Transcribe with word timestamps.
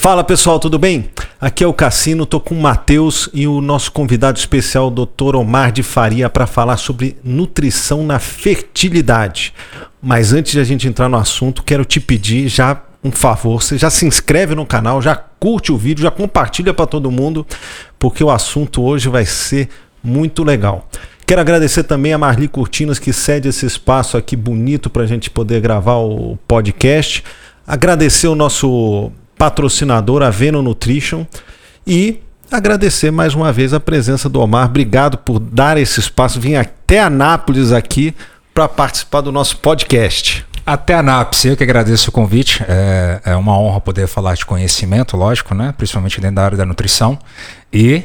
Fala 0.00 0.22
pessoal, 0.22 0.60
tudo 0.60 0.78
bem? 0.78 1.10
Aqui 1.40 1.64
é 1.64 1.66
o 1.66 1.72
Cassino, 1.74 2.24
tô 2.24 2.38
com 2.38 2.54
o 2.54 2.60
Matheus 2.60 3.28
e 3.34 3.48
o 3.48 3.60
nosso 3.60 3.90
convidado 3.90 4.38
especial, 4.38 4.92
Dr. 4.92 5.34
Omar 5.34 5.72
de 5.72 5.82
Faria, 5.82 6.30
para 6.30 6.46
falar 6.46 6.76
sobre 6.76 7.16
nutrição 7.24 8.06
na 8.06 8.20
fertilidade. 8.20 9.52
Mas 10.00 10.32
antes 10.32 10.52
de 10.52 10.60
a 10.60 10.64
gente 10.64 10.86
entrar 10.86 11.08
no 11.08 11.16
assunto, 11.16 11.64
quero 11.64 11.84
te 11.84 11.98
pedir 11.98 12.46
já 12.46 12.80
um 13.02 13.10
favor, 13.10 13.60
você 13.60 13.76
já 13.76 13.90
se 13.90 14.06
inscreve 14.06 14.54
no 14.54 14.64
canal, 14.64 15.02
já 15.02 15.16
curte 15.16 15.72
o 15.72 15.76
vídeo, 15.76 16.04
já 16.04 16.12
compartilha 16.12 16.72
para 16.72 16.86
todo 16.86 17.10
mundo, 17.10 17.44
porque 17.98 18.22
o 18.22 18.30
assunto 18.30 18.82
hoje 18.82 19.08
vai 19.08 19.26
ser 19.26 19.68
muito 20.02 20.44
legal. 20.44 20.88
Quero 21.26 21.40
agradecer 21.40 21.82
também 21.82 22.12
a 22.12 22.18
Marli 22.18 22.46
Cortinas 22.46 23.00
que 23.00 23.12
cede 23.12 23.48
esse 23.48 23.66
espaço 23.66 24.16
aqui 24.16 24.36
bonito 24.36 24.88
para 24.88 25.02
a 25.02 25.06
gente 25.06 25.28
poder 25.28 25.60
gravar 25.60 25.96
o 25.96 26.38
podcast. 26.46 27.24
Agradecer 27.66 28.28
o 28.28 28.36
nosso 28.36 29.10
patrocinador, 29.38 30.22
a 30.22 30.30
Veno 30.30 30.60
Nutrition, 30.60 31.24
e 31.86 32.20
agradecer 32.50 33.10
mais 33.12 33.34
uma 33.34 33.52
vez 33.52 33.72
a 33.72 33.78
presença 33.78 34.28
do 34.28 34.40
Omar. 34.40 34.66
Obrigado 34.66 35.16
por 35.16 35.38
dar 35.38 35.78
esse 35.78 36.00
espaço, 36.00 36.40
vim 36.40 36.56
até 36.56 37.00
Anápolis 37.00 37.72
aqui 37.72 38.14
para 38.52 38.68
participar 38.68 39.20
do 39.20 39.30
nosso 39.30 39.58
podcast. 39.58 40.44
Até 40.66 40.94
Anápolis, 40.94 41.44
eu 41.44 41.56
que 41.56 41.62
agradeço 41.62 42.10
o 42.10 42.12
convite. 42.12 42.62
É, 42.68 43.20
é 43.24 43.36
uma 43.36 43.58
honra 43.58 43.80
poder 43.80 44.06
falar 44.06 44.34
de 44.34 44.44
conhecimento, 44.44 45.16
lógico, 45.16 45.54
né? 45.54 45.72
principalmente 45.74 46.20
dentro 46.20 46.36
da 46.36 46.44
área 46.44 46.58
da 46.58 46.66
nutrição. 46.66 47.18
E 47.72 48.02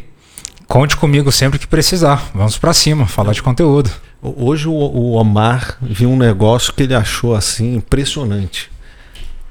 conte 0.65 0.95
comigo 0.95 1.29
sempre 1.29 1.59
que 1.59 1.67
precisar. 1.67 2.23
Vamos 2.33 2.57
para 2.57 2.71
cima, 2.71 3.05
falar 3.05 3.33
de 3.33 3.43
conteúdo. 3.43 3.91
Hoje 4.21 4.69
o 4.69 5.11
Omar 5.11 5.75
viu 5.81 6.09
um 6.09 6.17
negócio 6.17 6.71
que 6.71 6.83
ele 6.83 6.95
achou 6.95 7.35
assim 7.35 7.75
impressionante 7.75 8.72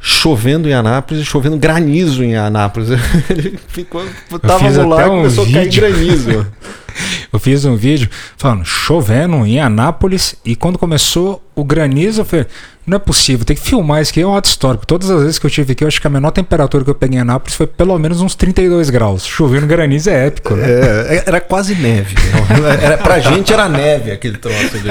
chovendo 0.05 0.69
em 0.69 0.75
Anápolis 0.75 1.25
chovendo 1.25 1.57
granizo 1.57 2.25
em 2.25 2.37
Anápolis. 2.37 2.89
Ele 3.31 3.57
ficou, 3.69 4.05
tava 4.41 4.85
lá 4.85 5.03
e 5.03 5.07
um 5.07 5.09
começou 5.19 5.45
vídeo. 5.45 5.61
a 5.61 5.63
cair 5.63 5.73
granizo. 5.73 6.47
eu 7.33 7.39
fiz 7.39 7.65
um 7.65 7.77
vídeo 7.77 8.11
falando 8.37 8.65
chovendo 8.65 9.47
em 9.47 9.61
Anápolis 9.61 10.35
e 10.45 10.57
quando 10.57 10.77
começou 10.77 11.41
o 11.55 11.65
granizo, 11.65 12.23
eu 12.23 12.25
falei, 12.25 12.47
não 12.85 12.97
é 12.97 12.99
possível, 12.99 13.45
tem 13.47 13.55
que 13.55 13.63
filmar 13.63 14.03
isso 14.03 14.11
aqui, 14.11 14.23
é 14.23 14.27
uma 14.27 14.43
história. 14.45 14.81
Todas 14.85 15.09
as 15.09 15.23
vezes 15.23 15.39
que 15.39 15.47
eu 15.47 15.51
tive 15.51 15.73
aqui, 15.73 15.85
eu 15.85 15.89
acho 15.89 16.01
que 16.01 16.07
a 16.07 16.11
menor 16.11 16.33
temperatura 16.33 16.83
que 16.83 16.91
eu 16.91 16.95
peguei 16.97 17.19
em 17.19 17.23
Anápolis 17.23 17.55
foi 17.55 17.69
pelo 17.69 17.97
menos 17.97 18.21
uns 18.21 18.35
32 18.35 18.91
graus. 18.91 19.25
Chovendo 19.25 19.67
granizo 19.69 20.11
é 20.11 20.27
épico, 20.27 20.57
né? 20.57 20.67
É, 20.67 21.25
era 21.27 21.41
quase 21.41 21.77
neve. 21.77 22.17
Era, 22.83 22.99
pra 22.99 23.21
gente 23.21 23.53
era 23.53 23.69
neve 23.69 24.11
aquele 24.11 24.37
troço 24.37 24.77
ali. 24.77 24.91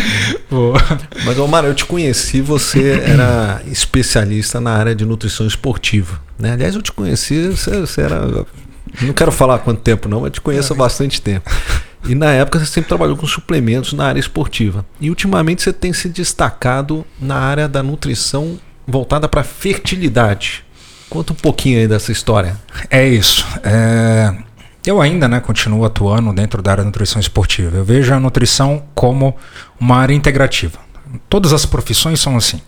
Mas, 1.24 1.38
Omar, 1.38 1.64
eu 1.64 1.74
te 1.74 1.84
conheci, 1.84 2.40
você 2.40 3.02
era 3.04 3.62
especialista 3.66 4.60
na 4.60 4.72
área 4.72 4.94
de 4.94 5.04
nutrição 5.04 5.46
esportiva. 5.46 6.20
Né? 6.38 6.52
Aliás, 6.52 6.74
eu 6.74 6.82
te 6.82 6.92
conheci, 6.92 7.48
você, 7.48 7.80
você 7.80 8.02
era. 8.02 8.44
Não 9.00 9.12
quero 9.12 9.32
falar 9.32 9.58
quanto 9.58 9.80
tempo, 9.80 10.08
não, 10.08 10.20
mas 10.20 10.32
te 10.32 10.40
conheço 10.40 10.72
há 10.72 10.76
bastante 10.76 11.20
tempo. 11.20 11.50
E 12.06 12.14
na 12.14 12.32
época 12.32 12.58
você 12.58 12.66
sempre 12.66 12.88
trabalhou 12.88 13.16
com 13.16 13.26
suplementos 13.26 13.92
na 13.92 14.06
área 14.06 14.20
esportiva. 14.20 14.84
E 15.00 15.08
ultimamente 15.08 15.62
você 15.62 15.72
tem 15.72 15.92
se 15.92 16.08
destacado 16.08 17.04
na 17.20 17.36
área 17.36 17.66
da 17.66 17.82
nutrição 17.82 18.58
voltada 18.86 19.28
para 19.28 19.42
fertilidade. 19.42 20.64
Conta 21.08 21.32
um 21.32 21.36
pouquinho 21.36 21.78
aí 21.78 21.88
dessa 21.88 22.12
história. 22.12 22.56
É 22.90 23.06
isso. 23.06 23.46
É... 23.62 24.34
Eu 24.86 25.00
ainda 25.00 25.26
né, 25.26 25.40
continuo 25.40 25.82
atuando 25.82 26.30
dentro 26.30 26.60
da 26.60 26.72
área 26.72 26.84
da 26.84 26.88
nutrição 26.88 27.18
esportiva. 27.18 27.74
Eu 27.74 27.84
vejo 27.84 28.12
a 28.12 28.20
nutrição 28.20 28.82
como 28.94 29.34
uma 29.80 29.96
área 29.96 30.12
integrativa. 30.12 30.78
Todas 31.26 31.54
as 31.54 31.64
profissões 31.64 32.20
são 32.20 32.36
assim. 32.36 32.60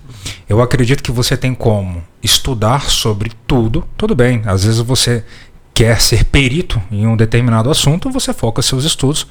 Eu 0.48 0.62
acredito 0.62 1.02
que 1.02 1.12
você 1.12 1.36
tem 1.36 1.54
como 1.54 2.02
estudar 2.22 2.88
sobre 2.88 3.32
tudo, 3.46 3.86
tudo 3.98 4.14
bem. 4.14 4.42
Às 4.46 4.64
vezes 4.64 4.80
você 4.80 5.26
quer 5.74 6.00
ser 6.00 6.24
perito 6.24 6.80
em 6.90 7.06
um 7.06 7.18
determinado 7.18 7.70
assunto, 7.70 8.10
você 8.10 8.32
foca 8.32 8.62
seus 8.62 8.84
estudos 8.84 9.26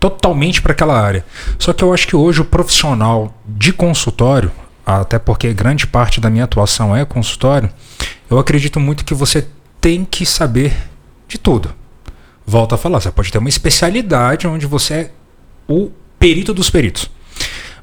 totalmente 0.00 0.62
para 0.62 0.72
aquela 0.72 0.98
área. 0.98 1.26
Só 1.58 1.74
que 1.74 1.84
eu 1.84 1.92
acho 1.92 2.08
que 2.08 2.16
hoje 2.16 2.40
o 2.40 2.46
profissional 2.46 3.38
de 3.46 3.74
consultório, 3.74 4.50
até 4.86 5.18
porque 5.18 5.52
grande 5.52 5.86
parte 5.86 6.18
da 6.18 6.30
minha 6.30 6.44
atuação 6.44 6.96
é 6.96 7.04
consultório, 7.04 7.68
eu 8.30 8.38
acredito 8.38 8.80
muito 8.80 9.04
que 9.04 9.12
você 9.12 9.46
tem 9.82 10.02
que 10.02 10.24
saber 10.24 10.74
de 11.28 11.36
tudo 11.36 11.81
volta 12.46 12.74
a 12.74 12.78
falar, 12.78 13.00
você 13.00 13.10
pode 13.10 13.30
ter 13.30 13.38
uma 13.38 13.48
especialidade 13.48 14.46
onde 14.46 14.66
você 14.66 14.94
é 14.94 15.10
o 15.68 15.90
perito 16.18 16.52
dos 16.52 16.70
peritos. 16.70 17.10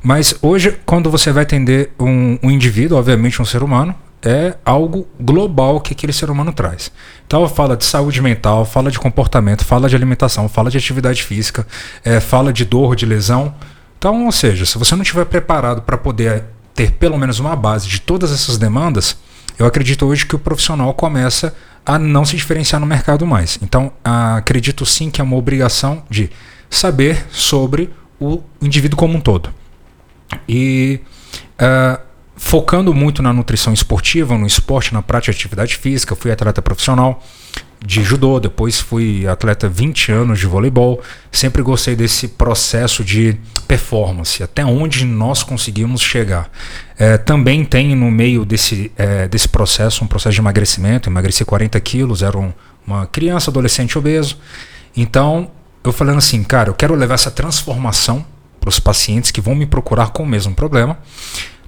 Mas 0.01 0.33
hoje, 0.41 0.77
quando 0.85 1.09
você 1.09 1.31
vai 1.31 1.43
atender 1.43 1.91
um, 1.99 2.37
um 2.41 2.51
indivíduo, 2.51 2.97
obviamente 2.97 3.41
um 3.41 3.45
ser 3.45 3.63
humano, 3.63 3.93
é 4.21 4.55
algo 4.65 5.07
global 5.19 5.79
que 5.79 5.93
aquele 5.93 6.11
ser 6.11 6.29
humano 6.29 6.51
traz. 6.51 6.91
Então 7.25 7.47
fala 7.47 7.75
de 7.75 7.85
saúde 7.85 8.21
mental, 8.21 8.65
fala 8.65 8.91
de 8.91 8.99
comportamento, 8.99 9.63
fala 9.63 9.87
de 9.87 9.95
alimentação, 9.95 10.49
fala 10.49 10.69
de 10.69 10.77
atividade 10.77 11.23
física, 11.23 11.65
é, 12.03 12.19
fala 12.19 12.51
de 12.51 12.65
dor, 12.65 12.95
de 12.95 13.05
lesão. 13.05 13.53
Então, 13.97 14.25
ou 14.25 14.31
seja, 14.31 14.65
se 14.65 14.77
você 14.77 14.95
não 14.95 15.03
estiver 15.03 15.25
preparado 15.25 15.81
para 15.81 15.97
poder 15.97 16.43
ter 16.73 16.91
pelo 16.91 17.17
menos 17.17 17.39
uma 17.39 17.55
base 17.55 17.87
de 17.87 17.99
todas 17.99 18.31
essas 18.31 18.57
demandas, 18.57 19.17
eu 19.59 19.65
acredito 19.65 20.05
hoje 20.05 20.25
que 20.25 20.35
o 20.35 20.39
profissional 20.39 20.93
começa 20.93 21.53
a 21.85 21.99
não 21.99 22.23
se 22.23 22.35
diferenciar 22.35 22.79
no 22.79 22.87
mercado 22.87 23.27
mais. 23.27 23.59
Então, 23.61 23.91
acredito 24.03 24.85
sim 24.85 25.11
que 25.11 25.19
é 25.19 25.23
uma 25.23 25.35
obrigação 25.35 26.03
de 26.09 26.29
saber 26.69 27.25
sobre 27.29 27.89
o 28.19 28.41
indivíduo 28.61 28.97
como 28.97 29.17
um 29.17 29.21
todo. 29.21 29.53
E 30.47 31.01
uh, 31.55 31.99
focando 32.35 32.93
muito 32.93 33.21
na 33.21 33.33
nutrição 33.33 33.73
esportiva, 33.73 34.37
no 34.37 34.47
esporte, 34.47 34.93
na 34.93 35.01
prática 35.01 35.33
de 35.33 35.37
atividade 35.37 35.75
física, 35.75 36.15
fui 36.15 36.31
atleta 36.31 36.61
profissional 36.61 37.21
de 37.85 38.03
judô, 38.03 38.39
depois 38.39 38.79
fui 38.79 39.25
atleta 39.27 39.69
20 39.69 40.11
anos 40.11 40.39
de 40.39 40.45
voleibol. 40.45 41.01
Sempre 41.31 41.61
gostei 41.61 41.95
desse 41.95 42.27
processo 42.27 43.03
de 43.03 43.37
performance, 43.67 44.43
até 44.43 44.65
onde 44.65 45.05
nós 45.05 45.43
conseguimos 45.43 46.01
chegar. 46.01 46.49
É, 46.97 47.17
também 47.17 47.63
tem 47.63 47.95
no 47.95 48.11
meio 48.11 48.43
desse, 48.43 48.91
é, 48.97 49.27
desse 49.27 49.47
processo 49.47 50.03
um 50.03 50.07
processo 50.07 50.33
de 50.33 50.41
emagrecimento. 50.41 51.09
Emagreci 51.09 51.45
40 51.45 51.79
quilos, 51.79 52.21
era 52.21 52.37
um, 52.37 52.51
uma 52.85 53.05
criança, 53.07 53.49
adolescente 53.49 53.97
obeso. 53.97 54.37
Então, 54.95 55.49
eu 55.83 55.93
falando 55.93 56.17
assim, 56.17 56.43
cara, 56.43 56.69
eu 56.69 56.73
quero 56.73 56.93
levar 56.95 57.13
essa 57.13 57.31
transformação 57.31 58.25
para 58.59 58.69
os 58.69 58.79
pacientes 58.79 59.31
que 59.31 59.39
vão 59.39 59.55
me 59.55 59.65
procurar 59.65 60.09
com 60.09 60.23
o 60.23 60.27
mesmo 60.27 60.53
problema 60.53 60.97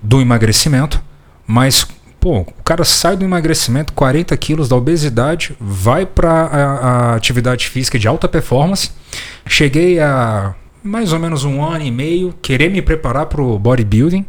do 0.03 0.19
emagrecimento, 0.19 1.01
mas 1.47 1.87
pô, 2.21 2.41
o 2.41 2.63
cara 2.63 2.85
sai 2.85 3.17
do 3.17 3.25
emagrecimento, 3.25 3.91
40 3.93 4.37
quilos 4.37 4.69
da 4.69 4.75
obesidade, 4.75 5.55
vai 5.59 6.05
para 6.05 6.31
a, 6.31 6.55
a, 6.55 7.15
atividade 7.15 7.67
física 7.67 7.97
de 7.97 8.07
alta 8.07 8.29
performance. 8.29 8.91
Cheguei 9.47 9.99
a 9.99 10.53
mais 10.83 11.13
ou 11.13 11.19
menos 11.19 11.43
um 11.43 11.63
ano 11.63 11.83
e 11.83 11.91
meio 11.91 12.33
querer 12.41 12.69
me 12.69 12.81
preparar 12.81 13.25
para 13.25 13.41
o 13.41 13.57
bodybuilding. 13.57 14.25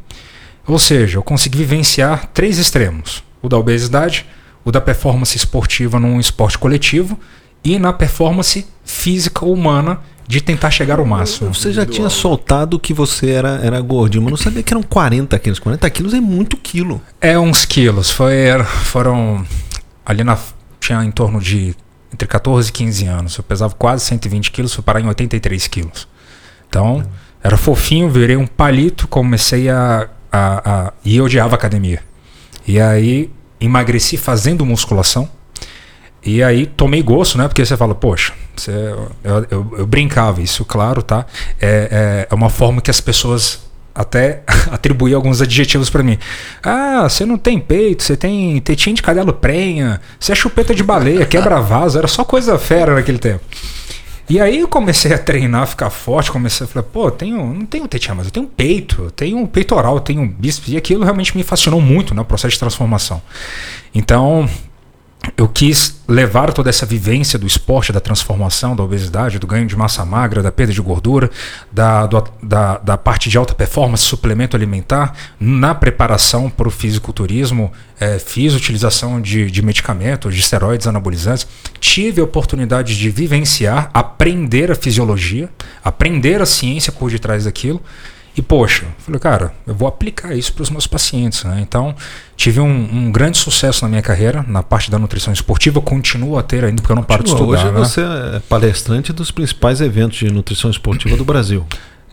Ou 0.66 0.78
seja, 0.78 1.18
eu 1.18 1.22
consegui 1.22 1.58
vivenciar 1.58 2.30
três 2.32 2.56
extremos: 2.56 3.22
o 3.42 3.48
da 3.48 3.58
obesidade, 3.58 4.26
o 4.64 4.72
da 4.72 4.80
performance 4.80 5.36
esportiva 5.36 6.00
num 6.00 6.18
esporte 6.18 6.58
coletivo 6.58 7.18
e 7.62 7.78
na 7.78 7.92
performance 7.92 8.66
física 8.84 9.44
humana 9.44 10.00
de 10.26 10.40
tentar 10.40 10.70
chegar 10.70 10.98
ao 10.98 11.04
máximo. 11.04 11.52
Você 11.54 11.72
já 11.72 11.84
tinha 11.84 12.08
soltado 12.08 12.78
que 12.78 12.94
você 12.94 13.30
era, 13.30 13.60
era 13.62 13.80
gordinho, 13.80 14.22
mas 14.22 14.30
não 14.30 14.36
sabia 14.36 14.62
que 14.62 14.72
eram 14.72 14.82
40 14.82 15.38
quilos. 15.38 15.58
40 15.58 15.90
quilos 15.90 16.14
é 16.14 16.20
muito 16.20 16.56
quilo. 16.56 17.00
É 17.20 17.38
uns 17.38 17.64
quilos. 17.64 18.10
Foi, 18.10 18.34
foram. 18.84 19.44
Ali 20.04 20.24
na. 20.24 20.38
Tinha 20.80 21.04
em 21.04 21.10
torno 21.10 21.40
de 21.40 21.74
entre 22.12 22.26
14 22.26 22.68
e 22.68 22.72
15 22.72 23.06
anos. 23.06 23.36
Eu 23.36 23.44
pesava 23.44 23.74
quase 23.74 24.04
120 24.04 24.50
quilos, 24.50 24.74
fui 24.74 24.82
parar 24.82 25.00
em 25.00 25.06
83 25.06 25.66
quilos. 25.68 26.08
Então, 26.68 27.04
era 27.42 27.56
fofinho, 27.56 28.10
virei 28.10 28.36
um 28.36 28.46
palito, 28.46 29.06
comecei 29.06 29.68
a 29.68 30.08
a, 30.32 30.86
a, 30.86 30.92
e 31.04 31.18
eu 31.18 31.26
odiava 31.26 31.54
academia. 31.54 32.00
E 32.66 32.80
aí 32.80 33.30
emagreci 33.60 34.16
fazendo 34.16 34.64
musculação. 34.64 35.28
E 36.24 36.42
aí 36.42 36.66
tomei 36.66 37.02
gosto, 37.02 37.36
né? 37.36 37.48
Porque 37.48 37.64
você 37.64 37.76
fala, 37.76 37.94
poxa, 37.94 38.32
você, 38.54 38.70
eu, 39.24 39.46
eu, 39.50 39.74
eu, 39.78 39.86
brincava, 39.86 40.40
isso, 40.40 40.64
claro, 40.64 41.02
tá? 41.02 41.26
É, 41.60 42.26
é, 42.28 42.28
é 42.30 42.34
uma 42.34 42.48
forma 42.48 42.80
que 42.80 42.90
as 42.90 43.00
pessoas 43.00 43.60
até 43.94 44.42
atribuíam 44.70 45.18
alguns 45.18 45.40
adjetivos 45.40 45.90
para 45.90 46.02
mim. 46.02 46.18
Ah, 46.62 47.08
você 47.08 47.26
não 47.26 47.36
tem 47.36 47.58
peito, 47.58 48.02
você 48.02 48.16
tem 48.16 48.60
tetinho 48.60 48.96
de 48.96 49.02
cadelo 49.02 49.32
prenha, 49.32 50.00
você 50.18 50.32
é 50.32 50.34
chupeta 50.34 50.74
de 50.74 50.82
baleia, 50.82 51.26
quebra 51.26 51.60
vaso, 51.60 51.98
era 51.98 52.06
só 52.08 52.24
coisa 52.24 52.58
fera 52.58 52.94
naquele 52.94 53.18
tempo. 53.18 53.44
E 54.28 54.40
aí 54.40 54.60
eu 54.60 54.68
comecei 54.68 55.12
a 55.12 55.18
treinar, 55.18 55.66
ficar 55.66 55.90
forte, 55.90 56.30
comecei 56.30 56.64
a 56.64 56.68
falar, 56.68 56.84
pô, 56.84 57.10
tenho, 57.10 57.52
não 57.52 57.66
tenho 57.66 57.86
tetinha, 57.88 58.14
mas 58.14 58.26
eu 58.26 58.32
tenho 58.32 58.46
peito, 58.46 59.02
eu 59.02 59.10
tenho 59.10 59.36
um 59.36 59.46
peitoral, 59.46 59.96
eu 59.96 60.00
tenho 60.00 60.22
um 60.22 60.28
bíceps, 60.28 60.72
e 60.72 60.76
aquilo 60.76 61.02
realmente 61.02 61.36
me 61.36 61.42
fascinou 61.42 61.80
muito 61.80 62.14
né, 62.14 62.22
processo 62.22 62.52
de 62.52 62.58
transformação. 62.58 63.20
Então, 63.94 64.48
eu 65.36 65.48
quis 65.48 66.00
levar 66.08 66.52
toda 66.52 66.68
essa 66.68 66.84
vivência 66.84 67.38
do 67.38 67.46
esporte, 67.46 67.92
da 67.92 68.00
transformação, 68.00 68.74
da 68.74 68.82
obesidade, 68.82 69.38
do 69.38 69.46
ganho 69.46 69.66
de 69.66 69.76
massa 69.76 70.04
magra, 70.04 70.42
da 70.42 70.50
perda 70.50 70.72
de 70.72 70.80
gordura, 70.80 71.30
da, 71.70 72.06
do, 72.06 72.24
da, 72.42 72.78
da 72.78 72.98
parte 72.98 73.30
de 73.30 73.38
alta 73.38 73.54
performance, 73.54 74.04
suplemento 74.04 74.56
alimentar, 74.56 75.14
na 75.38 75.74
preparação 75.74 76.50
para 76.50 76.66
o 76.66 76.70
fisiculturismo, 76.70 77.72
é, 78.00 78.18
fiz 78.18 78.54
utilização 78.54 79.20
de, 79.20 79.50
de 79.50 79.62
medicamentos, 79.62 80.34
de 80.34 80.40
esteroides 80.40 80.86
anabolizantes, 80.86 81.46
tive 81.78 82.20
a 82.20 82.24
oportunidade 82.24 82.98
de 82.98 83.10
vivenciar, 83.10 83.90
aprender 83.94 84.70
a 84.70 84.74
fisiologia, 84.74 85.48
aprender 85.84 86.42
a 86.42 86.46
ciência 86.46 86.92
por 86.92 87.10
detrás 87.10 87.44
daquilo. 87.44 87.80
E, 88.34 88.40
poxa, 88.40 88.86
falei, 88.98 89.20
cara, 89.20 89.52
eu 89.66 89.74
vou 89.74 89.86
aplicar 89.86 90.34
isso 90.34 90.54
para 90.54 90.62
os 90.62 90.70
meus 90.70 90.86
pacientes. 90.86 91.44
Né? 91.44 91.58
Então, 91.60 91.94
tive 92.34 92.60
um, 92.60 92.66
um, 92.66 93.12
grande 93.12 93.36
sucesso 93.36 93.84
na 93.84 93.90
minha 93.90 94.00
carreira, 94.00 94.42
na 94.48 94.62
parte 94.62 94.90
da 94.90 94.98
nutrição 94.98 95.32
esportiva, 95.32 95.82
continuo 95.82 96.38
a 96.38 96.42
ter 96.42 96.64
ainda, 96.64 96.80
porque 96.80 96.92
eu 96.92 96.96
não 96.96 97.02
paro 97.02 97.22
Continua. 97.22 97.56
de 97.56 97.62
estudar. 97.62 97.80
Hoje 97.80 98.00
né? 98.00 98.10
você 98.10 98.36
é 98.36 98.40
palestrante 98.48 99.12
dos 99.12 99.30
principais 99.30 99.82
eventos 99.82 100.18
de 100.18 100.30
nutrição 100.30 100.70
esportiva 100.70 101.14
do 101.14 101.24
Brasil. 101.24 101.66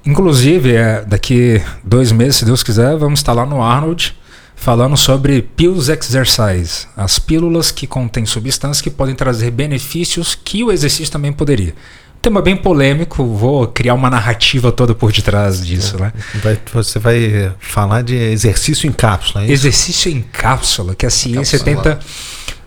Inclusive, 0.06 0.74
é, 0.74 1.06
daqui 1.06 1.62
dois 1.84 2.12
meses, 2.12 2.38
se 2.38 2.46
Deus 2.46 2.64
quiser, 2.64 2.98
vamos 2.98 3.20
estar 3.20 3.32
lá 3.32 3.46
no 3.46 3.62
Arnold 3.62 4.14
falando 4.56 4.98
sobre 4.98 5.42
Pills 5.42 5.90
Exercise, 5.90 6.86
as 6.98 7.18
pílulas 7.18 7.72
que 7.72 7.88
contêm 7.88 8.26
substâncias 8.26 8.82
que 8.82 8.90
podem 8.90 9.16
trazer 9.16 9.52
benefícios 9.52 10.36
que 10.36 10.66
o 10.66 10.72
exercício 10.72 11.14
também 11.14 11.32
poderia 11.32 11.74
tema 12.22 12.42
bem 12.42 12.56
polêmico, 12.56 13.24
vou 13.24 13.68
criar 13.68 13.94
uma 13.94 14.10
narrativa 14.10 14.72
toda 14.72 14.94
por 14.94 15.12
detrás 15.12 15.66
disso, 15.66 15.98
né? 15.98 16.12
Vai, 16.44 16.60
você 16.74 17.00
vai 17.00 17.52
falar 17.60 18.02
de 18.02 18.16
exercício 18.16 18.88
em 18.88 18.92
cápsula, 18.92 19.46
é 19.46 19.52
Exercício 19.52 20.12
em 20.12 20.22
cápsula, 20.22 20.96
que 20.96 21.06
a 21.06 21.10
ciência 21.10 21.60
tenta 21.60 22.00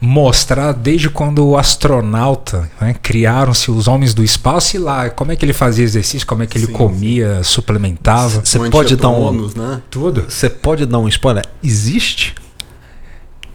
mostrar 0.01 0.73
desde 0.73 1.09
quando 1.09 1.47
o 1.47 1.57
astronauta, 1.57 2.69
né, 2.81 2.93
criaram-se 3.01 3.71
os 3.71 3.87
homens 3.87 4.13
do 4.13 4.25
espaço 4.25 4.77
e 4.77 4.79
lá, 4.79 5.09
como 5.09 5.31
é 5.31 5.37
que 5.37 5.45
ele 5.45 5.53
fazia 5.53 5.85
exercício, 5.85 6.27
como 6.27 6.43
é 6.43 6.47
que 6.47 6.59
ele 6.59 6.67
sim, 6.67 6.73
comia, 6.73 7.37
sim. 7.37 7.45
suplementava. 7.45 8.43
Você 8.45 8.59
pode 8.69 8.97
dar 8.97 9.11
um 9.11 9.49
né? 9.55 9.81
tudo. 9.89 10.25
Você 10.29 10.51
pode 10.51 10.87
dar 10.87 10.99
um 10.99 11.07
spoiler? 11.07 11.45
Existe? 11.63 12.35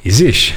Existe. 0.05 0.55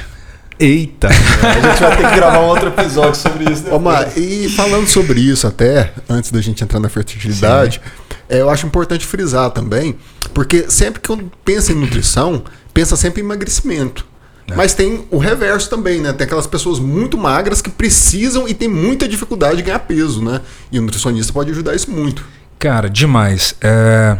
Eita! 0.61 1.07
A 1.07 1.69
gente 1.69 1.81
vai 1.81 1.97
ter 1.97 2.07
que 2.07 2.15
gravar 2.15 2.39
um 2.39 2.45
outro 2.45 2.67
episódio 2.67 3.15
sobre 3.15 3.51
isso. 3.51 3.67
Omar, 3.73 4.15
e 4.15 4.47
falando 4.49 4.85
sobre 4.87 5.19
isso 5.19 5.47
até, 5.47 5.91
antes 6.07 6.29
da 6.29 6.39
gente 6.39 6.63
entrar 6.63 6.79
na 6.79 6.87
fertilidade, 6.87 7.81
é, 8.29 8.41
eu 8.41 8.49
acho 8.49 8.67
importante 8.67 9.03
frisar 9.03 9.49
também, 9.49 9.95
porque 10.35 10.69
sempre 10.69 11.01
que 11.01 11.09
eu 11.09 11.19
penso 11.43 11.71
em 11.71 11.75
nutrição, 11.75 12.43
pensa 12.75 12.95
sempre 12.95 13.21
em 13.21 13.25
emagrecimento. 13.25 14.05
É. 14.51 14.55
Mas 14.55 14.75
tem 14.75 15.03
o 15.09 15.17
reverso 15.17 15.67
também, 15.67 15.99
né? 15.99 16.13
Tem 16.13 16.25
aquelas 16.25 16.45
pessoas 16.45 16.77
muito 16.77 17.17
magras 17.17 17.59
que 17.59 17.71
precisam 17.71 18.47
e 18.47 18.53
tem 18.53 18.67
muita 18.67 19.07
dificuldade 19.07 19.57
de 19.57 19.63
ganhar 19.63 19.79
peso, 19.79 20.23
né? 20.23 20.41
E 20.71 20.77
o 20.77 20.81
nutricionista 20.83 21.33
pode 21.33 21.49
ajudar 21.49 21.73
isso 21.73 21.89
muito. 21.89 22.23
Cara, 22.59 22.87
demais. 22.87 23.55
É... 23.61 24.19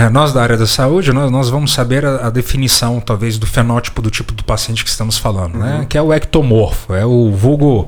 É, 0.00 0.08
nós 0.08 0.32
da 0.32 0.42
área 0.42 0.56
da 0.56 0.66
saúde, 0.66 1.12
nós, 1.12 1.30
nós 1.30 1.50
vamos 1.50 1.74
saber 1.74 2.06
a, 2.06 2.28
a, 2.28 2.30
definição, 2.30 2.98
talvez, 3.00 3.36
do 3.36 3.46
fenótipo 3.46 4.00
do 4.00 4.10
tipo 4.10 4.32
do 4.32 4.42
paciente 4.42 4.82
que 4.82 4.88
estamos 4.88 5.18
falando, 5.18 5.58
né? 5.58 5.72
uhum. 5.72 5.78
né? 5.80 5.86
Que 5.86 5.98
é 5.98 6.02
o 6.02 6.10
ectomorfo, 6.10 6.94
é 6.94 7.04
o 7.04 7.30
vulgo. 7.30 7.86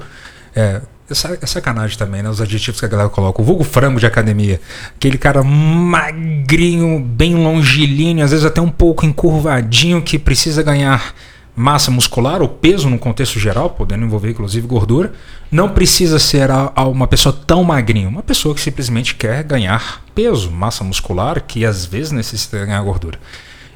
É, 0.55 0.83
é 1.09 1.47
sacanagem 1.47 1.97
também, 1.97 2.23
né? 2.23 2.29
Os 2.29 2.39
adjetivos 2.39 2.79
que 2.79 2.85
a 2.85 2.89
galera 2.89 3.09
coloca. 3.09 3.41
O 3.41 3.45
vulgo 3.45 3.65
frango 3.65 3.99
de 3.99 4.05
academia. 4.05 4.61
Aquele 4.95 5.17
cara 5.17 5.43
magrinho, 5.43 7.01
bem 7.01 7.35
longilíneo, 7.35 8.23
às 8.23 8.31
vezes 8.31 8.45
até 8.45 8.61
um 8.61 8.71
pouco 8.71 9.07
encurvadinho, 9.07 10.03
que 10.03 10.19
precisa 10.19 10.63
ganhar 10.63 11.15
massa 11.55 11.91
muscular 11.91 12.41
ou 12.41 12.49
peso 12.49 12.89
no 12.89 12.99
contexto 12.99 13.39
geral, 13.39 13.71
podendo 13.71 14.05
envolver 14.05 14.31
inclusive 14.31 14.67
gordura, 14.67 15.13
não 15.51 15.69
precisa 15.69 16.19
ser 16.19 16.51
a, 16.51 16.73
a 16.75 16.87
uma 16.87 17.07
pessoa 17.07 17.33
tão 17.47 17.63
magrinha, 17.63 18.09
uma 18.09 18.23
pessoa 18.23 18.55
que 18.55 18.61
simplesmente 18.61 19.15
quer 19.15 19.43
ganhar 19.43 20.03
peso, 20.15 20.51
massa 20.51 20.83
muscular, 20.83 21.43
que 21.43 21.65
às 21.65 21.85
vezes 21.85 22.13
necessita 22.13 22.65
ganhar 22.65 22.83
gordura. 22.83 23.19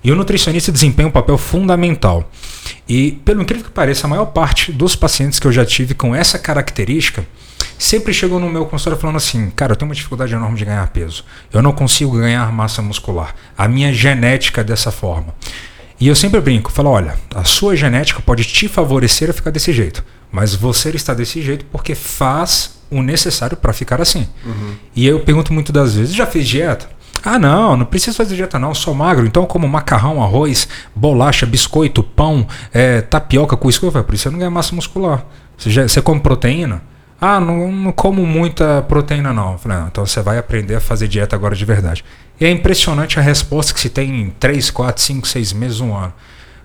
E 0.02 0.12
o 0.12 0.14
nutricionista 0.14 0.70
desempenha 0.70 1.08
um 1.08 1.10
papel 1.10 1.36
fundamental. 1.36 2.30
E, 2.88 3.12
pelo 3.24 3.42
incrível 3.42 3.64
que 3.64 3.72
pareça, 3.72 4.06
a 4.06 4.10
maior 4.10 4.26
parte 4.26 4.70
dos 4.70 4.94
pacientes 4.94 5.40
que 5.40 5.46
eu 5.46 5.52
já 5.52 5.64
tive 5.64 5.94
com 5.94 6.14
essa 6.14 6.38
característica 6.38 7.26
sempre 7.78 8.14
chegou 8.14 8.38
no 8.38 8.48
meu 8.48 8.66
consultório 8.66 9.00
falando 9.00 9.16
assim: 9.16 9.50
Cara, 9.50 9.72
eu 9.72 9.76
tenho 9.76 9.88
uma 9.88 9.94
dificuldade 9.94 10.32
enorme 10.32 10.56
de 10.56 10.64
ganhar 10.64 10.86
peso. 10.88 11.24
Eu 11.52 11.60
não 11.60 11.72
consigo 11.72 12.16
ganhar 12.18 12.50
massa 12.52 12.80
muscular. 12.80 13.34
A 13.58 13.66
minha 13.66 13.92
genética 13.92 14.60
é 14.60 14.64
dessa 14.64 14.92
forma. 14.92 15.34
E 15.98 16.08
eu 16.08 16.14
sempre 16.14 16.40
brinco, 16.40 16.70
falo, 16.70 16.90
olha, 16.90 17.16
a 17.34 17.44
sua 17.44 17.74
genética 17.74 18.20
pode 18.20 18.44
te 18.44 18.68
favorecer 18.68 19.30
a 19.30 19.32
ficar 19.32 19.50
desse 19.50 19.72
jeito, 19.72 20.04
mas 20.30 20.54
você 20.54 20.90
está 20.90 21.14
desse 21.14 21.40
jeito 21.40 21.64
porque 21.66 21.94
faz 21.94 22.78
o 22.90 23.02
necessário 23.02 23.56
para 23.56 23.72
ficar 23.72 24.00
assim. 24.00 24.28
Uhum. 24.44 24.74
E 24.94 25.06
eu 25.06 25.20
pergunto 25.20 25.52
muito 25.52 25.72
das 25.72 25.94
vezes, 25.94 26.14
já 26.14 26.26
fez 26.26 26.46
dieta? 26.46 26.88
Ah, 27.24 27.38
não, 27.38 27.76
não 27.76 27.86
preciso 27.86 28.16
fazer 28.16 28.36
dieta 28.36 28.58
não, 28.58 28.74
sou 28.74 28.94
magro, 28.94 29.26
então 29.26 29.46
como 29.46 29.66
macarrão, 29.66 30.22
arroz, 30.22 30.68
bolacha, 30.94 31.46
biscoito, 31.46 32.02
pão, 32.02 32.46
é, 32.72 33.00
tapioca, 33.00 33.56
cuscuz, 33.56 33.92
por 33.92 34.14
isso 34.14 34.24
você 34.24 34.30
não 34.30 34.38
ganha 34.38 34.50
massa 34.50 34.74
muscular. 34.74 35.24
Você, 35.56 35.70
já, 35.70 35.88
você 35.88 36.02
come 36.02 36.20
proteína? 36.20 36.82
Ah, 37.20 37.40
não, 37.40 37.72
não 37.72 37.92
como 37.92 38.24
muita 38.26 38.82
proteína 38.82 39.32
não. 39.32 39.52
Eu 39.52 39.58
falei, 39.58 39.78
não, 39.78 39.86
então 39.86 40.04
você 40.04 40.20
vai 40.20 40.38
aprender 40.38 40.74
a 40.74 40.80
fazer 40.80 41.08
dieta 41.08 41.34
agora 41.34 41.56
de 41.56 41.64
verdade. 41.64 42.04
E 42.38 42.44
é 42.44 42.50
impressionante 42.50 43.18
a 43.18 43.22
resposta 43.22 43.72
que 43.72 43.80
se 43.80 43.88
tem 43.88 44.22
em 44.22 44.30
3, 44.30 44.70
4, 44.70 45.02
5, 45.02 45.26
6 45.26 45.52
meses, 45.52 45.80
um 45.80 45.94
ano. 45.94 46.12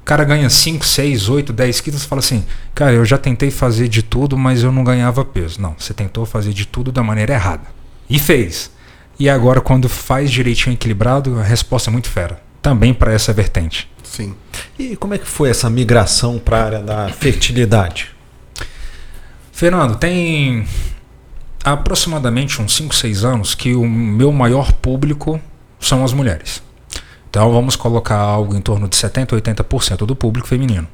O 0.02 0.04
cara 0.04 0.24
ganha 0.24 0.50
5, 0.50 0.86
6, 0.86 1.30
8, 1.30 1.54
10 1.54 1.82
quilos 1.82 2.04
e 2.04 2.08
fala 2.08 2.20
assim: 2.20 2.44
Cara, 2.74 2.94
eu 2.94 3.06
já 3.06 3.18
tentei 3.18 3.52
fazer 3.52 3.88
de 3.88 4.02
tudo, 4.02 4.38
mas 4.38 4.64
eu 4.64 4.72
não 4.72 4.84
ganhava 4.84 5.24
peso. 5.24 5.62
Não, 5.62 5.76
você 5.78 5.94
tentou 5.94 6.26
fazer 6.26 6.54
de 6.54 6.66
tudo 6.66 6.92
da 6.92 7.04
maneira 7.04 7.34
errada. 7.34 7.64
E 8.10 8.20
fez. 8.20 8.72
E 9.20 9.30
agora, 9.30 9.62
quando 9.62 9.88
faz 9.88 10.32
direitinho 10.32 10.74
equilibrado, 10.74 11.40
a 11.40 11.44
resposta 11.44 11.90
é 11.90 11.94
muito 11.94 12.10
fera. 12.10 12.42
Também 12.62 12.94
para 12.94 13.14
essa 13.14 13.32
vertente. 13.32 13.90
Sim. 14.04 14.36
E 14.78 14.96
como 14.96 15.14
é 15.14 15.18
que 15.18 15.28
foi 15.28 15.50
essa 15.50 15.70
migração 15.70 16.40
para 16.40 16.58
a 16.58 16.66
área 16.66 16.80
da 16.80 17.10
fertilidade? 17.10 18.10
Fernando, 19.52 19.96
tem 19.96 20.68
aproximadamente 21.64 22.62
uns 22.62 22.76
5, 22.76 22.96
6 22.96 23.24
anos 23.24 23.56
que 23.56 23.76
o 23.76 23.88
meu 23.88 24.32
maior 24.32 24.72
público 24.72 25.40
são 25.82 26.06
as 26.06 26.14
mulheres. 26.14 26.64
Então 27.30 27.52
vamos 27.52 27.76
colocar 27.76 28.18
algo 28.18 28.56
em 28.56 28.62
torno 28.62 28.88
de 28.88 28.96
70, 28.96 29.36
80% 29.36 30.06
do 30.06 30.16
público 30.16 30.48
feminino. 30.48 30.88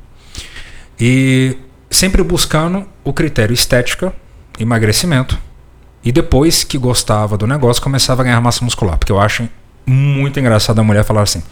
E 0.99 1.57
sempre 1.89 2.23
buscando 2.23 2.85
o 3.03 3.11
critério 3.11 3.53
estética, 3.53 4.13
emagrecimento. 4.59 5.37
E 6.03 6.11
depois 6.11 6.63
que 6.63 6.77
gostava 6.77 7.37
do 7.37 7.45
negócio, 7.45 7.81
começava 7.81 8.21
a 8.21 8.25
ganhar 8.25 8.39
massa 8.39 8.63
muscular. 8.63 8.97
Porque 8.97 9.11
eu 9.11 9.19
acho 9.19 9.47
muito 9.85 10.39
engraçado 10.39 10.79
a 10.79 10.83
mulher 10.83 11.03
falar 11.03 11.23
assim: 11.23 11.43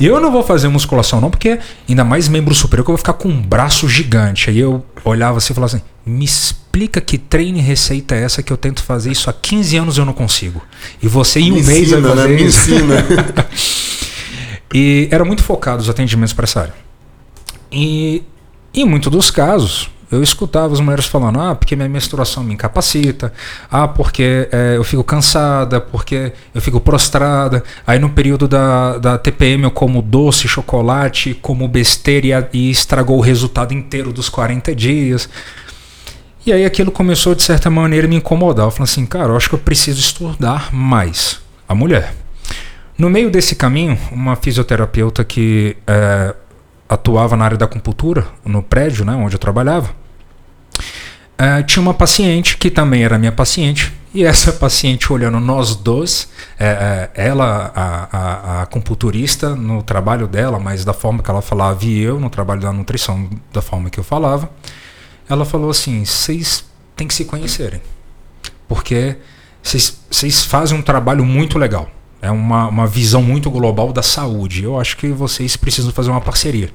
eu 0.00 0.20
não 0.20 0.32
vou 0.32 0.42
fazer 0.42 0.68
musculação, 0.68 1.20
não, 1.20 1.30
porque 1.30 1.58
ainda 1.88 2.04
mais 2.04 2.28
membro 2.28 2.54
superior 2.54 2.84
que 2.84 2.90
eu 2.90 2.94
vou 2.94 2.98
ficar 2.98 3.12
com 3.12 3.28
um 3.28 3.40
braço 3.40 3.88
gigante. 3.88 4.50
Aí 4.50 4.58
eu 4.58 4.84
olhava 5.04 5.38
assim 5.38 5.52
e 5.52 5.54
falava 5.54 5.76
assim: 5.76 5.84
me 6.04 6.24
explica 6.24 7.00
que 7.00 7.18
treino 7.18 7.58
e 7.58 7.60
receita 7.60 8.14
é 8.14 8.22
essa 8.22 8.42
que 8.42 8.52
eu 8.52 8.56
tento 8.56 8.82
fazer 8.82 9.12
isso 9.12 9.30
há 9.30 9.32
15 9.32 9.76
anos 9.76 9.98
eu 9.98 10.04
não 10.04 10.12
consigo. 10.12 10.62
E 11.02 11.06
você 11.06 11.40
em 11.40 11.52
um 11.52 11.56
me 11.56 11.62
mês 11.62 11.88
ensina, 11.88 12.00
vai 12.00 12.16
fazer 12.16 12.28
né? 12.28 12.42
isso. 12.42 12.70
Me 12.70 12.76
ensina. 12.76 13.06
e 14.74 15.08
era 15.10 15.24
muito 15.24 15.42
focado 15.42 15.82
os 15.82 15.88
atendimentos 15.88 16.32
para 16.32 16.44
essa 16.44 16.60
área. 16.60 16.74
E 17.70 18.22
em 18.74 18.84
muitos 18.84 19.10
dos 19.10 19.30
casos, 19.30 19.90
eu 20.12 20.22
escutava 20.22 20.72
as 20.74 20.80
mulheres 20.80 21.06
falando: 21.06 21.40
ah, 21.40 21.54
porque 21.54 21.74
minha 21.74 21.88
menstruação 21.88 22.44
me 22.44 22.52
incapacita, 22.52 23.32
ah, 23.70 23.88
porque 23.88 24.48
é, 24.52 24.76
eu 24.76 24.84
fico 24.84 25.02
cansada, 25.02 25.80
porque 25.80 26.32
eu 26.54 26.60
fico 26.60 26.78
prostrada. 26.78 27.64
Aí 27.86 27.98
no 27.98 28.10
período 28.10 28.46
da, 28.46 28.98
da 28.98 29.18
TPM 29.18 29.64
eu 29.64 29.70
como 29.70 30.02
doce, 30.02 30.46
chocolate, 30.46 31.34
como 31.40 31.66
besteira 31.66 32.48
e, 32.52 32.68
e 32.68 32.70
estragou 32.70 33.16
o 33.16 33.22
resultado 33.22 33.72
inteiro 33.72 34.12
dos 34.12 34.28
40 34.28 34.74
dias. 34.74 35.28
E 36.44 36.52
aí 36.52 36.64
aquilo 36.64 36.90
começou 36.90 37.34
de 37.34 37.42
certa 37.42 37.70
maneira 37.70 38.06
a 38.06 38.10
me 38.10 38.16
incomodar. 38.16 38.66
Eu 38.66 38.70
falei 38.70 38.84
assim, 38.84 39.06
cara, 39.06 39.28
eu 39.28 39.36
acho 39.36 39.48
que 39.48 39.54
eu 39.54 39.60
preciso 39.60 40.00
estudar 40.00 40.74
mais 40.74 41.40
a 41.68 41.74
mulher. 41.74 42.14
No 42.98 43.08
meio 43.08 43.30
desse 43.30 43.54
caminho, 43.54 43.98
uma 44.10 44.36
fisioterapeuta 44.36 45.24
que 45.24 45.76
é, 45.86 46.34
atuava 46.88 47.36
na 47.36 47.44
área 47.44 47.56
da 47.56 47.64
acupuntura, 47.64 48.26
no 48.44 48.62
prédio 48.62 49.04
né, 49.04 49.14
onde 49.14 49.34
eu 49.34 49.38
trabalhava, 49.38 49.90
é, 51.38 51.62
tinha 51.62 51.82
uma 51.82 51.94
paciente 51.94 52.56
que 52.56 52.70
também 52.70 53.04
era 53.04 53.18
minha 53.18 53.32
paciente, 53.32 53.92
e 54.14 54.24
essa 54.24 54.52
paciente 54.52 55.10
olhando 55.12 55.40
nós 55.40 55.74
dois, 55.74 56.28
é, 56.58 57.10
é, 57.14 57.26
ela, 57.28 57.72
a, 57.74 58.62
a, 58.62 58.62
a 58.62 59.56
no 59.56 59.82
trabalho 59.82 60.26
dela, 60.26 60.58
mas 60.58 60.84
da 60.84 60.92
forma 60.92 61.22
que 61.22 61.30
ela 61.30 61.40
falava, 61.40 61.84
e 61.84 61.98
eu 61.98 62.20
no 62.20 62.28
trabalho 62.28 62.60
da 62.60 62.72
nutrição, 62.72 63.28
da 63.52 63.62
forma 63.62 63.88
que 63.88 63.98
eu 63.98 64.04
falava, 64.04 64.50
ela 65.28 65.44
falou 65.44 65.70
assim: 65.70 66.04
vocês 66.04 66.64
têm 66.94 67.08
que 67.08 67.14
se 67.14 67.24
conhecerem, 67.24 67.80
porque 68.68 69.16
vocês 69.62 70.44
fazem 70.44 70.76
um 70.76 70.82
trabalho 70.82 71.24
muito 71.24 71.58
legal. 71.58 71.88
É 72.20 72.30
uma, 72.30 72.68
uma 72.68 72.86
visão 72.86 73.22
muito 73.22 73.50
global 73.50 73.92
da 73.92 74.02
saúde. 74.02 74.62
Eu 74.62 74.78
acho 74.78 74.96
que 74.96 75.08
vocês 75.08 75.56
precisam 75.56 75.90
fazer 75.90 76.10
uma 76.10 76.20
parceria. 76.20 76.70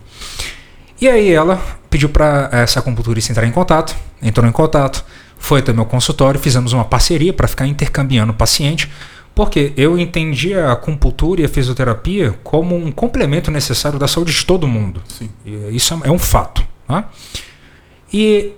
E 0.99 1.07
aí 1.07 1.31
ela 1.31 1.61
pediu 1.89 2.09
para 2.09 2.49
essa 2.51 2.79
acupunturista 2.79 3.31
entrar 3.31 3.45
em 3.45 3.51
contato, 3.51 3.95
entrou 4.21 4.47
em 4.47 4.51
contato, 4.51 5.03
foi 5.37 5.59
até 5.59 5.71
meu 5.71 5.85
consultório, 5.85 6.39
fizemos 6.39 6.73
uma 6.73 6.83
parceria 6.83 7.31
para 7.31 7.47
ficar 7.47 7.67
intercambiando 7.67 8.31
o 8.31 8.35
paciente, 8.35 8.91
porque 9.35 9.71
eu 9.77 9.99
entendi 9.99 10.55
a 10.55 10.71
acupuntura 10.71 11.41
e 11.41 11.45
a 11.45 11.49
fisioterapia 11.49 12.33
como 12.43 12.75
um 12.75 12.91
complemento 12.91 13.51
necessário 13.51 13.99
da 13.99 14.07
saúde 14.07 14.33
de 14.33 14.45
todo 14.45 14.67
mundo. 14.67 15.01
Sim. 15.07 15.29
E 15.45 15.75
isso 15.75 15.99
é 16.03 16.09
um 16.09 16.17
fato. 16.17 16.65
Tá? 16.87 17.07
E 18.11 18.53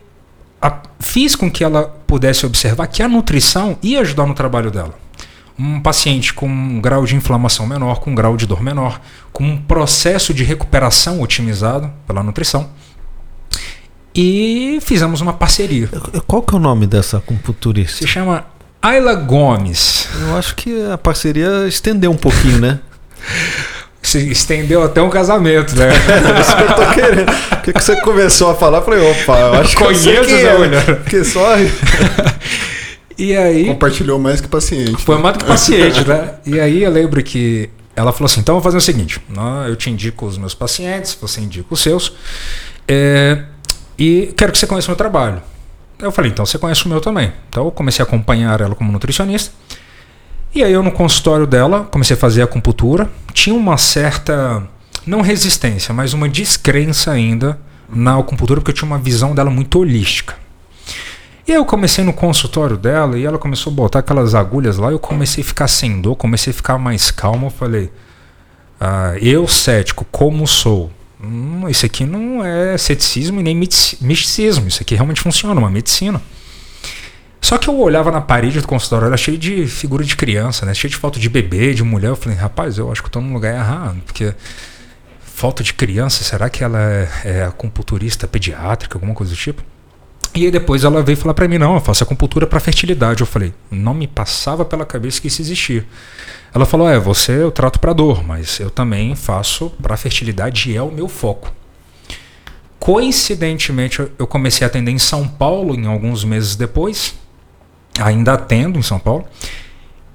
a, 0.62 0.82
fiz 1.00 1.36
com 1.36 1.52
que 1.52 1.64
ela 1.64 1.84
pudesse 2.08 2.46
observar 2.46 2.88
que 2.88 3.04
a 3.04 3.10
nutrição 3.10 3.78
ia 3.84 4.00
ajudar 4.00 4.26
no 4.26 4.34
trabalho 4.34 4.72
dela. 4.72 4.94
Um 5.60 5.82
paciente 5.82 6.34
com 6.34 6.48
um 6.48 6.80
grau 6.80 7.06
de 7.06 7.16
inflamação 7.16 7.68
menor, 7.68 8.00
com 8.00 8.12
um 8.12 8.16
grau 8.16 8.38
de 8.38 8.48
dor 8.48 8.64
menor, 8.64 9.02
com 9.34 9.44
um 9.44 9.58
processo 9.58 10.34
de 10.34 10.44
recuperação 10.44 11.22
otimizado 11.22 11.92
pela 12.08 12.24
nutrição. 12.24 12.70
E 14.16 14.80
fizemos 14.82 15.22
uma 15.22 15.34
parceria. 15.34 15.90
Qual 16.26 16.42
que 16.42 16.54
é 16.54 16.58
o 16.58 16.60
nome 16.60 16.88
dessa 16.88 17.18
acupunturista? 17.18 17.98
Se 17.98 18.08
chama 18.08 18.46
Ayla 18.82 19.14
Gomes. 19.16 20.08
Eu 20.22 20.38
acho 20.38 20.56
que 20.56 20.90
a 20.92 20.98
parceria 20.98 21.68
estendeu 21.68 22.12
um 22.12 22.18
pouquinho, 22.18 22.60
né? 22.60 22.80
Se 24.02 24.32
estendeu 24.32 24.82
até 24.82 25.02
um 25.02 25.10
casamento, 25.10 25.76
né? 25.76 25.90
É 25.92 26.42
isso 26.42 26.56
que 26.56 26.64
eu 26.64 26.74
tô 26.74 26.94
querendo. 26.94 27.30
O 27.30 27.62
que, 27.62 27.74
que 27.74 27.84
você 27.84 28.00
começou 28.02 28.52
a 28.52 28.56
falar? 28.56 28.78
Eu 28.78 28.84
falei, 28.84 29.12
opa, 29.12 29.38
eu 29.40 29.54
acho 29.56 29.76
que 29.76 29.84
eu 29.84 29.94
sei 29.94 30.16
Conheço, 30.16 30.30
quem 30.30 30.42
Zé 30.42 30.50
é. 30.50 30.56
Olhar. 30.56 30.86
Porque 30.86 31.24
só. 31.26 31.56
E 33.20 33.36
aí. 33.36 33.66
Compartilhou 33.66 34.18
mais 34.18 34.40
que 34.40 34.48
paciente. 34.48 34.96
Foi 35.04 35.18
mais 35.18 35.38
do 35.38 35.44
que 35.44 35.46
paciente, 35.46 36.04
né? 36.08 36.36
E 36.46 36.58
aí 36.58 36.84
eu 36.84 36.90
lembro 36.90 37.22
que 37.22 37.70
ela 37.94 38.14
falou 38.14 38.28
assim: 38.28 38.40
então 38.40 38.56
eu 38.56 38.62
vou 38.62 38.64
fazer 38.64 38.78
o 38.78 38.82
seguinte, 38.82 39.22
né, 39.28 39.66
eu 39.68 39.76
te 39.76 39.90
indico 39.90 40.26
os 40.26 40.38
meus 40.38 40.54
pacientes, 40.54 41.18
você 41.20 41.42
indica 41.42 41.68
os 41.70 41.82
seus, 41.82 42.14
é, 42.88 43.44
e 43.98 44.34
quero 44.38 44.54
que 44.54 44.58
você 44.58 44.66
conheça 44.66 44.88
o 44.88 44.92
meu 44.92 44.96
trabalho. 44.96 45.42
Eu 46.00 46.14
falei: 46.14 46.32
então 46.32 46.46
você 46.46 46.58
conhece 46.58 46.86
o 46.86 46.90
meu 46.90 47.02
também. 47.02 47.34
Então 47.50 47.66
eu 47.66 47.72
comecei 47.72 48.02
a 48.02 48.08
acompanhar 48.08 48.62
ela 48.62 48.74
como 48.74 48.90
nutricionista. 48.90 49.54
E 50.56 50.64
aí 50.64 50.72
eu 50.72 50.82
no 50.82 50.92
consultório 50.92 51.46
dela 51.46 51.88
comecei 51.92 52.16
a 52.16 52.20
fazer 52.20 52.42
acupuntura. 52.42 53.10
Tinha 53.34 53.54
uma 53.54 53.76
certa, 53.76 54.64
não 55.06 55.20
resistência, 55.20 55.94
mas 55.94 56.14
uma 56.14 56.30
descrença 56.30 57.12
ainda 57.12 57.60
na 57.90 58.18
acupuntura, 58.18 58.62
porque 58.62 58.72
eu 58.72 58.76
tinha 58.76 58.88
uma 58.88 58.98
visão 58.98 59.36
dela 59.36 59.50
muito 59.50 59.78
holística. 59.78 60.36
E 61.50 61.52
eu 61.52 61.66
comecei 61.66 62.04
no 62.04 62.14
consultório 62.14 62.78
dela 62.78 63.18
e 63.18 63.26
ela 63.26 63.40
começou 63.40 63.74
a 63.74 63.76
botar 63.76 64.00
aquelas 64.00 64.36
agulhas 64.36 64.78
lá. 64.78 64.92
Eu 64.92 65.00
comecei 65.00 65.44
a 65.44 65.48
ficar 65.48 65.68
sem 65.68 66.00
dor, 66.00 66.16
comecei 66.16 66.52
a 66.52 66.54
ficar 66.54 66.78
mais 66.78 67.10
calmo. 67.10 67.48
Eu 67.48 67.50
falei, 67.50 67.92
ah, 68.80 69.16
eu 69.20 69.48
cético, 69.48 70.06
como 70.12 70.46
sou? 70.46 70.92
Hum, 71.20 71.68
isso 71.68 71.88
aqui 71.88 72.06
não 72.06 72.46
é 72.46 72.78
ceticismo 72.78 73.40
e 73.40 73.44
nem 73.44 73.56
misticismo. 73.56 74.68
Isso 74.68 74.84
aqui 74.84 74.94
realmente 74.94 75.22
funciona, 75.22 75.60
uma 75.60 75.72
medicina. 75.72 76.22
Só 77.42 77.58
que 77.58 77.68
eu 77.68 77.80
olhava 77.80 78.12
na 78.12 78.22
parede 78.22 78.62
do 78.62 78.68
consultório, 78.68 79.08
era 79.08 79.18
cheio 79.18 79.40
de 79.40 79.66
figura 79.66 80.04
de 80.04 80.16
criança, 80.16 80.68
né? 80.68 80.76
Cheio 80.76 80.92
de 80.92 80.98
foto 80.98 81.20
de 81.20 81.30
bebê, 81.30 81.74
de 81.74 81.84
mulher. 81.84 82.10
Eu 82.10 82.16
falei, 82.16 82.38
rapaz, 82.38 82.78
eu 82.78 82.92
acho 82.92 83.02
que 83.02 83.10
tô 83.10 83.20
num 83.20 83.34
lugar 83.34 83.56
errado, 83.56 84.00
porque 84.06 84.36
falta 85.20 85.64
de 85.64 85.74
criança, 85.74 86.24
será 86.24 86.48
que 86.48 86.64
ela 86.64 86.80
é, 86.80 87.10
é 87.24 87.44
acupunturista 87.44 88.28
pediátrica, 88.28 88.98
alguma 88.98 89.16
coisa 89.16 89.34
do 89.34 89.36
tipo? 89.36 89.64
E 90.36 90.46
aí 90.46 90.52
depois 90.52 90.84
ela 90.84 91.02
veio 91.02 91.18
falar 91.18 91.34
pra 91.34 91.48
mim, 91.48 91.58
não, 91.58 91.74
eu 91.76 91.82
faço 91.82 92.04
acupuntura 92.04 92.46
para 92.46 92.60
fertilidade. 92.60 93.22
Eu 93.22 93.28
falei, 93.28 93.54
não 93.70 93.94
me 93.94 94.08
passava 94.08 94.64
pela 94.64 94.86
cabeça 94.86 95.20
que 95.20 95.28
isso 95.28 95.42
existia. 95.42 95.86
Ela 96.54 96.66
falou, 96.66 96.88
é, 96.88 97.00
você 97.00 97.32
eu 97.44 97.52
trato 97.52 97.80
para 97.80 97.94
dor, 97.94 98.24
mas 98.24 98.60
eu 98.60 98.70
também 98.70 99.16
faço 99.16 99.70
para 99.82 99.98
fertilidade 99.98 100.72
e 100.72 100.76
é 100.78 100.82
o 100.82 100.92
meu 100.92 101.08
foco. 101.08 101.52
Coincidentemente, 102.80 104.00
eu- 104.00 104.12
eu 104.20 104.28
comecei 104.28 104.66
a 104.66 104.68
atender 104.70 104.92
em 104.92 105.00
São 105.00 105.28
Paulo 105.28 105.76
em 105.76 105.86
alguns 105.86 106.24
meses 106.24 106.56
depois, 106.56 107.14
ainda 108.00 108.34
atendo 108.34 108.80
em 108.80 108.82
São 108.82 108.98
Paulo, 109.00 109.26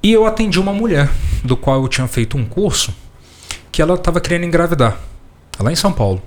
e 0.02 0.12
eu 0.12 0.24
atendi 0.26 0.58
uma 0.58 0.72
mulher, 0.72 1.10
do 1.44 1.56
qual 1.56 1.82
eu 1.82 1.88
tinha 1.88 2.06
feito 2.06 2.36
um 2.38 2.44
curso, 2.44 2.94
que 3.70 3.82
ela 3.82 3.94
estava 3.94 4.20
querendo 4.20 4.44
engravidar, 4.44 4.98
lá 5.58 5.70
em 5.70 5.76
São 5.76 5.92
Paulo. 5.92 6.22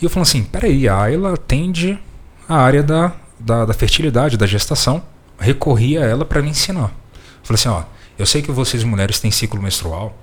E 0.00 0.04
eu 0.04 0.10
falei 0.10 0.22
assim, 0.22 0.42
peraí, 0.42 0.88
a 0.88 0.98
Ayla 1.02 1.34
atende 1.34 1.98
a 2.50 2.56
área 2.56 2.82
da, 2.82 3.12
da, 3.38 3.64
da 3.64 3.72
fertilidade, 3.72 4.36
da 4.36 4.44
gestação, 4.44 5.00
recorri 5.38 5.96
a 5.96 6.00
ela 6.00 6.24
para 6.24 6.42
me 6.42 6.50
ensinar. 6.50 6.90
Falei 7.44 7.54
assim, 7.54 7.68
ó, 7.68 7.84
eu 8.18 8.26
sei 8.26 8.42
que 8.42 8.50
vocês 8.50 8.82
mulheres 8.82 9.20
têm 9.20 9.30
ciclo 9.30 9.62
menstrual, 9.62 10.18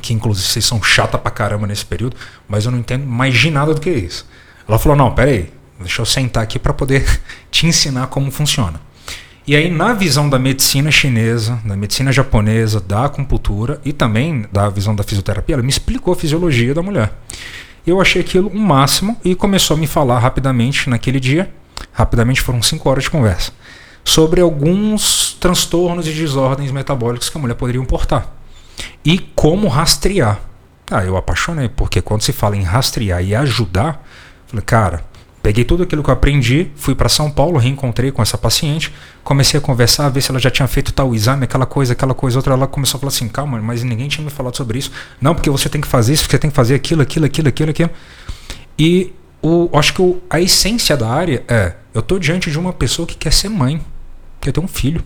que 0.00 0.14
inclusive 0.14 0.48
vocês 0.48 0.64
são 0.64 0.82
chata 0.82 1.18
pra 1.18 1.30
caramba 1.30 1.66
nesse 1.66 1.84
período, 1.84 2.16
mas 2.48 2.64
eu 2.64 2.70
não 2.70 2.78
entendo 2.78 3.06
mais 3.06 3.34
de 3.34 3.50
nada 3.50 3.74
do 3.74 3.80
que 3.80 3.90
isso. 3.90 4.26
Ela 4.66 4.78
falou, 4.78 4.96
não, 4.96 5.14
peraí, 5.14 5.52
deixa 5.78 6.00
eu 6.00 6.06
sentar 6.06 6.42
aqui 6.42 6.58
para 6.58 6.72
poder 6.72 7.20
te 7.52 7.66
ensinar 7.66 8.06
como 8.06 8.30
funciona. 8.30 8.80
E 9.46 9.54
aí, 9.54 9.70
na 9.70 9.92
visão 9.92 10.30
da 10.30 10.38
medicina 10.38 10.90
chinesa, 10.90 11.60
da 11.62 11.76
medicina 11.76 12.10
japonesa, 12.10 12.80
da 12.80 13.04
acupuntura 13.04 13.82
e 13.84 13.92
também 13.92 14.46
da 14.50 14.70
visão 14.70 14.94
da 14.94 15.02
fisioterapia, 15.02 15.56
ela 15.56 15.62
me 15.62 15.68
explicou 15.68 16.14
a 16.14 16.16
fisiologia 16.16 16.72
da 16.72 16.82
mulher. 16.82 17.12
Eu 17.86 18.00
achei 18.00 18.20
aquilo 18.20 18.50
um 18.52 18.60
máximo 18.60 19.16
e 19.24 19.34
começou 19.34 19.76
a 19.76 19.80
me 19.80 19.86
falar 19.86 20.18
rapidamente 20.18 20.88
naquele 20.88 21.18
dia, 21.18 21.52
rapidamente 21.92 22.40
foram 22.40 22.62
cinco 22.62 22.88
horas 22.88 23.04
de 23.04 23.10
conversa, 23.10 23.52
sobre 24.04 24.40
alguns 24.40 25.36
transtornos 25.40 26.06
e 26.06 26.12
desordens 26.12 26.70
metabólicos 26.70 27.28
que 27.28 27.38
a 27.38 27.40
mulher 27.40 27.54
poderia 27.54 27.80
importar 27.80 28.36
e 29.04 29.18
como 29.18 29.68
rastrear. 29.68 30.40
Ah, 30.90 31.04
eu 31.04 31.16
apaixonei, 31.16 31.68
porque 31.68 32.02
quando 32.02 32.22
se 32.22 32.32
fala 32.32 32.56
em 32.56 32.62
rastrear 32.62 33.22
e 33.22 33.34
ajudar, 33.34 34.04
falei, 34.46 34.64
cara, 34.64 35.04
peguei 35.42 35.64
tudo 35.64 35.82
aquilo 35.82 36.02
que 36.02 36.10
eu 36.10 36.14
aprendi, 36.14 36.70
fui 36.76 36.94
para 36.94 37.08
São 37.08 37.30
Paulo, 37.30 37.58
reencontrei 37.58 38.10
com 38.12 38.20
essa 38.22 38.36
paciente, 38.36 38.92
comecei 39.24 39.58
a 39.58 39.60
conversar, 39.60 40.06
a 40.06 40.08
ver 40.08 40.20
se 40.20 40.30
ela 40.30 40.38
já 40.38 40.50
tinha 40.50 40.68
feito 40.68 40.92
tal 40.92 41.14
exame, 41.14 41.44
aquela 41.44 41.66
coisa, 41.66 41.92
aquela 41.94 42.14
coisa, 42.14 42.38
outra. 42.38 42.52
Ela 42.54 42.66
começou 42.66 42.98
a 42.98 43.00
falar 43.00 43.08
assim, 43.08 43.28
calma, 43.28 43.60
mas 43.60 43.82
ninguém 43.82 44.08
tinha 44.08 44.24
me 44.24 44.30
falado 44.30 44.56
sobre 44.56 44.78
isso. 44.78 44.90
Não, 45.20 45.34
porque 45.34 45.48
você 45.50 45.68
tem 45.68 45.80
que 45.80 45.88
fazer 45.88 46.12
isso, 46.12 46.26
você 46.28 46.38
tem 46.38 46.50
que 46.50 46.56
fazer 46.56 46.74
aquilo, 46.74 47.02
aquilo, 47.02 47.26
aquilo, 47.26 47.48
aquilo, 47.48 47.70
aquilo. 47.70 47.90
E 48.78 49.12
o, 49.42 49.68
acho 49.78 49.94
que 49.94 50.02
o, 50.02 50.20
a 50.28 50.40
essência 50.40 50.96
da 50.96 51.08
área 51.08 51.42
é, 51.48 51.74
eu 51.94 52.02
tô 52.02 52.18
diante 52.18 52.50
de 52.50 52.58
uma 52.58 52.72
pessoa 52.72 53.06
que 53.06 53.14
quer 53.16 53.32
ser 53.32 53.48
mãe, 53.48 53.80
quer 54.40 54.52
ter 54.52 54.60
um 54.60 54.68
filho. 54.68 55.02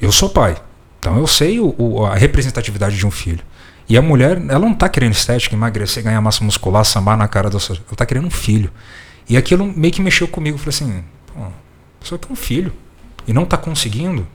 Eu 0.00 0.10
sou 0.12 0.28
pai. 0.28 0.56
Então 0.98 1.18
eu 1.18 1.26
sei 1.26 1.60
o, 1.60 1.74
o- 1.78 2.06
a 2.06 2.14
representatividade 2.14 2.96
de 2.96 3.06
um 3.06 3.10
filho. 3.10 3.40
E 3.86 3.98
a 3.98 4.02
mulher, 4.02 4.38
ela 4.48 4.60
não 4.60 4.72
tá 4.74 4.88
querendo 4.88 5.12
estética, 5.12 5.54
emagrecer, 5.54 6.02
ganhar 6.02 6.20
massa 6.22 6.42
muscular, 6.42 6.82
sambar 6.86 7.18
na 7.18 7.28
cara 7.28 7.50
da 7.50 7.58
sua. 7.60 7.76
Ela 7.76 7.96
tá 7.96 8.06
querendo 8.06 8.26
um 8.26 8.30
filho. 8.30 8.70
E 9.28 9.36
aquilo 9.36 9.64
meio 9.66 9.92
que 9.92 10.02
mexeu 10.02 10.28
comigo. 10.28 10.58
Falei 10.58 10.70
assim, 10.70 11.04
pô, 11.26 11.40
a 11.42 11.52
pessoa 12.00 12.18
quer 12.18 12.32
um 12.32 12.36
filho. 12.36 12.72
E 13.26 13.32
não 13.32 13.44
tá 13.44 13.56
conseguindo. 13.56 14.26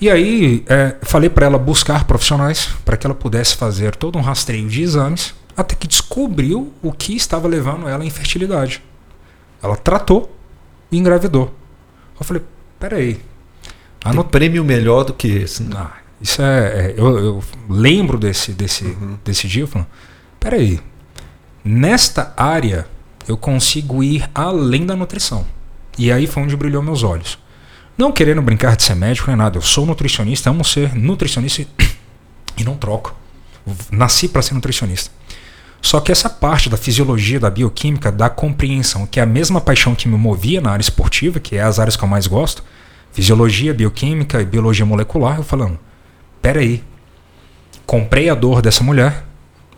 E 0.00 0.08
aí, 0.08 0.64
é, 0.66 0.96
falei 1.02 1.28
para 1.28 1.46
ela 1.46 1.58
buscar 1.58 2.04
profissionais 2.04 2.70
para 2.84 2.96
que 2.96 3.06
ela 3.06 3.14
pudesse 3.14 3.54
fazer 3.54 3.94
todo 3.94 4.18
um 4.18 4.22
rastreio 4.22 4.66
de 4.66 4.82
exames, 4.82 5.34
até 5.56 5.74
que 5.74 5.86
descobriu 5.86 6.72
o 6.82 6.90
que 6.90 7.14
estava 7.14 7.46
levando 7.46 7.86
ela 7.86 8.02
à 8.02 8.06
infertilidade. 8.06 8.82
Ela 9.62 9.76
tratou 9.76 10.34
e 10.90 10.98
engravidou. 10.98 11.54
Eu 12.18 12.24
falei, 12.24 12.42
peraí. 12.78 13.20
Tem 14.00 14.22
prêmio 14.24 14.64
melhor 14.64 15.04
do 15.04 15.12
que 15.12 15.28
esse. 15.28 15.62
né? 15.62 15.76
Ah, 15.76 15.92
isso 16.20 16.40
é. 16.40 16.68
é, 16.86 16.94
eu, 16.96 17.18
eu 17.18 17.44
lembro 17.68 18.18
desse, 18.18 18.52
desse, 18.52 18.96
desse 19.22 19.46
dia, 19.46 19.64
eu 19.64 19.66
falo, 19.66 19.86
peraí. 20.40 20.80
Nesta 21.62 22.32
área 22.38 22.86
eu 23.28 23.36
consigo 23.36 24.02
ir 24.02 24.28
além 24.34 24.86
da 24.86 24.96
nutrição. 24.96 25.46
E 25.98 26.10
aí 26.10 26.26
foi 26.26 26.42
onde 26.42 26.56
brilhou 26.56 26.82
meus 26.82 27.02
olhos. 27.02 27.38
Não 27.96 28.12
querendo 28.12 28.40
brincar 28.40 28.76
de 28.76 28.82
ser 28.82 28.94
médico 28.94 29.28
nem 29.28 29.36
nada, 29.36 29.58
eu 29.58 29.62
sou 29.62 29.84
nutricionista, 29.84 30.48
amo 30.48 30.64
ser 30.64 30.94
nutricionista 30.94 31.66
e, 32.56 32.64
não 32.64 32.76
troco. 32.76 33.14
Nasci 33.90 34.28
para 34.28 34.40
ser 34.40 34.54
nutricionista. 34.54 35.10
Só 35.82 36.00
que 36.00 36.12
essa 36.12 36.28
parte 36.28 36.68
da 36.68 36.76
fisiologia, 36.76 37.40
da 37.40 37.50
bioquímica, 37.50 38.12
da 38.12 38.28
compreensão, 38.28 39.06
que 39.06 39.18
é 39.18 39.22
a 39.22 39.26
mesma 39.26 39.60
paixão 39.60 39.94
que 39.94 40.08
me 40.08 40.16
movia 40.16 40.60
na 40.60 40.70
área 40.70 40.82
esportiva, 40.82 41.40
que 41.40 41.56
é 41.56 41.62
as 41.62 41.78
áreas 41.78 41.96
que 41.96 42.04
eu 42.04 42.08
mais 42.08 42.26
gosto, 42.26 42.62
fisiologia, 43.12 43.72
bioquímica 43.72 44.40
e 44.40 44.44
biologia 44.44 44.84
molecular, 44.84 45.38
eu 45.38 45.42
falando, 45.42 45.78
peraí, 46.40 46.84
comprei 47.86 48.28
a 48.28 48.34
dor 48.34 48.60
dessa 48.62 48.84
mulher, 48.84 49.24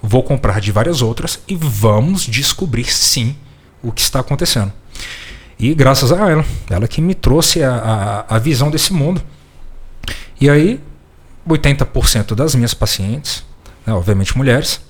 vou 0.02 0.22
comprar 0.22 0.60
de 0.60 0.72
várias 0.72 1.00
outras 1.00 1.40
e 1.46 1.54
vamos 1.54 2.22
descobrir 2.26 2.92
sim 2.92 3.36
o 3.82 3.92
que 3.92 4.02
está 4.02 4.20
acontecendo. 4.20 4.72
E 5.58 5.74
graças 5.74 6.10
a 6.10 6.28
ela, 6.28 6.44
ela 6.68 6.88
que 6.88 7.00
me 7.00 7.14
trouxe 7.14 7.62
a, 7.62 8.24
a, 8.28 8.36
a 8.36 8.38
visão 8.38 8.70
desse 8.70 8.92
mundo. 8.92 9.22
E 10.40 10.50
aí, 10.50 10.80
80% 11.48 12.34
das 12.34 12.54
minhas 12.54 12.74
pacientes, 12.74 13.44
né, 13.86 13.92
obviamente 13.92 14.36
mulheres, 14.36 14.80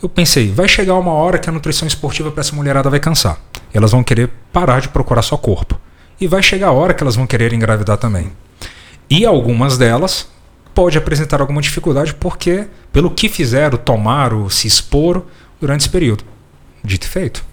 eu 0.00 0.08
pensei, 0.08 0.52
vai 0.52 0.68
chegar 0.68 0.94
uma 0.94 1.12
hora 1.12 1.38
que 1.38 1.48
a 1.48 1.52
nutrição 1.52 1.88
esportiva 1.88 2.30
para 2.30 2.42
essa 2.42 2.54
mulherada 2.54 2.88
vai 2.88 3.00
cansar. 3.00 3.38
Elas 3.72 3.90
vão 3.90 4.04
querer 4.04 4.30
parar 4.52 4.80
de 4.80 4.88
procurar 4.88 5.22
só 5.22 5.36
corpo. 5.36 5.80
E 6.20 6.28
vai 6.28 6.42
chegar 6.42 6.68
a 6.68 6.72
hora 6.72 6.94
que 6.94 7.02
elas 7.02 7.16
vão 7.16 7.26
querer 7.26 7.52
engravidar 7.52 7.96
também. 7.96 8.30
E 9.10 9.24
algumas 9.24 9.76
delas 9.76 10.28
pode 10.74 10.98
apresentar 10.98 11.40
alguma 11.40 11.60
dificuldade 11.60 12.14
porque 12.14 12.66
pelo 12.94 13.10
que 13.10 13.28
fizeram, 13.28 13.76
tomaram, 13.76 14.48
se 14.48 14.68
exporam 14.68 15.24
durante 15.60 15.80
esse 15.80 15.90
período. 15.90 16.22
Dito 16.82 17.06
e 17.06 17.10
feito. 17.10 17.44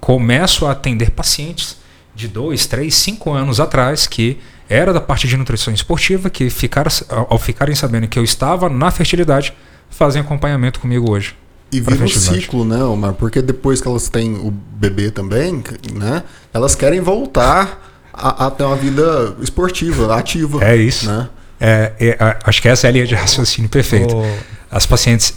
começo 0.00 0.66
a 0.66 0.72
atender 0.72 1.12
pacientes 1.12 1.76
de 2.12 2.26
2, 2.26 2.66
3, 2.66 2.92
5 2.92 3.32
anos 3.32 3.60
atrás 3.60 4.08
que 4.08 4.38
era 4.68 4.92
da 4.92 5.00
parte 5.00 5.28
de 5.28 5.36
nutrição 5.36 5.72
esportiva, 5.72 6.28
que 6.28 6.50
ficaram, 6.50 6.90
ao 7.08 7.38
ficarem 7.38 7.76
sabendo 7.76 8.08
que 8.08 8.18
eu 8.18 8.24
estava 8.24 8.68
na 8.68 8.90
fertilidade, 8.90 9.54
fazem 9.88 10.20
acompanhamento 10.20 10.80
comigo 10.80 11.12
hoje. 11.12 11.36
E 11.70 11.80
vira 11.80 12.04
um 12.04 12.08
ciclo, 12.08 12.64
né, 12.64 12.82
Omar? 12.82 13.12
Porque 13.12 13.40
depois 13.40 13.80
que 13.80 13.86
elas 13.86 14.08
têm 14.08 14.34
o 14.34 14.50
bebê 14.50 15.12
também, 15.12 15.62
né? 15.92 16.24
Elas 16.52 16.74
querem 16.74 17.00
voltar 17.00 18.10
a, 18.12 18.46
a 18.46 18.50
ter 18.50 18.64
uma 18.64 18.76
vida 18.76 19.36
esportiva, 19.40 20.16
ativa. 20.16 20.64
É 20.64 20.74
isso. 20.74 21.06
Né? 21.06 21.28
É, 21.60 21.92
é, 22.00 22.38
acho 22.44 22.60
que 22.60 22.68
essa 22.68 22.88
é 22.88 22.90
a 22.90 22.92
linha 22.92 23.06
de 23.06 23.14
raciocínio 23.14 23.70
perfeita. 23.70 24.12
Oh. 24.12 24.51
As 24.72 24.86
pacientes 24.86 25.34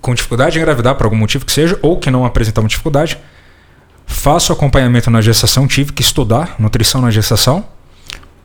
com 0.00 0.14
dificuldade 0.14 0.56
em 0.56 0.60
engravidar, 0.60 0.94
por 0.94 1.04
algum 1.04 1.16
motivo 1.16 1.44
que 1.44 1.50
seja, 1.50 1.76
ou 1.82 1.98
que 1.98 2.10
não 2.10 2.24
apresentavam 2.24 2.68
dificuldade, 2.68 3.18
faço 4.06 4.52
acompanhamento 4.52 5.10
na 5.10 5.20
gestação, 5.20 5.66
tive 5.66 5.92
que 5.92 6.02
estudar 6.02 6.54
nutrição 6.58 7.00
na 7.00 7.10
gestação, 7.10 7.64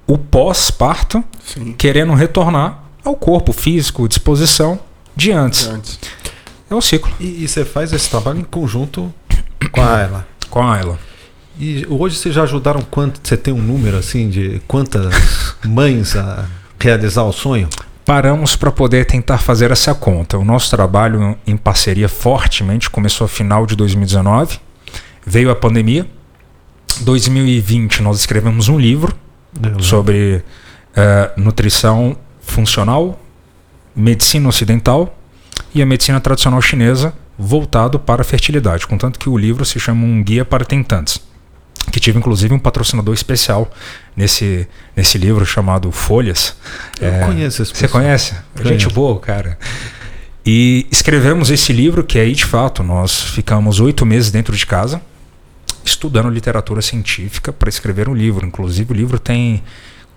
o 0.07 0.17
pós-parto, 0.17 1.23
querendo 1.77 2.13
retornar 2.13 2.83
ao 3.03 3.15
corpo 3.15 3.53
físico, 3.53 4.07
disposição 4.07 4.79
de 5.15 5.31
antes. 5.31 5.65
De 5.65 5.69
antes. 5.69 5.99
É 6.69 6.73
o 6.73 6.81
ciclo. 6.81 7.11
E, 7.19 7.43
e, 7.43 7.47
você 7.47 7.65
faz 7.65 7.93
esse 7.93 8.09
trabalho 8.09 8.39
em 8.39 8.43
conjunto 8.43 9.13
com 9.71 9.81
a 9.81 9.97
Ayla? 9.97 10.27
Com 10.49 10.61
a 10.61 10.73
Ayla. 10.73 10.99
E 11.59 11.85
hoje 11.89 12.15
vocês 12.15 12.33
já 12.33 12.43
ajudaram 12.43 12.81
quanto? 12.81 13.19
Você 13.21 13.37
tem 13.37 13.53
um 13.53 13.61
número 13.61 13.97
assim 13.97 14.29
de 14.29 14.61
quantas 14.67 15.13
mães 15.63 16.15
a 16.15 16.47
realizar 16.79 17.23
o 17.23 17.33
sonho? 17.33 17.69
Paramos 18.05 18.55
para 18.55 18.71
poder 18.71 19.05
tentar 19.05 19.37
fazer 19.37 19.71
essa 19.71 19.93
conta. 19.93 20.37
O 20.37 20.43
nosso 20.43 20.69
trabalho 20.69 21.37
em 21.45 21.55
parceria 21.55 22.09
fortemente 22.09 22.89
começou 22.89 23.25
a 23.25 23.27
final 23.27 23.65
de 23.65 23.75
2019, 23.75 24.59
veio 25.25 25.51
a 25.51 25.55
pandemia. 25.55 26.07
2020 27.01 28.01
nós 28.01 28.19
escrevemos 28.19 28.67
um 28.67 28.79
livro 28.79 29.15
sobre 29.79 30.43
uh, 30.91 31.41
nutrição 31.41 32.17
funcional, 32.41 33.19
medicina 33.95 34.47
ocidental 34.49 35.15
e 35.73 35.81
a 35.81 35.85
medicina 35.85 36.19
tradicional 36.19 36.61
chinesa 36.61 37.13
voltado 37.37 37.99
para 37.99 38.21
a 38.21 38.25
fertilidade, 38.25 38.85
contanto 38.85 39.17
que 39.17 39.29
o 39.29 39.37
livro 39.37 39.65
se 39.65 39.79
chama 39.79 40.05
Um 40.05 40.23
Guia 40.23 40.45
para 40.45 40.65
Tentantes, 40.65 41.19
que 41.91 41.99
tive 41.99 42.17
inclusive 42.17 42.53
um 42.53 42.59
patrocinador 42.59 43.13
especial 43.13 43.71
nesse, 44.15 44.67
nesse 44.95 45.17
livro 45.17 45.45
chamado 45.45 45.91
Folhas. 45.91 46.55
Eu 46.99 47.09
é, 47.09 47.25
conheço 47.25 47.61
esse 47.61 47.73
Você 47.73 47.87
conhece? 47.87 48.35
Conheço. 48.55 48.69
Gente 48.69 48.93
boa, 48.93 49.19
cara. 49.19 49.57
E 50.45 50.87
escrevemos 50.91 51.51
esse 51.51 51.71
livro, 51.71 52.03
que 52.03 52.17
aí 52.17 52.33
de 52.33 52.45
fato 52.45 52.81
nós 52.81 53.21
ficamos 53.21 53.79
oito 53.79 54.05
meses 54.05 54.31
dentro 54.31 54.55
de 54.55 54.65
casa, 54.65 55.01
estudando 55.83 56.29
literatura 56.29 56.81
científica 56.81 57.53
para 57.53 57.69
escrever 57.69 58.09
um 58.09 58.13
livro. 58.13 58.45
Inclusive, 58.45 58.91
o 58.91 58.95
livro 58.95 59.19
tem 59.19 59.63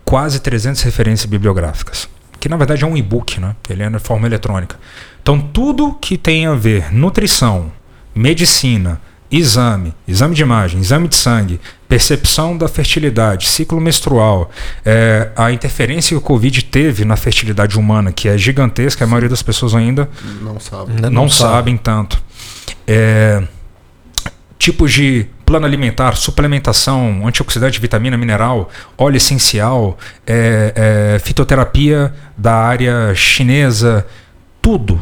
quase 0.04 0.40
300 0.40 0.82
referências 0.82 1.26
bibliográficas, 1.26 2.08
que 2.40 2.48
na 2.48 2.56
verdade 2.56 2.84
é 2.84 2.86
um 2.86 2.96
e-book, 2.96 3.40
né? 3.40 3.54
ele 3.68 3.82
é 3.82 3.88
na 3.88 3.98
forma 3.98 4.26
eletrônica. 4.26 4.78
Então, 5.22 5.40
tudo 5.40 5.94
que 5.94 6.16
tem 6.16 6.46
a 6.46 6.54
ver 6.54 6.92
nutrição, 6.92 7.72
medicina, 8.14 9.00
exame, 9.38 9.94
exame 10.06 10.34
de 10.34 10.42
imagem, 10.42 10.80
exame 10.80 11.08
de 11.08 11.16
sangue, 11.16 11.60
percepção 11.88 12.56
da 12.56 12.68
fertilidade, 12.68 13.48
ciclo 13.48 13.80
menstrual, 13.80 14.50
é, 14.84 15.30
a 15.36 15.50
interferência 15.50 16.10
que 16.10 16.18
o 16.18 16.20
Covid 16.20 16.64
teve 16.64 17.04
na 17.04 17.16
fertilidade 17.16 17.78
humana, 17.78 18.12
que 18.12 18.28
é 18.28 18.38
gigantesca, 18.38 19.04
a 19.04 19.06
maioria 19.06 19.28
das 19.28 19.42
pessoas 19.42 19.74
ainda 19.74 20.08
não, 20.40 20.60
sabe. 20.60 21.00
não, 21.00 21.10
não 21.10 21.28
sabem 21.28 21.76
tanto. 21.76 22.22
É, 22.86 23.42
tipos 24.58 24.92
de 24.92 25.26
plano 25.44 25.66
alimentar, 25.66 26.16
suplementação, 26.16 27.26
antioxidante, 27.26 27.80
vitamina, 27.80 28.16
mineral, 28.16 28.70
óleo 28.96 29.16
essencial, 29.16 29.98
é, 30.26 31.14
é, 31.16 31.18
fitoterapia 31.18 32.14
da 32.36 32.54
área 32.54 33.14
chinesa, 33.14 34.06
tudo 34.62 35.00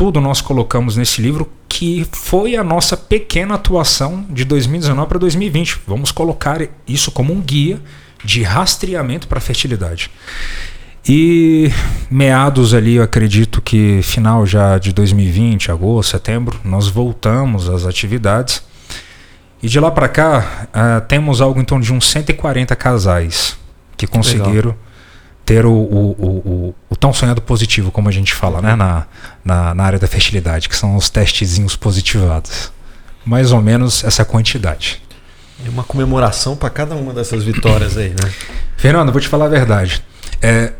tudo 0.00 0.18
nós 0.18 0.40
colocamos 0.40 0.96
nesse 0.96 1.20
livro 1.20 1.46
que 1.68 2.06
foi 2.10 2.56
a 2.56 2.64
nossa 2.64 2.96
pequena 2.96 3.56
atuação 3.56 4.24
de 4.30 4.46
2019 4.46 5.06
para 5.06 5.18
2020. 5.18 5.82
Vamos 5.86 6.10
colocar 6.10 6.66
isso 6.88 7.10
como 7.10 7.34
um 7.34 7.40
guia 7.42 7.78
de 8.24 8.42
rastreamento 8.42 9.28
para 9.28 9.36
a 9.36 9.42
fertilidade. 9.42 10.10
E 11.06 11.70
meados 12.10 12.72
ali, 12.72 12.94
eu 12.94 13.02
acredito 13.02 13.60
que 13.60 14.00
final 14.02 14.46
já 14.46 14.78
de 14.78 14.94
2020, 14.94 15.70
agosto, 15.70 16.12
setembro, 16.12 16.58
nós 16.64 16.88
voltamos 16.88 17.68
às 17.68 17.84
atividades. 17.84 18.62
E 19.62 19.68
de 19.68 19.78
lá 19.78 19.90
para 19.90 20.08
cá, 20.08 20.66
uh, 20.68 21.06
temos 21.08 21.42
algo 21.42 21.60
em 21.60 21.64
torno 21.64 21.84
de 21.84 21.92
uns 21.92 22.10
140 22.10 22.74
casais 22.74 23.54
que 23.98 24.06
conseguiram 24.06 24.70
Legal 24.70 24.89
ter 25.50 25.66
o, 25.66 25.72
o, 25.72 26.10
o, 26.12 26.74
o, 26.88 26.94
tão 26.94 27.12
sonhado 27.12 27.42
positivo, 27.42 27.90
como 27.90 28.08
a 28.08 28.12
gente 28.12 28.32
fala, 28.32 28.62
né? 28.62 28.76
Na, 28.76 29.04
na, 29.44 29.74
na 29.74 29.82
área 29.82 29.98
da 29.98 30.06
fertilidade, 30.06 30.68
que 30.68 30.76
são 30.76 30.94
os 30.94 31.10
testezinhos 31.10 31.74
positivados. 31.74 32.70
Mais 33.24 33.50
ou 33.50 33.60
menos 33.60 34.04
essa 34.04 34.24
quantidade. 34.24 35.02
E 35.66 35.68
uma 35.68 35.82
comemoração 35.82 36.54
para 36.54 36.70
cada 36.70 36.94
uma 36.94 37.12
dessas 37.12 37.42
vitórias 37.42 37.96
aí, 37.96 38.10
né? 38.10 38.32
Fernando, 38.78 39.10
vou 39.10 39.20
te 39.20 39.26
falar 39.26 39.46
a 39.46 39.48
verdade. 39.48 40.04
É, 40.40 40.72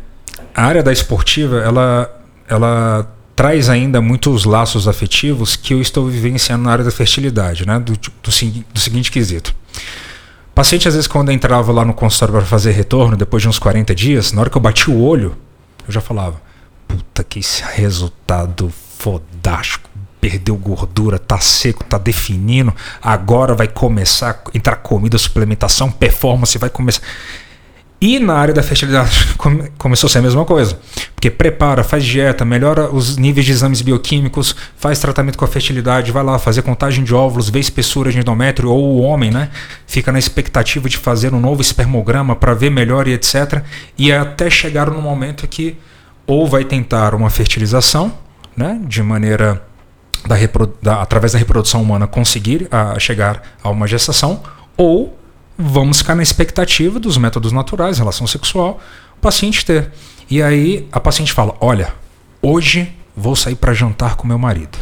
a 0.55 0.63
área 0.63 0.81
da 0.81 0.93
esportiva, 0.93 1.57
ela, 1.57 2.09
ela 2.47 3.13
traz 3.35 3.67
ainda 3.67 3.99
muitos 3.99 4.45
laços 4.45 4.87
afetivos 4.87 5.57
que 5.57 5.73
eu 5.73 5.81
estou 5.81 6.07
vivenciando 6.07 6.63
na 6.63 6.71
área 6.71 6.85
da 6.85 6.91
fertilidade, 6.91 7.67
né? 7.67 7.77
Do, 7.77 7.91
do, 7.91 8.11
do 8.21 8.79
seguinte 8.79 9.11
quesito. 9.11 9.53
Paciente, 10.53 10.87
às 10.87 10.93
vezes, 10.93 11.07
quando 11.07 11.31
entrava 11.31 11.71
lá 11.71 11.85
no 11.85 11.93
consultório 11.93 12.33
para 12.35 12.45
fazer 12.45 12.71
retorno, 12.71 13.15
depois 13.15 13.41
de 13.41 13.49
uns 13.49 13.57
40 13.57 13.95
dias, 13.95 14.33
na 14.33 14.41
hora 14.41 14.49
que 14.49 14.57
eu 14.57 14.61
bati 14.61 14.89
o 14.89 15.01
olho, 15.01 15.35
eu 15.87 15.93
já 15.93 16.01
falava: 16.01 16.41
Puta, 16.87 17.23
que 17.23 17.39
resultado 17.73 18.71
fodástico. 18.97 19.89
Perdeu 20.19 20.55
gordura, 20.55 21.17
tá 21.17 21.39
seco, 21.39 21.83
tá 21.83 21.97
definindo. 21.97 22.71
Agora 23.01 23.55
vai 23.55 23.67
começar 23.67 24.43
a 24.45 24.55
entrar 24.55 24.75
comida, 24.75 25.17
suplementação, 25.17 25.89
performance, 25.89 26.57
vai 26.59 26.69
começar. 26.69 27.01
E 28.01 28.17
na 28.17 28.33
área 28.33 28.51
da 28.51 28.63
fertilidade 28.63 29.27
come, 29.37 29.69
começou 29.77 30.07
a 30.07 30.09
ser 30.09 30.17
a 30.17 30.21
mesma 30.23 30.43
coisa. 30.43 30.79
Porque 31.13 31.29
prepara, 31.29 31.83
faz 31.83 32.03
dieta, 32.03 32.43
melhora 32.43 32.89
os 32.89 33.15
níveis 33.15 33.45
de 33.45 33.51
exames 33.51 33.83
bioquímicos, 33.83 34.55
faz 34.75 34.97
tratamento 34.97 35.37
com 35.37 35.45
a 35.45 35.47
fertilidade, 35.47 36.11
vai 36.11 36.23
lá 36.23 36.39
fazer 36.39 36.63
contagem 36.63 37.03
de 37.03 37.13
óvulos, 37.13 37.47
vê 37.47 37.59
espessura 37.59 38.11
de 38.11 38.17
endométrio, 38.17 38.71
ou 38.71 38.95
o 38.95 39.01
homem, 39.01 39.29
né? 39.29 39.51
Fica 39.85 40.11
na 40.11 40.17
expectativa 40.17 40.89
de 40.89 40.97
fazer 40.97 41.31
um 41.31 41.39
novo 41.39 41.61
espermograma 41.61 42.35
para 42.35 42.55
ver 42.55 42.71
melhor 42.71 43.07
e 43.07 43.13
etc. 43.13 43.63
E 43.95 44.11
até 44.11 44.49
chegar 44.49 44.89
no 44.89 44.99
momento 44.99 45.47
que 45.47 45.77
ou 46.25 46.47
vai 46.47 46.65
tentar 46.65 47.13
uma 47.13 47.29
fertilização, 47.29 48.13
né? 48.57 48.81
De 48.83 49.03
maneira 49.03 49.61
da, 50.27 50.35
da 50.81 51.01
através 51.03 51.33
da 51.33 51.37
reprodução 51.37 51.83
humana 51.83 52.07
conseguir 52.07 52.67
a, 52.71 52.97
chegar 52.97 53.43
a 53.63 53.69
uma 53.69 53.85
gestação, 53.85 54.41
ou 54.75 55.20
vamos 55.61 55.99
ficar 55.99 56.15
na 56.15 56.23
expectativa 56.23 56.99
dos 56.99 57.17
métodos 57.17 57.51
naturais, 57.51 57.97
relação 57.97 58.27
sexual, 58.27 58.79
o 59.17 59.21
paciente 59.21 59.65
ter. 59.65 59.91
E 60.29 60.41
aí 60.41 60.87
a 60.91 60.99
paciente 60.99 61.31
fala: 61.33 61.55
Olha, 61.59 61.93
hoje 62.41 62.91
vou 63.15 63.35
sair 63.35 63.55
para 63.55 63.73
jantar 63.73 64.15
com 64.15 64.27
meu 64.27 64.39
marido. 64.39 64.77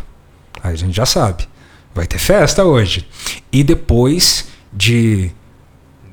Aí 0.64 0.74
a 0.74 0.78
gente 0.78 0.96
já 0.96 1.06
sabe, 1.06 1.48
vai 1.94 2.06
ter 2.08 2.20
festa 2.20 2.64
hoje. 2.64 3.08
E 3.52 3.64
depois 3.64 4.48
de 4.72 5.32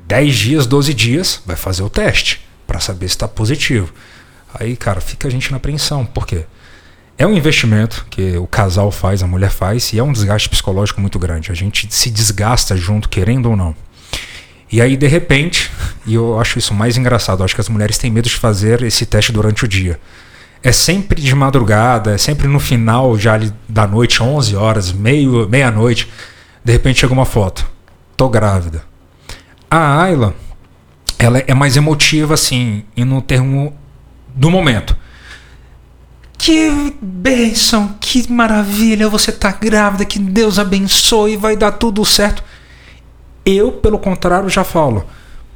10 0.07 0.35
dias, 0.35 0.67
12 0.67 0.93
dias, 0.93 1.41
vai 1.45 1.55
fazer 1.55 1.83
o 1.83 1.89
teste 1.89 2.41
para 2.65 2.79
saber 2.79 3.07
se 3.07 3.15
está 3.15 3.27
positivo. 3.27 3.93
Aí, 4.53 4.75
cara, 4.75 5.01
fica 5.01 5.27
a 5.27 5.31
gente 5.31 5.51
na 5.51 5.57
apreensão. 5.57 6.05
Por 6.05 6.25
quê? 6.25 6.45
É 7.17 7.25
um 7.25 7.33
investimento 7.33 8.05
que 8.09 8.37
o 8.37 8.47
casal 8.47 8.91
faz, 8.91 9.23
a 9.23 9.27
mulher 9.27 9.49
faz, 9.49 9.91
e 9.91 9.99
é 9.99 10.03
um 10.03 10.11
desgaste 10.11 10.49
psicológico 10.49 11.01
muito 11.01 11.17
grande. 11.17 11.51
A 11.51 11.55
gente 11.55 11.87
se 11.93 12.09
desgasta 12.09 12.77
junto, 12.77 13.09
querendo 13.09 13.49
ou 13.49 13.55
não. 13.55 13.75
E 14.71 14.81
aí, 14.81 14.97
de 14.97 15.07
repente, 15.07 15.71
e 16.05 16.13
eu 16.13 16.39
acho 16.39 16.59
isso 16.59 16.73
mais 16.73 16.97
engraçado, 16.97 17.43
acho 17.43 17.55
que 17.55 17.61
as 17.61 17.69
mulheres 17.69 17.97
têm 17.97 18.11
medo 18.11 18.27
de 18.27 18.35
fazer 18.35 18.81
esse 18.83 19.05
teste 19.05 19.31
durante 19.31 19.63
o 19.63 19.67
dia. 19.67 19.99
É 20.61 20.71
sempre 20.71 21.21
de 21.21 21.33
madrugada, 21.33 22.13
é 22.13 22.17
sempre 22.17 22.47
no 22.47 22.59
final 22.59 23.17
já 23.17 23.39
da 23.69 23.87
noite, 23.87 24.21
11 24.21 24.55
horas, 24.55 24.91
meio, 24.91 25.47
meia-noite. 25.47 26.09
De 26.63 26.71
repente 26.71 26.99
chega 26.99 27.13
uma 27.13 27.25
foto. 27.25 27.65
Tô 28.17 28.27
grávida. 28.27 28.83
A 29.69 30.01
Ayla, 30.01 30.35
ela 31.19 31.39
é 31.39 31.53
mais 31.53 31.77
emotiva, 31.77 32.33
assim, 32.33 32.83
e 32.95 33.05
no 33.05 33.21
termo 33.21 33.73
do 34.35 34.49
momento. 34.49 34.97
Que 36.37 36.93
bênção, 37.01 37.95
que 37.99 38.31
maravilha, 38.31 39.09
você 39.09 39.31
tá 39.31 39.51
grávida, 39.51 40.05
que 40.05 40.19
Deus 40.19 40.59
abençoe, 40.59 41.35
vai 41.35 41.57
dar 41.57 41.71
tudo 41.71 42.05
certo. 42.05 42.43
Eu, 43.49 43.71
pelo 43.71 43.97
contrário, 43.97 44.49
já 44.49 44.65
falo. 44.65 45.05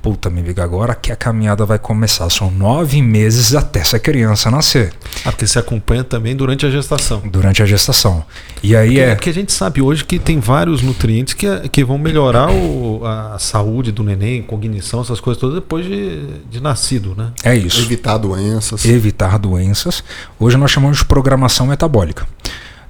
puta, 0.01 0.29
me 0.29 0.41
liga 0.41 0.63
agora 0.63 0.95
que 0.95 1.11
a 1.11 1.15
caminhada 1.15 1.65
vai 1.65 1.77
começar. 1.77 2.29
São 2.29 2.49
nove 2.49 3.01
meses 3.01 3.53
até 3.53 3.81
essa 3.81 3.99
criança 3.99 4.49
nascer. 4.49 4.93
Ah, 5.25 5.31
porque 5.31 5.45
você 5.45 5.59
acompanha 5.59 6.01
também 6.01 6.33
durante 6.33 6.65
a 6.65 6.69
gestação. 6.71 7.21
Durante 7.25 7.61
a 7.61 7.65
gestação. 7.65 8.23
E 8.63 8.75
aí 8.77 8.87
porque, 8.87 8.99
é. 9.01 9.15
Porque 9.15 9.29
a 9.29 9.33
gente 9.33 9.51
sabe 9.51 9.81
hoje 9.81 10.05
que 10.05 10.17
tem 10.17 10.39
vários 10.39 10.81
nutrientes 10.81 11.33
que, 11.33 11.45
que 11.67 11.83
vão 11.83 11.97
melhorar 11.97 12.49
o, 12.49 13.05
a 13.05 13.37
saúde 13.37 13.91
do 13.91 14.03
neném, 14.03 14.41
cognição, 14.41 15.01
essas 15.01 15.19
coisas 15.19 15.39
todas 15.39 15.55
depois 15.55 15.85
de, 15.85 16.25
de 16.49 16.61
nascido, 16.61 17.13
né? 17.15 17.33
É 17.43 17.53
isso. 17.53 17.81
Evitar 17.81 18.17
doenças. 18.17 18.85
Evitar 18.85 19.37
doenças. 19.37 20.01
Hoje 20.39 20.55
nós 20.55 20.71
chamamos 20.71 20.99
de 20.99 21.05
programação 21.05 21.67
metabólica. 21.67 22.25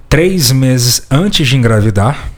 Três 0.07 0.51
meses 0.51 1.01
antes 1.09 1.47
de 1.47 1.57
engravidar, 1.57 2.29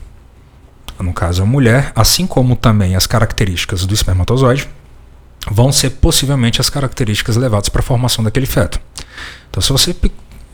no 1.04 1.14
caso 1.14 1.44
a 1.44 1.46
mulher, 1.46 1.92
assim 1.96 2.26
como 2.26 2.56
também 2.56 2.96
as 2.96 3.06
características 3.06 3.86
do 3.86 3.94
espermatozoide, 3.94 4.68
vão 5.52 5.72
ser 5.72 5.92
possivelmente 5.92 6.62
as 6.62 6.70
características 6.70 7.36
levadas 7.36 7.70
para 7.70 7.82
a 7.82 7.84
formação 7.84 8.24
daquele 8.24 8.46
feto. 8.46 8.80
Então, 9.50 9.62
se 9.62 9.72
você 9.72 9.96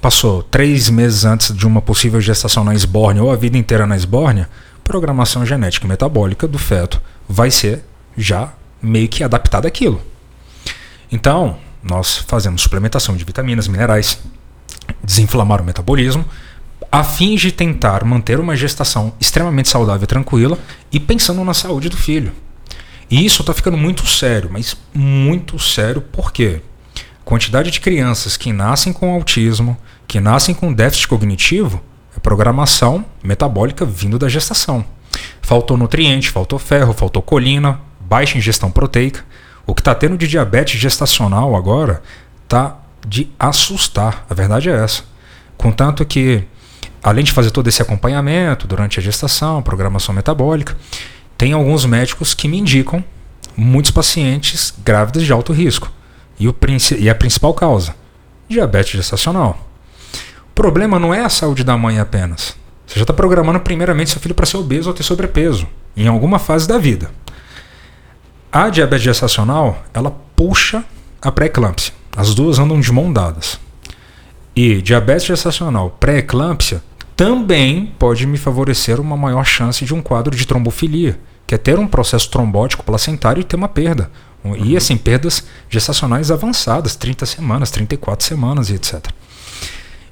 passou 0.01 0.43
três 0.43 0.89
meses 0.89 1.25
antes 1.25 1.55
de 1.55 1.67
uma 1.67 1.81
possível 1.81 2.19
gestação 2.19 2.63
na 2.63 2.73
esbórnia 2.73 3.23
ou 3.23 3.31
a 3.31 3.35
vida 3.35 3.57
inteira 3.57 3.85
na 3.85 3.95
esbórnia, 3.95 4.49
programação 4.83 5.45
genética 5.45 5.85
e 5.85 5.89
metabólica 5.89 6.47
do 6.47 6.57
feto 6.57 7.01
vai 7.27 7.51
ser 7.51 7.85
já 8.17 8.51
meio 8.81 9.07
que 9.07 9.23
adaptada 9.23 9.67
àquilo. 9.67 10.01
Então, 11.11 11.57
nós 11.83 12.17
fazemos 12.17 12.61
suplementação 12.61 13.15
de 13.15 13.23
vitaminas, 13.23 13.67
minerais, 13.67 14.19
desinflamar 15.03 15.61
o 15.61 15.65
metabolismo, 15.65 16.25
a 16.91 17.03
fim 17.03 17.35
de 17.35 17.51
tentar 17.51 18.03
manter 18.03 18.39
uma 18.39 18.55
gestação 18.55 19.13
extremamente 19.19 19.69
saudável 19.69 20.03
e 20.03 20.07
tranquila 20.07 20.57
e 20.91 20.99
pensando 20.99 21.43
na 21.43 21.53
saúde 21.53 21.89
do 21.89 21.97
filho. 21.97 22.31
E 23.09 23.25
isso 23.25 23.41
está 23.41 23.53
ficando 23.53 23.77
muito 23.77 24.05
sério, 24.07 24.49
mas 24.51 24.75
muito 24.93 25.57
sério 25.59 26.01
por 26.01 26.31
quê? 26.31 26.61
Quantidade 27.23 27.69
de 27.69 27.79
crianças 27.79 28.37
que 28.37 28.51
nascem 28.51 28.91
com 28.91 29.13
autismo, 29.13 29.77
que 30.07 30.19
nascem 30.19 30.53
com 30.55 30.73
déficit 30.73 31.07
cognitivo, 31.07 31.81
é 32.15 32.19
programação 32.19 33.05
metabólica 33.23 33.85
vindo 33.85 34.17
da 34.17 34.27
gestação. 34.27 34.83
Faltou 35.41 35.77
nutriente, 35.77 36.29
faltou 36.29 36.57
ferro, 36.57 36.93
faltou 36.93 37.21
colina, 37.21 37.79
baixa 37.99 38.37
ingestão 38.37 38.71
proteica. 38.71 39.23
O 39.65 39.75
que 39.75 39.81
está 39.81 39.93
tendo 39.93 40.17
de 40.17 40.27
diabetes 40.27 40.79
gestacional 40.79 41.55
agora 41.55 42.01
está 42.43 42.77
de 43.07 43.29
assustar. 43.39 44.25
A 44.29 44.33
verdade 44.33 44.69
é 44.69 44.73
essa. 44.73 45.03
Contanto 45.57 46.05
que 46.05 46.43
além 47.03 47.23
de 47.23 47.31
fazer 47.31 47.51
todo 47.51 47.67
esse 47.67 47.81
acompanhamento 47.81 48.67
durante 48.67 48.99
a 48.99 49.03
gestação, 49.03 49.61
programação 49.61 50.13
metabólica, 50.13 50.75
tem 51.37 51.53
alguns 51.53 51.85
médicos 51.85 52.33
que 52.33 52.47
me 52.47 52.59
indicam 52.59 53.03
muitos 53.55 53.91
pacientes 53.91 54.73
grávidas 54.83 55.23
de 55.23 55.31
alto 55.31 55.53
risco. 55.53 55.91
E, 56.39 56.47
o, 56.47 56.55
e 56.97 57.09
a 57.09 57.15
principal 57.15 57.53
causa, 57.53 57.93
diabetes 58.47 58.91
gestacional. 58.93 59.67
O 60.49 60.53
problema 60.55 60.97
não 60.97 61.13
é 61.13 61.23
a 61.23 61.29
saúde 61.29 61.63
da 61.63 61.77
mãe 61.77 61.99
apenas. 61.99 62.55
Você 62.87 62.95
já 62.95 63.03
está 63.03 63.13
programando 63.13 63.59
primeiramente 63.59 64.09
seu 64.09 64.21
filho 64.21 64.33
para 64.33 64.45
ser 64.45 64.57
obeso 64.57 64.89
ou 64.89 64.95
ter 64.95 65.03
sobrepeso, 65.03 65.67
em 65.95 66.07
alguma 66.07 66.39
fase 66.39 66.67
da 66.67 66.77
vida. 66.77 67.11
A 68.51 68.69
diabetes 68.69 69.03
gestacional, 69.03 69.83
ela 69.93 70.11
puxa 70.35 70.83
a 71.21 71.31
pré-eclâmpsia. 71.31 71.93
As 72.15 72.33
duas 72.33 72.57
andam 72.57 72.79
de 72.79 72.91
mão 72.91 73.13
dadas. 73.13 73.59
E 74.55 74.81
diabetes 74.81 75.25
gestacional 75.25 75.95
pré-eclâmpsia 75.99 76.81
também 77.19 77.93
pode 77.99 78.25
me 78.25 78.37
favorecer 78.37 78.97
uma 78.97 79.17
maior 79.17 79.43
chance 79.43 79.83
de 79.83 79.93
um 79.93 80.01
quadro 80.01 80.33
de 80.33 80.47
trombofilia, 80.47 81.19
que 81.45 81.53
é 81.53 81.57
ter 81.57 81.77
um 81.77 81.85
processo 81.85 82.29
trombótico 82.29 82.81
placentário 82.81 83.41
e 83.41 83.43
ter 83.43 83.57
uma 83.57 83.67
perda. 83.67 84.09
E 84.63 84.77
assim, 84.77 84.95
perdas 84.95 85.43
gestacionais 85.69 86.31
avançadas, 86.31 86.95
30 86.95 87.25
semanas, 87.25 87.71
34 87.71 88.25
semanas 88.25 88.69
e 88.69 88.75
etc. 88.75 89.05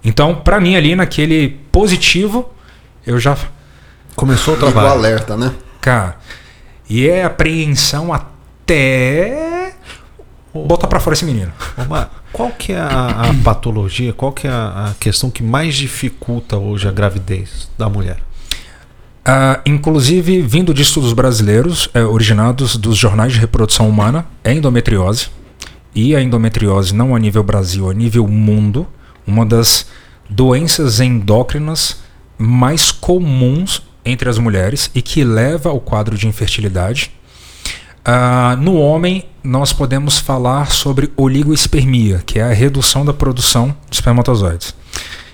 Então, 0.03 0.35
para 0.35 0.59
mim, 0.59 0.75
ali 0.75 0.97
naquele 0.97 1.57
positivo, 1.71 2.51
eu 3.05 3.17
já. 3.17 3.37
Começou 4.13 4.55
o 4.55 4.57
trabalho. 4.57 4.89
O 4.89 4.91
alerta, 4.91 5.37
né? 5.37 5.53
Cara, 5.79 6.17
e 6.89 7.07
é 7.07 7.23
apreensão 7.23 8.11
até. 8.11 9.75
Botar 10.53 10.87
para 10.87 10.99
fora 10.99 11.13
esse 11.13 11.23
menino. 11.23 11.53
Omar, 11.77 12.11
qual 12.37 12.51
que 12.51 12.71
é 12.71 12.77
a, 12.77 13.29
a 13.29 13.33
patologia, 13.43 14.13
qual 14.13 14.31
que 14.31 14.45
é 14.45 14.51
a, 14.51 14.89
a, 14.89 14.93
questão 14.99 15.27
que 15.27 15.41
mais 15.41 15.73
dificulta 15.73 16.55
hoje 16.55 16.87
a 16.87 16.91
gravidez 16.91 17.67
da 17.75 17.89
mulher? 17.89 18.17
Uh, 19.27 19.59
inclusive, 19.65 20.43
vindo 20.43 20.71
de 20.71 20.83
estudos 20.83 21.13
brasileiros, 21.13 21.89
é, 21.95 22.03
originados 22.03 22.77
dos 22.77 22.95
jornais 22.95 23.33
de 23.33 23.39
reprodução 23.39 23.89
humana, 23.89 24.27
é 24.43 24.53
endometriose. 24.53 25.29
E 25.95 26.15
a 26.15 26.21
endometriose, 26.21 26.93
não 26.93 27.15
a 27.15 27.19
nível 27.19 27.41
Brasil, 27.41 27.89
a 27.89 27.93
nível 27.93 28.27
mundo, 28.27 28.85
uma 29.25 29.43
das 29.43 29.87
doenças 30.29 30.99
endócrinas 30.99 32.03
mais 32.37 32.91
comuns 32.91 33.81
entre 34.05 34.29
as 34.29 34.37
mulheres 34.37 34.91
e 34.93 35.01
que 35.01 35.23
leva 35.23 35.69
ao 35.69 35.81
quadro 35.81 36.15
de 36.15 36.27
infertilidade. 36.27 37.11
Uh, 38.07 38.55
no 38.61 38.77
homem, 38.77 39.25
nós 39.43 39.73
podemos 39.73 40.17
falar 40.17 40.71
sobre 40.71 41.11
oligoespermia, 41.17 42.23
que 42.25 42.39
é 42.39 42.43
a 42.43 42.53
redução 42.53 43.03
da 43.03 43.13
produção 43.13 43.75
de 43.89 43.97
espermatozoides. 43.97 44.73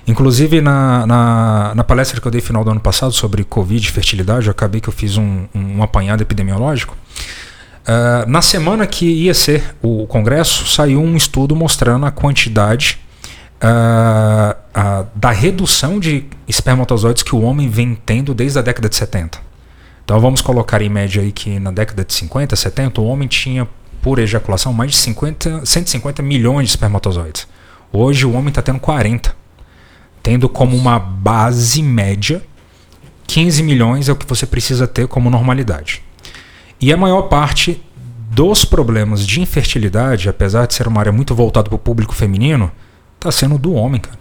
Inclusive, 0.08 0.60
na, 0.60 1.06
na, 1.06 1.76
na, 1.76 1.84
palestra 1.84 2.20
que 2.20 2.28
eu 2.28 2.32
dei 2.32 2.42
final 2.42 2.64
do 2.64 2.72
ano 2.72 2.80
passado 2.80 3.14
sobre 3.14 3.44
Covid 3.44 3.88
e 3.88 3.92
fertilidade, 3.92 4.48
eu 4.48 4.52
acabei 4.52 4.82
que 4.82 4.90
eu 4.90 4.94
fiz 4.94 5.18
um, 5.18 5.46
um 5.54 5.84
apanhado 5.84 6.24
epidemiológico. 6.24 6.98
Uh, 7.84 8.28
na 8.28 8.42
semana 8.42 8.88
que 8.88 9.06
ia 9.06 9.36
ser 9.36 9.76
o 9.80 10.08
congresso, 10.08 10.66
saiu 10.66 11.00
um 11.00 11.16
estudo 11.16 11.56
mostrando 11.56 12.08
a 12.08 12.12
quantidade 12.12 12.98
uh, 13.62 14.52
uh, 14.52 15.08
da 15.14 15.32
redução 15.32 16.00
de 16.00 16.26
espermatozoides 16.48 17.22
que 17.22 17.36
o 17.36 17.42
homem 17.42 17.70
vem 17.70 17.96
tendo 18.04 18.34
desde 18.34 18.58
a 18.58 18.64
década 18.64 18.90
de 18.90 18.96
70. 18.96 19.53
Então 20.04 20.20
vamos 20.20 20.42
colocar 20.42 20.82
em 20.82 20.90
média 20.90 21.22
aí 21.22 21.32
que 21.32 21.60
na 21.60 21.72
década 21.72 22.04
de 22.04 22.14
50, 22.14 22.56
70, 22.56 23.02
o 23.02 23.06
homem 23.06 23.28
tinha 23.28 23.68
por 24.02 24.20
ejaculação 24.20 24.74
mais 24.74 24.92
de 24.92 24.98
50, 24.98 25.66
150 25.66 26.22
milhões 26.22 26.68
de 26.68 26.72
espermatozoides. 26.72 27.48
Hoje 27.92 28.26
o 28.26 28.34
homem 28.34 28.50
está 28.50 28.62
tendo 28.62 28.80
40 28.80 29.44
tendo 30.22 30.48
como 30.48 30.76
uma 30.78 30.98
base 30.98 31.84
média 31.84 32.42
15 33.28 33.64
milhões 33.64 34.10
é 34.10 34.12
o 34.12 34.16
que 34.16 34.28
você 34.28 34.46
precisa 34.46 34.88
ter 34.88 35.08
como 35.08 35.30
normalidade. 35.30 36.04
E 36.80 36.94
a 36.94 36.98
maior 36.98 37.24
parte 37.24 37.82
dos 38.30 38.66
problemas 38.66 39.26
de 39.26 39.42
infertilidade, 39.42 40.30
apesar 40.30 40.68
de 40.68 40.74
ser 40.74 40.88
uma 40.88 41.00
área 41.00 41.12
muito 41.12 41.34
voltada 41.34 41.70
para 41.70 41.76
o 41.76 41.80
público 41.80 42.14
feminino, 42.14 42.72
está 43.16 43.32
sendo 43.32 43.58
do 43.58 43.74
homem, 43.74 44.00
cara. 44.00 44.20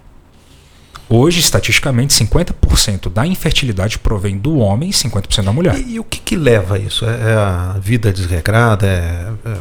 Hoje, 1.14 1.40
estatisticamente, 1.40 2.14
50% 2.14 3.12
da 3.12 3.26
infertilidade 3.26 3.98
provém 3.98 4.38
do 4.38 4.56
homem 4.56 4.88
e 4.88 4.92
50% 4.92 5.44
da 5.44 5.52
mulher. 5.52 5.76
E, 5.76 5.96
e 5.96 6.00
o 6.00 6.04
que, 6.04 6.18
que 6.18 6.34
leva 6.34 6.76
a 6.76 6.78
isso? 6.78 7.04
É, 7.04 7.32
é 7.32 7.34
a 7.34 7.76
vida 7.78 8.10
desregrada? 8.10 8.86
É, 8.86 9.50
é 9.50 9.56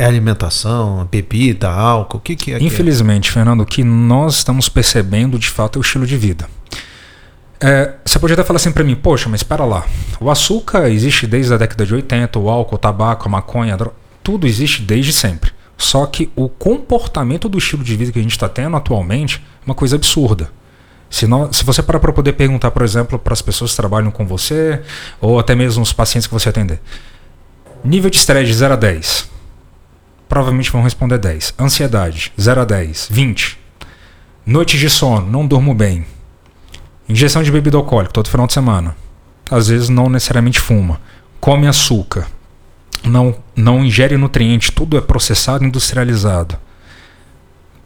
é 0.00 0.06
alimentação, 0.06 1.06
bebida, 1.10 1.68
álcool? 1.68 2.16
O 2.16 2.20
que, 2.20 2.34
que 2.34 2.54
é? 2.54 2.62
Infelizmente, 2.62 3.24
que 3.24 3.28
é? 3.28 3.32
Fernando, 3.34 3.60
o 3.60 3.66
que 3.66 3.84
nós 3.84 4.36
estamos 4.36 4.66
percebendo 4.66 5.38
de 5.38 5.50
fato 5.50 5.78
é 5.78 5.80
o 5.80 5.82
estilo 5.82 6.06
de 6.06 6.16
vida. 6.16 6.48
É, 7.60 7.96
você 8.02 8.18
pode 8.18 8.32
até 8.32 8.42
falar 8.42 8.56
assim 8.56 8.72
para 8.72 8.82
mim, 8.82 8.96
poxa, 8.96 9.28
mas 9.28 9.40
espera 9.40 9.66
lá. 9.66 9.84
O 10.18 10.30
açúcar 10.30 10.88
existe 10.88 11.26
desde 11.26 11.52
a 11.52 11.58
década 11.58 11.84
de 11.84 11.94
80, 11.94 12.38
o 12.38 12.48
álcool, 12.48 12.76
o 12.76 12.78
tabaco, 12.78 13.28
a 13.28 13.30
maconha, 13.30 13.74
a 13.74 13.76
droga, 13.76 13.94
tudo 14.22 14.46
existe 14.46 14.80
desde 14.80 15.12
sempre. 15.12 15.52
Só 15.76 16.06
que 16.06 16.30
o 16.34 16.48
comportamento 16.48 17.46
do 17.46 17.58
estilo 17.58 17.84
de 17.84 17.94
vida 17.94 18.10
que 18.10 18.18
a 18.18 18.22
gente 18.22 18.32
está 18.32 18.48
tendo 18.48 18.76
atualmente 18.76 19.36
é 19.36 19.66
uma 19.66 19.74
coisa 19.74 19.96
absurda. 19.96 20.50
Se, 21.10 21.26
nós, 21.26 21.56
se 21.56 21.64
você 21.64 21.82
parar 21.82 21.98
para 21.98 22.12
poder 22.12 22.32
perguntar, 22.34 22.70
por 22.70 22.82
exemplo, 22.82 23.18
para 23.18 23.32
as 23.32 23.42
pessoas 23.42 23.72
que 23.72 23.76
trabalham 23.76 24.10
com 24.10 24.24
você, 24.24 24.80
ou 25.20 25.38
até 25.38 25.54
mesmo 25.54 25.82
os 25.82 25.92
pacientes 25.92 26.26
que 26.26 26.32
você 26.32 26.48
atender, 26.48 26.80
nível 27.84 28.08
de 28.08 28.16
estresse 28.16 28.46
de 28.46 28.54
0 28.54 28.74
a 28.74 28.76
10 28.76 29.30
provavelmente 30.30 30.70
vão 30.70 30.82
responder 30.82 31.18
10. 31.18 31.54
Ansiedade, 31.58 32.32
0 32.40 32.60
a 32.60 32.64
10, 32.64 33.08
20. 33.10 33.58
Noite 34.46 34.78
de 34.78 34.88
sono, 34.88 35.28
não 35.28 35.44
durmo 35.44 35.74
bem. 35.74 36.06
Injeção 37.08 37.42
de 37.42 37.50
bebida 37.50 37.76
alcoólica 37.76 38.12
todo 38.12 38.30
final 38.30 38.46
de 38.46 38.52
semana. 38.52 38.96
Às 39.50 39.66
vezes 39.66 39.88
não 39.88 40.08
necessariamente 40.08 40.60
fuma. 40.60 41.00
Come 41.40 41.66
açúcar. 41.66 42.28
Não, 43.02 43.34
não 43.56 43.84
ingere 43.84 44.16
nutriente, 44.16 44.70
tudo 44.70 44.96
é 44.96 45.00
processado, 45.00 45.64
industrializado. 45.64 46.56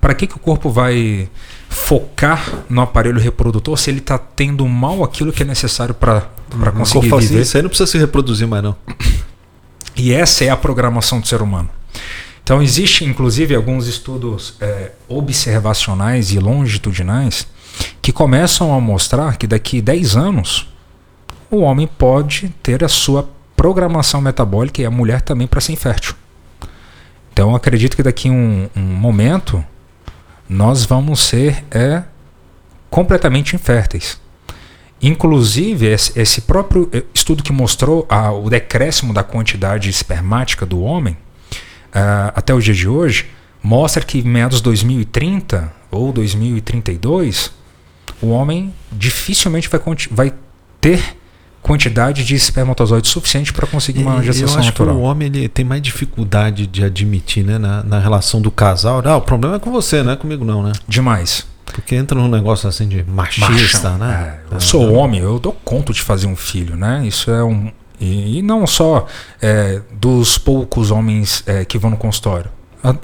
Para 0.05 0.13
que, 0.13 0.27
que 0.27 0.37
o 0.37 0.39
corpo 0.39 0.69
vai 0.69 1.31
focar 1.71 2.67
no 2.69 2.83
aparelho 2.83 3.19
reprodutor 3.19 3.79
se 3.79 3.89
ele 3.89 4.01
está 4.01 4.19
tendo 4.19 4.69
mal 4.69 5.03
aquilo 5.03 5.33
que 5.33 5.43
é 5.43 5.47
necessário 5.47 5.95
para 5.95 6.21
conseguir 6.77 7.09
viver? 7.09 7.41
Isso 7.41 7.57
aí 7.57 7.63
não 7.63 7.71
precisa 7.71 7.91
se 7.91 7.97
reproduzir 7.97 8.47
mais 8.47 8.63
não. 8.63 8.77
E 9.97 10.13
essa 10.13 10.45
é 10.45 10.51
a 10.51 10.59
programação 10.59 11.21
do 11.21 11.27
ser 11.27 11.41
humano. 11.41 11.71
Então, 12.43 12.61
existe 12.61 13.03
inclusive 13.03 13.55
alguns 13.55 13.87
estudos 13.87 14.57
é, 14.61 14.91
observacionais 15.09 16.33
e 16.33 16.39
longitudinais 16.39 17.47
que 18.03 18.13
começam 18.13 18.75
a 18.75 18.81
mostrar 18.83 19.39
que 19.39 19.47
daqui 19.47 19.81
10 19.81 20.17
anos 20.19 20.69
o 21.51 21.61
homem 21.61 21.87
pode 21.87 22.51
ter 22.63 22.85
a 22.85 22.89
sua 22.89 23.27
programação 23.57 24.21
metabólica 24.21 24.83
e 24.83 24.85
a 24.85 24.91
mulher 24.91 25.23
também 25.23 25.47
para 25.47 25.63
ser 25.63 25.73
infértil. 25.73 26.15
Então 27.33 27.49
eu 27.51 27.57
acredito 27.57 27.97
que 27.97 28.03
daqui 28.03 28.29
um, 28.29 28.69
um 28.77 28.83
momento 28.83 29.65
nós 30.49 30.85
vamos 30.85 31.21
ser 31.21 31.65
é, 31.71 32.05
completamente 32.91 33.57
inférteis. 33.57 34.21
Inclusive, 35.03 35.87
esse 35.87 36.41
próprio 36.43 36.89
eh, 36.93 37.03
estudo 37.13 37.43
que 37.43 37.53
mostrou 37.53 38.07
a, 38.09 38.33
o 38.33 38.49
decréscimo 38.49 39.13
da 39.13 39.23
quantidade 39.23 39.91
espermática 39.91 40.65
do 40.65 40.81
homem 40.81 41.15
uh, 41.15 42.33
até 42.35 42.55
o 42.55 42.61
dia 42.61 42.73
de 42.73 42.89
hoje, 42.89 43.27
mostra 43.63 44.03
que 44.03 44.19
em 44.19 44.23
meados 44.23 44.61
2030 44.61 45.73
ou 45.91 46.13
2032, 46.13 47.53
o 48.23 48.29
homem 48.29 48.73
dificilmente 48.91 49.69
vai, 49.69 49.81
vai 50.11 50.35
ter 50.81 51.17
quantidade 51.65 52.23
de 52.23 52.35
espermatozoides 52.35 53.11
suficiente 53.11 53.51
para 53.51 53.67
conseguir 53.67 54.03
uma 54.03 54.23
gestação 54.23 54.57
Eu 54.57 54.61
acho 54.61 54.69
natural. 54.69 54.95
Que 54.95 55.01
o 55.01 55.05
homem 55.05 55.29
ele 55.29 55.49
tem 55.49 55.65
mais 55.65 55.81
dificuldade 55.81 56.67
de 56.67 56.85
admitir, 56.85 57.43
né, 57.43 57.57
na, 57.57 57.83
na 57.83 57.99
relação 57.99 58.41
do 58.41 58.51
casal. 58.51 59.03
Ah, 59.03 59.17
o 59.17 59.23
problema 59.23 59.57
é 59.57 59.59
com 59.59 59.73
você, 59.73 60.03
não 60.03 60.13
é 60.13 60.17
comigo 60.17 60.45
não, 60.45 60.63
né? 60.63 60.73
Demais. 60.87 61.47
Porque 61.65 61.97
entra 61.97 62.17
num 62.17 62.29
negócio 62.29 62.69
assim 62.69 62.87
de 62.87 63.03
machista, 63.03 63.49
Machão, 63.49 63.99
né? 63.99 64.39
É, 64.53 64.55
eu 64.55 64.61
sou 64.61 64.93
homem, 64.93 65.21
eu 65.21 65.39
dou 65.39 65.57
conta 65.65 65.91
de 65.91 66.03
fazer 66.03 66.27
um 66.27 66.37
filho, 66.37 66.77
né? 66.77 67.03
Isso 67.07 67.31
é 67.31 67.43
um. 67.43 67.73
E, 67.99 68.39
e 68.39 68.43
não 68.43 68.67
só 68.67 69.07
é, 69.41 69.81
dos 69.99 70.37
poucos 70.37 70.91
homens 70.91 71.43
é, 71.47 71.65
que 71.65 71.79
vão 71.79 71.91
no 71.91 71.97
consultório. 71.97 72.51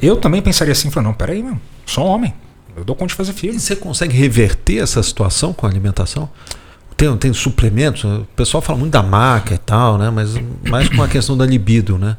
Eu 0.03 0.17
também 0.17 0.43
pensaria 0.43 0.73
assim, 0.73 0.91
falando, 0.91 1.07
não, 1.07 1.15
peraí, 1.15 1.43
meu, 1.43 1.59
sou 1.87 2.05
homem. 2.05 2.35
Eu 2.77 2.85
dou 2.85 2.95
conta 2.95 3.09
de 3.09 3.15
fazer 3.15 3.33
filho. 3.33 3.55
E 3.55 3.61
você 3.61 3.75
consegue 3.75 4.15
reverter 4.15 4.83
essa 4.83 5.03
situação 5.03 5.55
com 5.55 5.67
a 5.67 5.71
alimentação? 5.71 6.29
Tem, 7.01 7.17
tem 7.17 7.33
suplementos, 7.33 8.05
o 8.05 8.27
pessoal 8.37 8.61
fala 8.61 8.79
muito 8.79 8.93
da 8.93 9.03
maca 9.03 9.55
e 9.55 9.59
tal, 9.59 9.97
né? 9.97 10.11
Mas 10.11 10.35
mais 10.69 10.87
com 10.87 11.03
a 11.03 11.09
questão 11.09 11.35
da 11.35 11.47
libido, 11.47 11.97
né? 11.97 12.15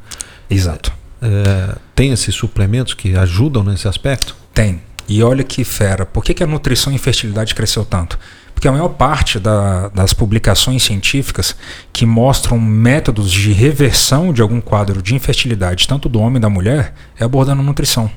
Exato. 0.50 0.92
É, 1.22 1.76
tem 1.94 2.12
esses 2.12 2.34
suplementos 2.34 2.96
que 2.96 3.16
ajudam 3.16 3.64
nesse 3.64 3.88
aspecto? 3.88 4.36
Tem. 4.52 4.82
E 5.08 5.22
olha 5.22 5.44
que 5.44 5.64
fera. 5.64 6.04
Por 6.04 6.24
que, 6.24 6.34
que 6.34 6.44
a 6.44 6.48
nutrição 6.48 6.92
e 6.92 6.98
fertilidade 6.98 7.54
cresceu 7.54 7.86
tanto? 7.86 8.18
Porque 8.56 8.68
a 8.68 8.72
maior 8.72 8.90
parte 8.90 9.38
da, 9.38 9.90
das 9.90 10.16
publicações 10.16 10.82
científicas 10.82 11.56
que 11.94 12.04
mostram 12.04 12.60
métodos 12.60 13.32
de 13.32 13.54
reversão 13.54 14.34
de 14.34 14.42
algum 14.42 14.60
quadro 14.60 15.00
de 15.00 15.14
infertilidade, 15.14 15.88
tanto 15.88 16.10
do 16.10 16.20
homem 16.20 16.38
e 16.38 16.42
da 16.42 16.50
mulher, 16.50 16.96
é 17.20 17.24
abordando 17.24 17.62
nutrição. 17.62 18.10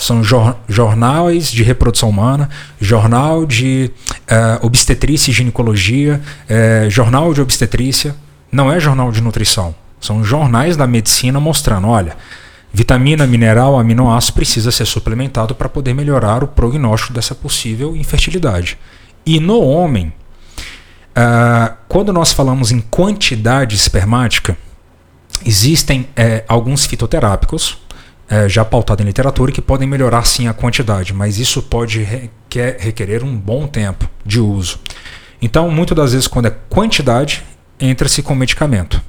São 0.00 0.24
jor, 0.24 0.56
jornais 0.66 1.52
de 1.52 1.62
reprodução 1.62 2.08
humana, 2.08 2.48
jornal 2.80 3.44
de 3.44 3.90
uh, 4.22 4.64
obstetrícia 4.64 5.30
e 5.30 5.34
ginecologia, 5.34 6.22
uh, 6.48 6.88
jornal 6.88 7.34
de 7.34 7.42
obstetrícia. 7.42 8.16
Não 8.50 8.72
é 8.72 8.80
jornal 8.80 9.12
de 9.12 9.20
nutrição. 9.20 9.74
São 10.00 10.24
jornais 10.24 10.74
da 10.74 10.86
medicina 10.86 11.38
mostrando, 11.38 11.86
olha, 11.86 12.16
Vitamina, 12.72 13.26
mineral, 13.26 13.78
aminoácido 13.78 14.32
precisa 14.32 14.70
ser 14.70 14.86
suplementado 14.86 15.54
para 15.54 15.68
poder 15.68 15.92
melhorar 15.92 16.42
o 16.42 16.48
prognóstico 16.48 17.12
dessa 17.12 17.34
possível 17.34 17.94
infertilidade. 17.94 18.78
E 19.26 19.38
no 19.38 19.60
homem, 19.60 20.14
uh, 21.10 21.74
quando 21.88 22.10
nós 22.10 22.32
falamos 22.32 22.72
em 22.72 22.80
quantidade 22.80 23.76
espermática, 23.76 24.56
existem 25.44 26.08
alguns 26.48 26.86
fitoterápicos 26.86 27.78
uh, 28.30 28.48
já 28.48 28.64
pautados 28.64 29.02
em 29.02 29.06
literatura 29.06 29.52
que 29.52 29.60
podem 29.60 29.88
melhorar 29.88 30.24
sim 30.24 30.48
a 30.48 30.52
quantidade, 30.52 31.12
mas 31.12 31.38
isso 31.38 31.62
pode 31.62 32.02
requer, 32.02 32.76
requerer 32.78 33.24
um 33.24 33.36
bom 33.36 33.66
tempo 33.66 34.08
de 34.24 34.40
uso. 34.40 34.78
Então, 35.42 35.70
muitas 35.70 35.96
das 35.96 36.12
vezes, 36.12 36.26
quando 36.26 36.46
é 36.46 36.56
quantidade, 36.68 37.42
entra-se 37.78 38.22
com 38.22 38.34
medicamento, 38.34 39.00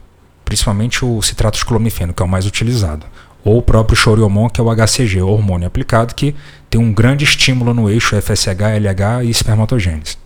principalmente 0.45 1.03
o 1.03 1.21
citrato 1.21 1.57
de 1.57 1.65
clomifeno, 1.65 2.13
que 2.13 2.21
é 2.21 2.25
o 2.25 2.29
mais 2.29 2.45
utilizado 2.45 3.05
ou 3.43 3.57
o 3.57 3.61
próprio 3.61 3.97
choriomon, 3.97 4.49
que 4.49 4.61
é 4.61 4.63
o 4.63 4.69
HCG, 4.69 5.21
o 5.21 5.27
hormônio 5.27 5.67
aplicado, 5.67 6.13
que 6.15 6.35
tem 6.69 6.79
um 6.79 6.93
grande 6.93 7.23
estímulo 7.23 7.73
no 7.73 7.89
eixo 7.89 8.19
FSH, 8.19 8.77
LH 8.79 9.23
e 9.23 9.29
espermatogênese. 9.29 10.17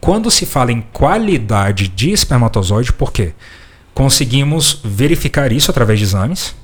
Quando 0.00 0.30
se 0.30 0.46
fala 0.46 0.72
em 0.72 0.80
qualidade 0.92 1.88
de 1.88 2.10
espermatozoide, 2.10 2.92
por 2.92 3.12
quê? 3.12 3.32
Conseguimos 3.94 4.80
verificar 4.84 5.52
isso 5.52 5.70
através 5.70 5.98
de 5.98 6.04
exames, 6.04 6.54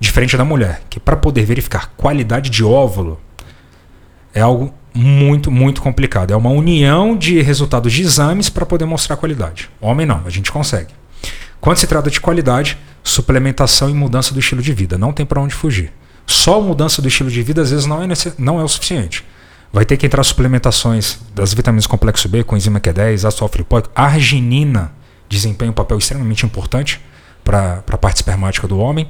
diferente 0.00 0.36
da 0.36 0.44
mulher, 0.44 0.82
que 0.88 1.00
para 1.00 1.16
poder 1.16 1.44
verificar 1.44 1.92
qualidade 1.96 2.50
de 2.50 2.64
óvulo 2.64 3.20
é 4.32 4.40
algo 4.40 4.72
muito, 4.94 5.50
muito 5.50 5.80
complicado. 5.80 6.32
É 6.32 6.36
uma 6.36 6.50
união 6.50 7.16
de 7.16 7.40
resultados 7.40 7.92
de 7.92 8.02
exames 8.02 8.48
para 8.48 8.66
poder 8.66 8.84
mostrar 8.84 9.16
qualidade. 9.16 9.70
Homem 9.80 10.06
não, 10.06 10.22
a 10.24 10.30
gente 10.30 10.50
consegue. 10.52 10.92
Quando 11.60 11.76
se 11.76 11.86
trata 11.86 12.10
de 12.10 12.20
qualidade, 12.20 12.78
suplementação 13.02 13.88
e 13.90 13.94
mudança 13.94 14.32
do 14.32 14.40
estilo 14.40 14.62
de 14.62 14.72
vida. 14.72 14.98
Não 14.98 15.12
tem 15.12 15.26
para 15.26 15.40
onde 15.40 15.54
fugir. 15.54 15.92
Só 16.26 16.60
mudança 16.60 17.00
do 17.00 17.08
estilo 17.08 17.30
de 17.30 17.42
vida 17.42 17.62
às 17.62 17.70
vezes 17.70 17.86
não 17.86 18.02
é, 18.02 18.08
não 18.38 18.60
é 18.60 18.64
o 18.64 18.68
suficiente. 18.68 19.24
Vai 19.72 19.84
ter 19.84 19.96
que 19.96 20.06
entrar 20.06 20.22
suplementações 20.22 21.18
das 21.34 21.52
vitaminas 21.52 21.86
complexo 21.86 22.28
B, 22.28 22.42
coenzima 22.42 22.80
Q10, 22.80 23.26
ácido 23.26 23.44
alfa-lipóico, 23.44 23.90
arginina 23.94 24.92
desempenha 25.28 25.70
um 25.70 25.74
papel 25.74 25.98
extremamente 25.98 26.46
importante 26.46 27.00
para 27.44 27.82
a 27.86 27.98
parte 27.98 28.16
espermática 28.16 28.66
do 28.66 28.78
homem. 28.78 29.08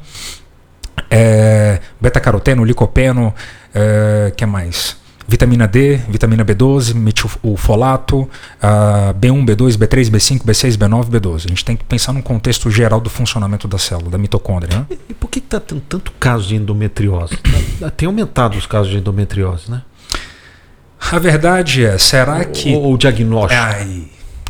É, 1.11 1.81
beta-caroteno, 2.01 2.64
licopeno, 2.64 3.35
é, 3.75 4.33
que 4.37 4.44
mais? 4.47 4.97
vitamina 5.29 5.68
D, 5.68 5.97
vitamina 6.09 6.42
B12, 6.42 6.94
metilfolato, 6.94 8.21
uh, 8.23 9.12
B1, 9.21 9.44
B2, 9.44 9.77
B3, 9.77 10.11
B5, 10.11 10.42
B6, 10.42 10.79
B9, 10.79 11.11
B12. 11.11 11.35
A 11.44 11.49
gente 11.49 11.64
tem 11.66 11.77
que 11.77 11.85
pensar 11.85 12.14
no 12.14 12.23
contexto 12.23 12.71
geral 12.71 12.99
do 12.99 13.11
funcionamento 13.11 13.68
da 13.68 13.77
célula, 13.77 14.11
da 14.11 14.16
mitocôndria. 14.16 14.79
Né? 14.79 14.87
E, 14.90 14.99
e 15.11 15.14
por 15.14 15.29
que 15.29 15.38
está 15.38 15.61
tendo 15.61 15.83
tanto 15.83 16.12
caso 16.12 16.49
de 16.49 16.57
endometriose? 16.57 17.37
Tá, 17.79 17.90
tem 17.90 18.07
aumentado 18.07 18.57
os 18.57 18.64
casos 18.64 18.90
de 18.90 18.97
endometriose, 18.97 19.71
né? 19.71 19.83
A 21.12 21.18
verdade 21.18 21.85
é, 21.85 21.99
será 21.99 22.44
que. 22.47 22.75
O, 22.75 22.92
o 22.92 22.99
diagnóstico. 22.99 23.62
Ai, 23.62 24.09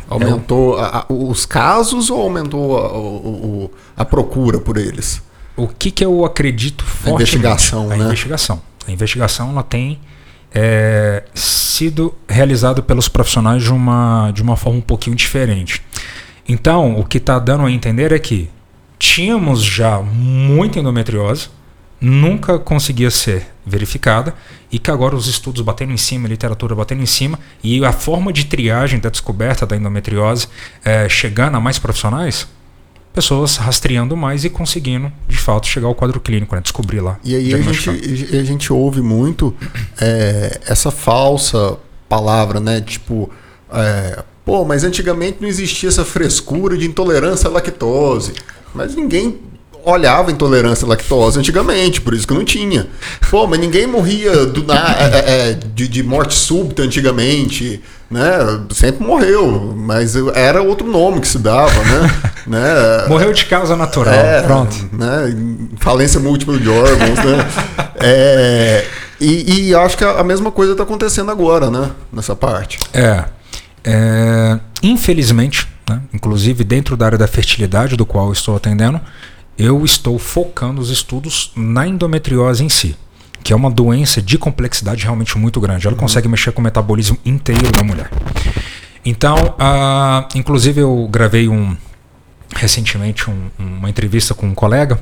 aumentou 0.09 0.79
a, 0.79 0.99
a, 0.99 1.13
os 1.13 1.45
casos 1.45 2.09
ou 2.09 2.21
aumentou 2.21 3.71
a, 3.95 4.01
a, 4.01 4.05
procura 4.05 4.59
por 4.59 4.77
eles? 4.77 5.21
O 5.59 5.67
que, 5.67 5.91
que 5.91 6.03
eu 6.03 6.25
acredito 6.25 6.83
fortemente? 6.83 7.19
A 7.19 7.23
investigação, 7.23 7.91
a 7.91 7.97
né? 7.97 8.05
investigação. 8.05 8.61
A 8.87 8.91
investigação 8.91 9.49
ela 9.49 9.63
tem 9.63 9.99
é, 10.53 11.23
sido 11.33 12.13
realizado 12.27 12.81
pelos 12.81 13.07
profissionais 13.07 13.63
de 13.63 13.71
uma, 13.71 14.31
de 14.31 14.41
uma 14.41 14.55
forma 14.55 14.79
um 14.79 14.81
pouquinho 14.81 15.15
diferente. 15.15 15.81
Então, 16.47 16.99
o 16.99 17.05
que 17.05 17.17
está 17.17 17.37
dando 17.37 17.65
a 17.65 17.71
entender 17.71 18.11
é 18.11 18.19
que 18.19 18.49
tínhamos 18.97 19.61
já 19.61 19.99
muita 20.01 20.79
endometriose, 20.79 21.49
nunca 22.01 22.57
conseguia 22.57 23.11
ser 23.11 23.47
verificada, 23.65 24.33
e 24.71 24.79
que 24.79 24.89
agora 24.89 25.15
os 25.15 25.27
estudos 25.27 25.61
batendo 25.61 25.93
em 25.93 25.97
cima, 25.97 26.27
a 26.27 26.29
literatura 26.29 26.73
batendo 26.73 27.03
em 27.03 27.05
cima, 27.05 27.37
e 27.63 27.83
a 27.85 27.91
forma 27.91 28.33
de 28.33 28.45
triagem 28.45 28.99
da 28.99 29.09
descoberta 29.09 29.65
da 29.65 29.75
endometriose 29.75 30.47
é, 30.83 31.07
chegando 31.07 31.55
a 31.57 31.59
mais 31.59 31.77
profissionais, 31.77 32.47
pessoas 33.13 33.57
rastreando 33.57 34.15
mais 34.15 34.45
e 34.45 34.49
conseguindo, 34.49 35.11
de 35.27 35.37
fato, 35.37 35.67
chegar 35.67 35.87
ao 35.87 35.95
quadro 35.95 36.19
clínico, 36.19 36.55
né? 36.55 36.61
descobrir 36.61 37.01
lá. 37.01 37.17
E 37.23 37.35
aí 37.35 37.53
a 37.53 37.61
gente, 37.61 37.89
a 37.89 38.43
gente 38.43 38.71
ouve 38.71 39.01
muito 39.01 39.55
é, 39.99 40.59
essa 40.65 40.91
falsa 40.91 41.77
palavra, 42.07 42.59
né? 42.59 42.81
Tipo, 42.81 43.29
é, 43.71 44.23
pô, 44.45 44.65
mas 44.65 44.83
antigamente 44.83 45.37
não 45.41 45.47
existia 45.47 45.89
essa 45.89 46.03
frescura 46.05 46.77
de 46.77 46.85
intolerância 46.85 47.47
à 47.47 47.51
lactose. 47.51 48.33
Mas 48.73 48.95
ninguém 48.95 49.39
olhava 49.83 50.31
intolerância 50.31 50.85
à 50.85 50.89
lactose 50.89 51.39
antigamente, 51.39 52.01
por 52.01 52.13
isso 52.13 52.27
que 52.27 52.33
não 52.33 52.43
tinha. 52.43 52.87
Pô, 53.29 53.47
mas 53.47 53.59
ninguém 53.59 53.87
morria 53.87 54.45
do, 54.45 54.63
na, 54.63 54.95
é, 54.99 55.49
é, 55.49 55.53
de, 55.53 55.87
de, 55.87 56.03
morte 56.03 56.33
súbita 56.33 56.83
antigamente, 56.83 57.81
né? 58.09 58.21
Sempre 58.73 59.05
morreu, 59.05 59.73
mas 59.77 60.15
era 60.33 60.61
outro 60.61 60.87
nome 60.87 61.21
que 61.21 61.27
se 61.27 61.37
dava, 61.37 61.71
né? 61.83 62.11
né? 62.47 63.07
Morreu 63.07 63.31
de 63.31 63.45
causa 63.45 63.75
natural, 63.75 64.13
é, 64.13 64.41
pronto. 64.41 64.75
Né? 64.91 65.35
Falência 65.77 66.19
múltipla 66.19 66.57
de 66.57 66.69
órgãos, 66.69 67.19
né? 67.19 67.47
É, 68.01 68.85
e, 69.19 69.67
e 69.67 69.75
acho 69.75 69.97
que 69.97 70.03
a, 70.03 70.23
mesma 70.23 70.51
coisa 70.51 70.71
está 70.71 70.83
acontecendo 70.83 71.29
agora, 71.29 71.69
né? 71.69 71.91
Nessa 72.11 72.35
parte. 72.35 72.79
É. 72.93 73.25
é 73.83 74.59
infelizmente, 74.81 75.67
né? 75.87 76.01
inclusive 76.13 76.63
dentro 76.63 76.95
da 76.95 77.05
área 77.05 77.17
da 77.17 77.27
fertilidade, 77.27 77.95
do 77.95 78.05
qual 78.05 78.31
estou 78.31 78.55
atendendo, 78.55 78.99
eu 79.57 79.83
estou 79.83 80.17
focando 80.17 80.81
os 80.81 80.89
estudos 80.89 81.51
na 81.55 81.85
endometriose 81.85 82.63
em 82.63 82.69
si, 82.69 82.95
que 83.43 83.53
é 83.53 83.55
uma 83.55 83.69
doença 83.69 84.21
de 84.21 84.37
complexidade 84.37 85.03
realmente 85.03 85.37
muito 85.37 85.59
grande. 85.59 85.87
Ela 85.87 85.95
uhum. 85.95 85.99
consegue 85.99 86.27
mexer 86.27 86.51
com 86.51 86.61
o 86.61 86.63
metabolismo 86.63 87.17
inteiro 87.25 87.71
da 87.71 87.83
mulher. 87.83 88.09
Então, 89.05 89.35
uh, 89.35 90.27
inclusive 90.35 90.81
eu 90.81 91.07
gravei 91.09 91.47
um 91.47 91.75
recentemente 92.55 93.29
um, 93.29 93.49
uma 93.57 93.89
entrevista 93.89 94.33
com 94.33 94.47
um 94.47 94.55
colega 94.55 94.99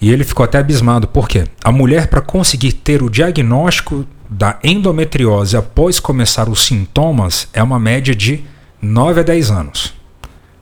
e 0.00 0.10
ele 0.10 0.24
ficou 0.24 0.44
até 0.44 0.58
abismado 0.58 1.08
porque 1.08 1.44
a 1.62 1.72
mulher 1.72 2.06
para 2.06 2.20
conseguir 2.20 2.72
ter 2.72 3.02
o 3.02 3.10
diagnóstico 3.10 4.06
da 4.28 4.58
endometriose 4.62 5.56
após 5.56 5.98
começar 5.98 6.48
os 6.48 6.64
sintomas 6.64 7.48
é 7.52 7.62
uma 7.62 7.78
média 7.78 8.14
de 8.14 8.44
9 8.80 9.20
a 9.20 9.22
10 9.22 9.50
anos. 9.50 9.94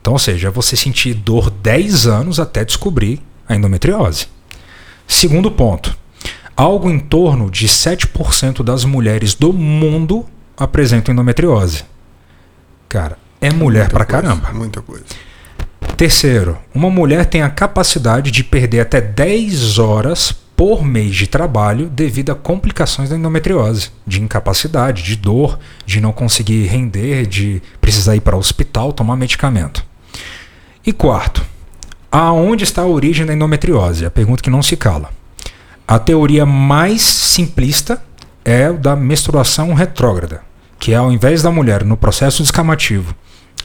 Então, 0.01 0.13
ou 0.13 0.19
seja, 0.19 0.49
você 0.49 0.75
sentir 0.75 1.13
dor 1.13 1.49
10 1.49 2.07
anos 2.07 2.39
até 2.39 2.63
descobrir 2.63 3.21
a 3.47 3.55
endometriose. 3.55 4.27
Segundo 5.07 5.51
ponto, 5.51 5.96
algo 6.57 6.89
em 6.89 6.97
torno 6.97 7.51
de 7.51 7.67
7% 7.67 8.63
das 8.63 8.83
mulheres 8.83 9.35
do 9.35 9.53
mundo 9.53 10.25
apresentam 10.57 11.13
endometriose. 11.13 11.85
Cara, 12.89 13.19
é 13.39 13.53
mulher 13.53 13.81
Muita 13.81 13.95
pra 13.95 14.05
coisa, 14.05 14.21
caramba. 14.23 14.51
Muita 14.53 14.81
coisa. 14.81 15.05
Terceiro, 15.95 16.57
uma 16.73 16.89
mulher 16.89 17.27
tem 17.27 17.43
a 17.43 17.49
capacidade 17.49 18.31
de 18.31 18.43
perder 18.43 18.79
até 18.79 18.99
10 18.99 19.77
horas 19.77 20.31
por 20.55 20.83
mês 20.83 21.15
de 21.15 21.27
trabalho 21.27 21.87
devido 21.87 22.31
a 22.31 22.35
complicações 22.35 23.09
da 23.09 23.15
endometriose, 23.15 23.91
de 24.07 24.21
incapacidade, 24.21 25.03
de 25.03 25.15
dor, 25.15 25.59
de 25.85 26.01
não 26.01 26.11
conseguir 26.11 26.65
render, 26.65 27.27
de 27.27 27.61
precisar 27.79 28.15
ir 28.15 28.21
para 28.21 28.35
o 28.35 28.39
hospital 28.39 28.91
tomar 28.91 29.15
medicamento. 29.15 29.85
E 30.83 30.91
quarto, 30.91 31.45
aonde 32.11 32.63
está 32.63 32.81
a 32.81 32.87
origem 32.87 33.25
da 33.25 33.33
endometriose? 33.33 34.05
A 34.05 34.09
pergunta 34.09 34.41
que 34.41 34.49
não 34.49 34.63
se 34.63 34.75
cala. 34.75 35.11
A 35.87 35.97
teoria 35.97 36.45
mais 36.45 37.01
simplista 37.01 38.03
é 38.43 38.69
o 38.69 38.77
da 38.77 38.93
menstruação 38.93 39.73
retrógrada, 39.73 40.41
que 40.77 40.91
é 40.91 40.95
ao 40.97 41.11
invés 41.11 41.41
da 41.41 41.49
mulher 41.49 41.85
no 41.85 41.95
processo 41.95 42.43
descamativo 42.43 43.15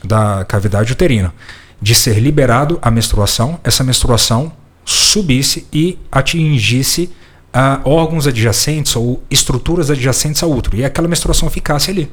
da 0.05 0.45
cavidade 0.45 0.93
uterina 0.93 1.35
de 1.83 1.97
ser 1.97 2.21
liberado 2.21 2.79
a 2.81 2.93
menstruação, 2.93 3.59
essa 3.65 3.83
menstruação 3.83 4.53
subisse 4.85 5.67
e 5.73 5.99
atingisse 6.13 7.11
ah, 7.53 7.81
órgãos 7.85 8.29
adjacentes 8.29 8.95
ou 8.95 9.21
estruturas 9.29 9.91
adjacentes 9.91 10.45
ao 10.45 10.53
útero 10.53 10.77
e 10.77 10.85
aquela 10.85 11.09
menstruação 11.09 11.51
ficasse 11.51 11.91
ali. 11.91 12.09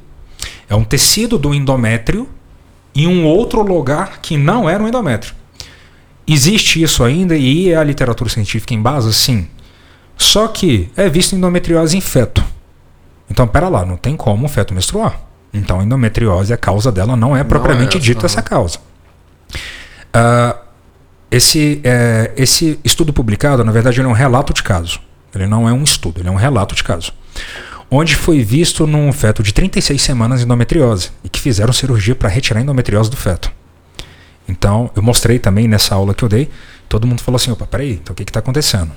É 0.67 0.73
um 0.73 0.83
tecido 0.83 1.37
do 1.37 1.53
endométrio 1.53 2.27
em 2.95 3.05
um 3.05 3.27
outro 3.27 3.61
lugar 3.61 4.19
que 4.21 4.37
não 4.37 4.67
era 4.67 4.83
um 4.83 4.87
endométrio. 4.87 5.35
Existe 6.27 6.81
isso 6.81 7.03
ainda 7.03 7.37
e 7.37 7.73
a 7.73 7.83
literatura 7.83 8.29
científica 8.29 8.73
em 8.73 8.81
base? 8.81 9.13
Sim. 9.13 9.47
Só 10.19 10.47
que 10.49 10.91
é 10.97 11.09
visto 11.09 11.35
endometriose 11.35 11.97
em 11.97 12.01
feto. 12.01 12.43
Então, 13.31 13.47
pera 13.47 13.69
lá, 13.69 13.85
não 13.85 13.95
tem 13.95 14.17
como 14.17 14.45
o 14.45 14.49
feto 14.49 14.73
menstruar. 14.73 15.19
Então, 15.53 15.79
a 15.79 15.83
endometriose, 15.83 16.53
a 16.53 16.57
causa 16.57 16.91
dela 16.91 17.15
não 17.15 17.35
é 17.35 17.43
propriamente 17.43 17.97
essa, 17.97 18.05
dita 18.05 18.19
aham. 18.19 18.25
essa 18.25 18.41
causa. 18.41 18.79
Ah, 20.13 20.57
esse, 21.31 21.79
é, 21.83 22.33
esse 22.35 22.79
estudo 22.83 23.13
publicado, 23.13 23.63
na 23.63 23.71
verdade, 23.71 23.99
ele 23.99 24.07
é 24.07 24.09
um 24.09 24.13
relato 24.13 24.53
de 24.53 24.61
caso. 24.61 24.99
Ele 25.33 25.47
não 25.47 25.69
é 25.69 25.73
um 25.73 25.83
estudo, 25.83 26.19
ele 26.19 26.27
é 26.27 26.31
um 26.31 26.35
relato 26.35 26.75
de 26.75 26.83
caso. 26.83 27.13
Onde 27.89 28.15
foi 28.15 28.43
visto 28.43 28.85
num 28.85 29.11
feto 29.13 29.41
de 29.41 29.53
36 29.53 30.01
semanas 30.01 30.41
endometriose 30.41 31.11
e 31.23 31.29
que 31.29 31.39
fizeram 31.39 31.71
cirurgia 31.71 32.13
para 32.13 32.29
retirar 32.29 32.59
a 32.59 32.63
endometriose 32.63 33.09
do 33.09 33.17
feto. 33.17 33.51
Então, 34.47 34.91
eu 34.95 35.01
mostrei 35.01 35.39
também 35.39 35.67
nessa 35.67 35.95
aula 35.95 36.13
que 36.13 36.23
eu 36.23 36.29
dei, 36.29 36.49
todo 36.87 37.07
mundo 37.07 37.21
falou 37.21 37.37
assim, 37.37 37.51
opa, 37.51 37.65
peraí, 37.65 37.93
então 37.93 38.13
o 38.13 38.15
que 38.15 38.23
está 38.23 38.39
acontecendo? 38.39 38.91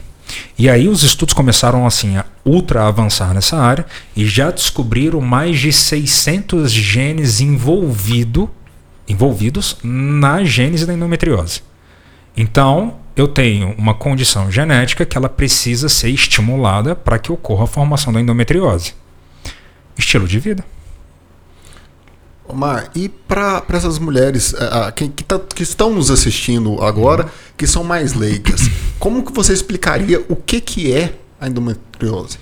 E 0.59 0.69
aí 0.69 0.89
os 0.89 1.03
estudos 1.03 1.35
começaram 1.35 1.87
assim 1.87 2.17
a 2.17 2.25
ultra 2.45 2.87
avançar 2.87 3.35
nessa 3.35 3.57
área 3.57 3.87
e 4.17 4.27
já 4.27 4.51
descobriram 4.51 5.21
mais 5.21 5.59
de 5.59 5.73
600 5.73 6.73
genes 6.73 7.41
envolvido, 7.41 8.51
envolvidos 9.09 9.77
na 9.83 10.45
gênese 10.45 10.87
da 10.87 10.95
endometriose. 10.95 11.63
Então, 12.37 12.97
eu 13.15 13.29
tenho 13.29 13.75
uma 13.77 13.95
condição 13.95 14.51
genética 14.51 15.05
que 15.05 15.17
ela 15.17 15.29
precisa 15.29 15.89
ser 15.89 16.11
estimulada 16.11 16.95
para 16.97 17.19
que 17.19 17.31
ocorra 17.31 17.65
a 17.65 17.67
formação 17.67 18.13
da 18.13 18.21
endometriose. 18.21 18.95
Estilo 19.99 20.27
de 20.27 20.39
vida. 20.39 20.65
Omar, 22.49 22.91
e 22.95 23.09
para 23.09 23.63
essas 23.73 23.99
mulheres 23.99 24.55
ah, 24.59 24.93
que, 24.95 25.09
que, 25.09 25.25
tá- 25.25 25.41
que 25.55 25.63
estão 25.63 25.93
nos 25.95 26.11
assistindo 26.11 26.83
agora, 26.83 27.27
que 27.57 27.67
são 27.67 27.85
mais 27.85 28.15
leigas, 28.15 28.69
como 28.99 29.25
que 29.25 29.33
você 29.33 29.53
explicaria 29.53 30.25
o 30.29 30.37
que, 30.37 30.61
que 30.61 30.93
é 30.93 31.15
a 31.41 31.49
endometriose? 31.49 32.39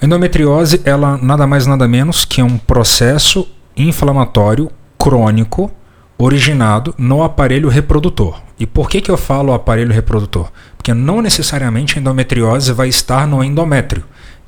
A 0.00 0.04
endometriose, 0.04 0.80
ela 0.84 1.18
nada 1.18 1.46
mais 1.46 1.66
nada 1.66 1.86
menos 1.86 2.24
que 2.24 2.42
um 2.42 2.58
processo 2.58 3.46
inflamatório 3.76 4.70
crônico 4.98 5.70
originado 6.16 6.94
no 6.96 7.22
aparelho 7.22 7.68
reprodutor. 7.68 8.40
E 8.58 8.66
por 8.66 8.88
que, 8.88 9.00
que 9.00 9.10
eu 9.10 9.16
falo 9.16 9.52
aparelho 9.52 9.92
reprodutor? 9.92 10.50
Porque 10.76 10.94
não 10.94 11.20
necessariamente 11.20 11.98
a 11.98 12.00
endometriose 12.00 12.72
vai 12.72 12.88
estar 12.88 13.26
no 13.26 13.42
endométrio, 13.42 14.04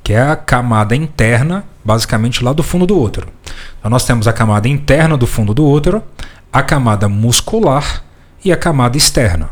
que 0.07 0.13
é 0.13 0.21
a 0.21 0.37
camada 0.37 0.95
interna, 0.95 1.65
basicamente 1.83 2.41
lá 2.41 2.53
do 2.53 2.63
fundo 2.63 2.87
do 2.87 2.97
útero. 2.97 3.27
Então 3.77 3.91
nós 3.91 4.05
temos 4.05 4.25
a 4.25 4.31
camada 4.31 4.65
interna 4.69 5.17
do 5.17 5.27
fundo 5.27 5.53
do 5.53 5.67
útero, 5.67 6.01
a 6.49 6.63
camada 6.63 7.09
muscular 7.09 8.05
e 8.41 8.49
a 8.49 8.55
camada 8.55 8.95
externa. 8.95 9.49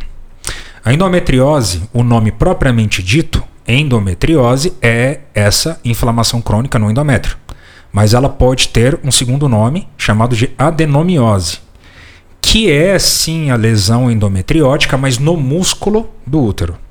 A 0.82 0.94
endometriose, 0.94 1.90
o 1.92 2.04
nome 2.04 2.32
propriamente 2.32 3.04
dito, 3.04 3.44
endometriose, 3.68 4.72
é 4.82 5.24
essa 5.34 5.78
inflamação 5.84 6.42
crônica 6.42 6.80
no 6.80 6.90
endométrio. 6.90 7.36
Mas 7.92 8.14
ela 8.14 8.30
pode 8.30 8.70
ter 8.70 8.98
um 9.04 9.12
segundo 9.12 9.50
nome 9.50 9.90
chamado 9.98 10.38
de 10.38 10.52
adenomiose, 10.58 11.60
que 12.40 12.72
é 12.72 12.98
sim 12.98 13.52
a 13.52 13.58
lesão 13.58 14.10
endometriótica, 14.10 14.96
mas 14.96 15.18
no 15.18 15.36
músculo 15.36 16.10
do 16.26 16.42
útero. 16.42 16.85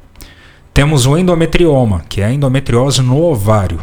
Temos 0.75 1.07
o 1.07 1.17
endometrioma, 1.17 2.05
que 2.09 2.21
é 2.21 2.25
a 2.25 2.33
endometriose 2.33 3.01
no 3.01 3.23
ovário. 3.23 3.81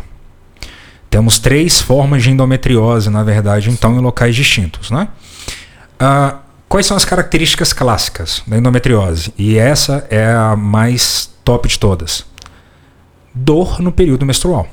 Temos 1.10 1.40
três 1.40 1.80
formas 1.80 2.22
de 2.22 2.32
endometriose, 2.32 3.10
na 3.10 3.24
verdade, 3.24 3.70
então, 3.70 3.96
em 3.96 4.00
locais 4.00 4.36
distintos. 4.36 4.92
Né? 4.92 5.08
Ah, 5.98 6.40
quais 6.68 6.86
são 6.86 6.98
as 6.98 7.06
características 7.06 7.72
clássicas 7.72 8.44
da 8.46 8.58
endometriose? 8.58 9.34
E 9.38 9.58
essa 9.58 10.06
é 10.10 10.34
a 10.34 10.58
mais 10.58 11.32
top 11.46 11.70
de 11.70 11.80
todas. 11.80 12.26
Dor 13.34 13.80
no 13.80 13.94
período 13.94 14.26
menstrual. 14.26 14.68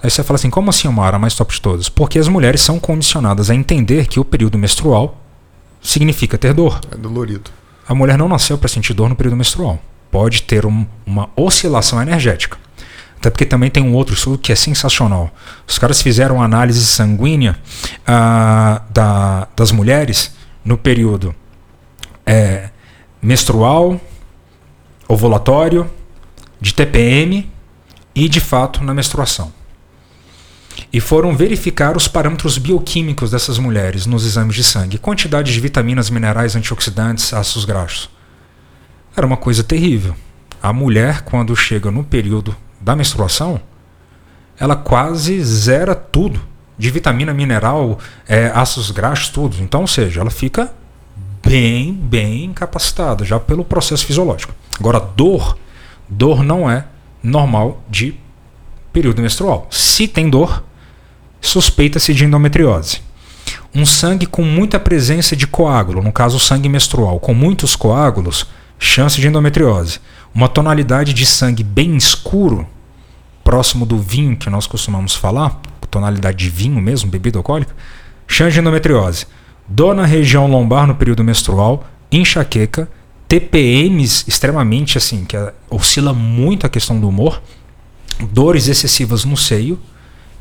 Aí 0.00 0.10
você 0.10 0.22
fala 0.22 0.36
assim, 0.36 0.50
como 0.50 0.70
assim, 0.70 0.86
Omar, 0.86 1.16
a 1.16 1.18
mais 1.18 1.34
top 1.34 1.52
de 1.52 1.60
todas? 1.60 1.88
Porque 1.88 2.18
as 2.18 2.28
mulheres 2.28 2.60
são 2.60 2.78
condicionadas 2.78 3.50
a 3.50 3.54
entender 3.56 4.06
que 4.06 4.20
o 4.20 4.24
período 4.24 4.56
menstrual 4.56 5.20
significa 5.82 6.38
ter 6.38 6.54
dor. 6.54 6.80
É 6.92 6.96
dolorido. 6.96 7.50
A 7.88 7.94
mulher 7.94 8.16
não 8.16 8.28
nasceu 8.28 8.56
para 8.56 8.68
sentir 8.68 8.94
dor 8.94 9.08
no 9.08 9.16
período 9.16 9.36
menstrual. 9.36 9.80
Pode 10.14 10.42
ter 10.44 10.64
um- 10.64 10.86
uma 11.04 11.28
oscilação 11.34 12.00
energética. 12.00 12.56
Até 13.18 13.30
porque 13.30 13.44
também 13.44 13.68
tem 13.68 13.82
um 13.82 13.94
outro 13.94 14.14
estudo 14.14 14.38
que 14.38 14.52
é 14.52 14.54
sensacional. 14.54 15.34
Os 15.66 15.76
caras 15.76 16.00
fizeram 16.00 16.40
análise 16.40 16.86
sanguínea 16.86 17.58
ah, 18.06 18.82
da- 18.90 19.48
das 19.56 19.72
mulheres 19.72 20.32
no 20.64 20.78
período 20.78 21.34
é, 22.24 22.70
menstrual, 23.20 24.00
ovulatório, 25.08 25.90
de 26.60 26.72
TPM 26.72 27.50
e 28.14 28.28
de 28.28 28.38
fato 28.38 28.84
na 28.84 28.94
menstruação. 28.94 29.52
E 30.92 31.00
foram 31.00 31.36
verificar 31.36 31.96
os 31.96 32.06
parâmetros 32.06 32.56
bioquímicos 32.56 33.32
dessas 33.32 33.58
mulheres 33.58 34.06
nos 34.06 34.24
exames 34.24 34.54
de 34.54 34.62
sangue, 34.62 34.96
quantidade 34.96 35.52
de 35.52 35.58
vitaminas, 35.58 36.08
minerais, 36.08 36.54
antioxidantes, 36.54 37.34
ácidos 37.34 37.64
graxos. 37.64 38.13
Era 39.16 39.26
uma 39.26 39.36
coisa 39.36 39.62
terrível. 39.62 40.14
A 40.62 40.72
mulher, 40.72 41.22
quando 41.22 41.54
chega 41.54 41.90
no 41.90 42.02
período 42.02 42.56
da 42.80 42.96
menstruação, 42.96 43.60
ela 44.58 44.76
quase 44.76 45.42
zera 45.42 45.94
tudo 45.94 46.40
de 46.76 46.90
vitamina, 46.90 47.32
mineral, 47.32 47.98
é, 48.28 48.50
ácidos 48.54 48.90
graxos, 48.90 49.28
tudo. 49.28 49.56
Então, 49.60 49.82
ou 49.82 49.86
seja, 49.86 50.20
ela 50.20 50.30
fica 50.30 50.72
bem, 51.44 51.92
bem 51.92 52.44
incapacitada 52.44 53.24
já 53.24 53.38
pelo 53.38 53.64
processo 53.64 54.04
fisiológico. 54.06 54.54
Agora, 54.78 54.98
dor, 54.98 55.56
dor 56.08 56.42
não 56.42 56.68
é 56.70 56.86
normal 57.22 57.82
de 57.88 58.14
período 58.92 59.22
menstrual. 59.22 59.66
Se 59.70 60.08
tem 60.08 60.28
dor, 60.28 60.64
suspeita-se 61.40 62.14
de 62.14 62.24
endometriose. 62.24 63.00
Um 63.74 63.84
sangue 63.84 64.26
com 64.26 64.42
muita 64.42 64.78
presença 64.78 65.36
de 65.36 65.46
coágulo, 65.46 66.02
no 66.02 66.12
caso 66.12 66.36
o 66.36 66.40
sangue 66.40 66.68
menstrual, 66.68 67.18
com 67.18 67.34
muitos 67.34 67.76
coágulos, 67.76 68.46
chance 68.84 69.20
de 69.20 69.26
endometriose. 69.26 69.98
Uma 70.34 70.48
tonalidade 70.48 71.14
de 71.14 71.24
sangue 71.24 71.64
bem 71.64 71.96
escuro, 71.96 72.66
próximo 73.42 73.86
do 73.86 73.98
vinho 73.98 74.36
que 74.36 74.50
nós 74.50 74.66
costumamos 74.66 75.14
falar, 75.14 75.60
tonalidade 75.90 76.36
de 76.38 76.50
vinho 76.50 76.80
mesmo, 76.80 77.10
bebida 77.10 77.38
alcoólica, 77.38 77.74
chance 78.26 78.52
de 78.52 78.60
endometriose. 78.60 79.26
Dor 79.66 79.94
na 79.94 80.04
região 80.04 80.46
lombar 80.46 80.86
no 80.86 80.94
período 80.94 81.24
menstrual, 81.24 81.84
enxaqueca, 82.12 82.88
TPMs 83.26 84.24
extremamente 84.28 84.98
assim, 84.98 85.24
que 85.24 85.36
é- 85.36 85.54
oscila 85.70 86.12
muito 86.12 86.66
a 86.66 86.68
questão 86.68 87.00
do 87.00 87.08
humor, 87.08 87.40
dores 88.30 88.68
excessivas 88.68 89.24
no 89.24 89.36
seio 89.36 89.78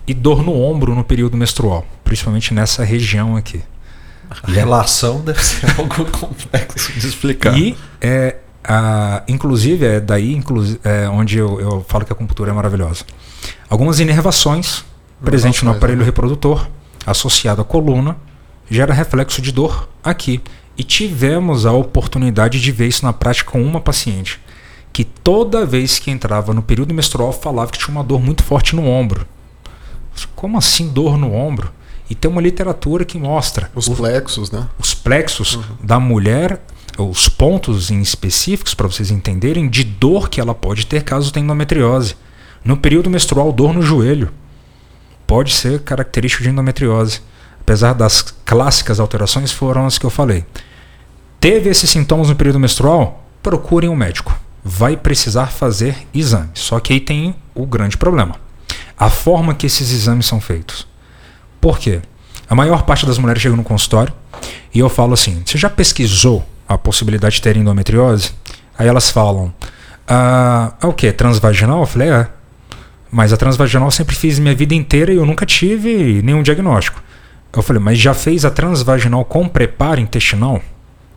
e 0.06 0.14
dor 0.14 0.44
no 0.44 0.54
ombro 0.60 0.94
no 0.94 1.04
período 1.04 1.38
menstrual, 1.38 1.86
principalmente 2.04 2.54
nessa 2.54 2.84
região 2.84 3.38
aqui. 3.38 3.64
A 4.30 4.52
relação 4.52 5.22
deve 5.22 5.44
ser 5.44 5.70
algo 5.80 6.06
complexo 6.12 6.92
de 6.94 7.08
explicar. 7.08 7.58
E 7.58 7.76
é, 8.02 8.38
a, 8.64 9.24
inclusive 9.28 9.86
é 9.86 10.00
daí 10.00 10.34
inclusi- 10.34 10.80
é, 10.84 11.08
onde 11.10 11.38
eu, 11.38 11.60
eu 11.60 11.86
falo 11.88 12.06
que 12.06 12.12
a 12.12 12.16
acupuntura 12.16 12.52
é 12.52 12.54
maravilhosa. 12.54 13.06
Algumas 13.70 14.00
inervações 14.00 14.84
presentes 15.24 15.64
no 15.64 15.72
aparelho 15.72 16.00
né? 16.00 16.06
reprodutor, 16.06 16.68
associado 17.06 17.62
à 17.62 17.66
coluna, 17.66 18.18
gera 18.70 18.94
reflexo 18.94 19.42
de 19.42 19.52
dor 19.52 19.88
aqui. 20.04 20.42
E 20.78 20.84
tivemos 20.84 21.66
a 21.66 21.72
oportunidade 21.72 22.60
de 22.60 22.72
ver 22.72 22.88
isso 22.88 23.06
na 23.06 23.14
prática 23.14 23.52
com 23.52 23.62
uma 23.62 23.80
paciente, 23.80 24.40
que 24.92 25.04
toda 25.04 25.66
vez 25.66 26.00
que 26.00 26.10
entrava 26.10 26.54
no 26.54 26.64
período 26.64 26.94
menstrual 26.94 27.32
falava 27.32 27.72
que 27.72 27.78
tinha 27.78 27.92
uma 27.96 28.04
dor 28.04 28.20
muito 28.20 28.44
forte 28.44 28.76
no 28.76 28.88
ombro. 28.88 29.28
Como 30.36 30.58
assim 30.58 30.90
dor 30.90 31.18
no 31.18 31.34
ombro? 31.34 31.72
E 32.14 32.16
tem 32.16 32.30
uma 32.30 32.41
literatura 32.41 33.03
que 33.03 33.18
mostra 33.18 33.72
os 33.74 33.89
plexos, 33.89 34.51
né? 34.51 34.70
Os 34.78 34.93
plexos 34.93 35.55
uhum. 35.55 35.64
da 35.82 35.99
mulher, 35.99 36.61
os 36.95 37.28
pontos 37.28 37.89
em 37.89 38.03
específicos 38.03 38.76
para 38.76 38.86
vocês 38.86 39.09
entenderem 39.09 39.68
de 39.68 39.84
dor 39.84 40.30
que 40.30 40.39
ela 40.39 40.53
pode 40.53 40.86
ter 40.86 41.01
caso 41.01 41.34
tenha 41.34 41.43
endometriose. 41.43 42.16
No 42.64 42.78
período 42.78 43.09
menstrual, 43.09 43.51
dor 43.51 43.74
no 43.74 43.82
joelho 43.82 44.32
pode 45.26 45.55
ser 45.55 45.80
característico 45.80 46.43
de 46.43 46.49
endometriose. 46.49 47.22
Apesar 47.61 47.93
das 47.93 48.22
clássicas 48.22 48.99
alterações, 48.99 49.51
foram 49.51 49.88
as 49.88 49.97
que 49.97 50.05
eu 50.05 50.11
falei. 50.11 50.45
Teve 51.39 51.68
esses 51.68 51.89
sintomas 51.89 52.30
no 52.30 52.36
período 52.36 52.59
menstrual? 52.59 53.26
Procurem 53.41 53.89
um 53.89 53.95
médico. 53.95 54.39
Vai 54.64 54.95
precisar 54.95 55.47
fazer 55.47 55.97
exame. 56.14 56.51
Só 56.53 56.80
que 56.80 56.93
aí 56.93 56.99
tem 56.99 57.36
o 57.55 57.66
grande 57.66 57.97
problema. 57.97 58.36
A 58.95 59.09
forma 59.09 59.55
que 59.55 59.66
esses 59.66 59.91
exames 59.91 60.28
são 60.28 60.39
feitos. 60.39 60.93
Por 61.64 61.80
quê? 61.80 62.01
A 62.49 62.53
maior 62.53 62.84
parte 62.84 63.05
das 63.05 63.18
mulheres 63.18 63.41
chega 63.41 63.55
no 63.55 63.64
consultório 63.64 64.14
e 64.76 64.80
eu 64.80 64.89
falo 64.89 65.14
assim: 65.14 65.41
você 65.45 65.57
já 65.57 65.70
pesquisou 65.70 66.45
a 66.68 66.78
possibilidade 66.78 67.36
de 67.36 67.41
ter 67.41 67.55
endometriose? 67.55 68.32
Aí 68.78 68.86
elas 68.86 69.09
falam: 69.09 69.53
ah, 70.05 70.74
é 70.84 70.86
o 70.86 70.91
que? 70.91 71.09
Transvaginal? 71.14 71.80
Eu 71.80 71.86
falei: 71.86 72.09
é. 72.09 72.28
Mas 73.09 73.32
a 73.32 73.38
transvaginal 73.38 73.88
eu 73.88 73.91
sempre 73.91 74.14
fiz 74.14 74.39
minha 74.39 74.53
vida 74.53 74.76
inteira 74.76 75.14
e 75.14 75.16
eu 75.16 75.26
nunca 75.26 75.45
tive 75.45 76.22
nenhum 76.22 76.43
diagnóstico. 76.43 77.01
Eu 77.55 77.64
falei, 77.64 77.82
mas 77.82 77.97
já 77.97 78.14
fez 78.14 78.43
a 78.43 78.49
transvaginal 78.49 79.24
com 79.24 79.47
preparo 79.47 80.01
intestinal? 80.01 80.61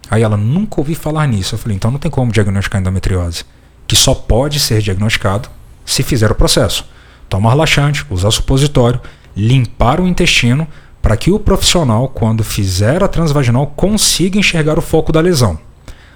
Aí 0.09 0.22
ela 0.22 0.36
nunca 0.36 0.80
ouvi 0.80 0.94
falar 0.94 1.26
nisso. 1.26 1.57
Eu 1.57 1.59
falei, 1.59 1.74
então 1.74 1.90
não 1.90 1.99
tem 1.99 2.11
como 2.11 2.30
diagnosticar 2.30 2.80
endometriose. 2.80 3.44
Que 3.84 3.97
só 3.97 4.14
pode 4.14 4.61
ser 4.61 4.80
diagnosticado 4.80 5.49
se 5.84 6.05
fizer 6.05 6.30
o 6.30 6.36
processo. 6.36 6.88
Tomar 7.28 7.51
relaxante, 7.51 8.07
usar 8.11 8.30
supositório, 8.30 9.01
limpar 9.37 10.01
o 10.01 10.07
intestino 10.07 10.66
para 11.03 11.16
que 11.16 11.30
o 11.30 11.39
profissional, 11.39 12.09
quando 12.09 12.43
fizer 12.43 13.05
a 13.05 13.09
transvaginal, 13.09 13.66
consiga 13.68 14.39
enxergar 14.39 14.78
o 14.78 14.82
foco 14.82 15.12
da 15.12 15.20
lesão. 15.20 15.59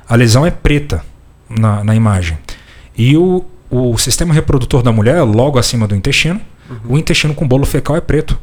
A 0.08 0.16
lesão 0.16 0.44
é 0.44 0.50
preta 0.50 1.04
na, 1.48 1.84
na 1.84 1.94
imagem. 1.94 2.38
E 2.96 3.16
o, 3.16 3.44
o 3.70 3.96
sistema 3.98 4.34
reprodutor 4.34 4.82
da 4.82 4.90
mulher 4.90 5.16
é 5.16 5.22
logo 5.22 5.58
acima 5.58 5.86
do 5.86 5.94
intestino. 5.94 6.40
Uhum. 6.68 6.94
O 6.94 6.98
intestino 6.98 7.34
com 7.34 7.46
bolo 7.46 7.64
fecal 7.64 7.94
é 7.94 8.00
preto. 8.00 8.36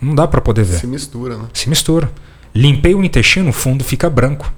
Não 0.00 0.14
dá 0.14 0.26
para 0.26 0.40
poder 0.40 0.64
ver. 0.64 0.78
Se 0.78 0.86
mistura, 0.86 1.36
né? 1.36 1.44
Se 1.52 1.68
mistura. 1.68 2.10
Limpei 2.54 2.94
o 2.94 3.04
intestino, 3.04 3.50
o 3.50 3.52
fundo 3.52 3.84
fica 3.84 4.08
branco. 4.08 4.50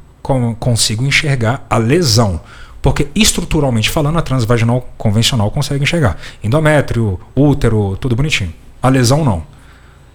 Consigo 0.60 1.04
enxergar 1.04 1.66
a 1.68 1.78
lesão. 1.78 2.40
Porque 2.80 3.08
estruturalmente 3.14 3.90
falando, 3.90 4.18
a 4.18 4.22
transvaginal 4.22 4.88
convencional 4.96 5.50
consegue 5.50 5.82
enxergar. 5.82 6.16
Endométrio, 6.44 7.18
útero, 7.34 7.96
tudo 8.00 8.14
bonitinho. 8.14 8.52
A 8.82 8.88
lesão 8.88 9.24
não. 9.24 9.44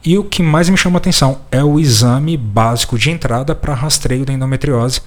E 0.04 0.18
o 0.18 0.24
que 0.24 0.44
mais 0.44 0.70
me 0.70 0.78
chama 0.78 0.98
atenção 0.98 1.40
é 1.52 1.64
o 1.64 1.80
exame 1.80 2.38
básico 2.38 2.98
de 2.98 3.10
entrada 3.10 3.56
para 3.56 3.74
rastreio 3.74 4.26
da 4.26 4.34
endometriose. 4.34 5.02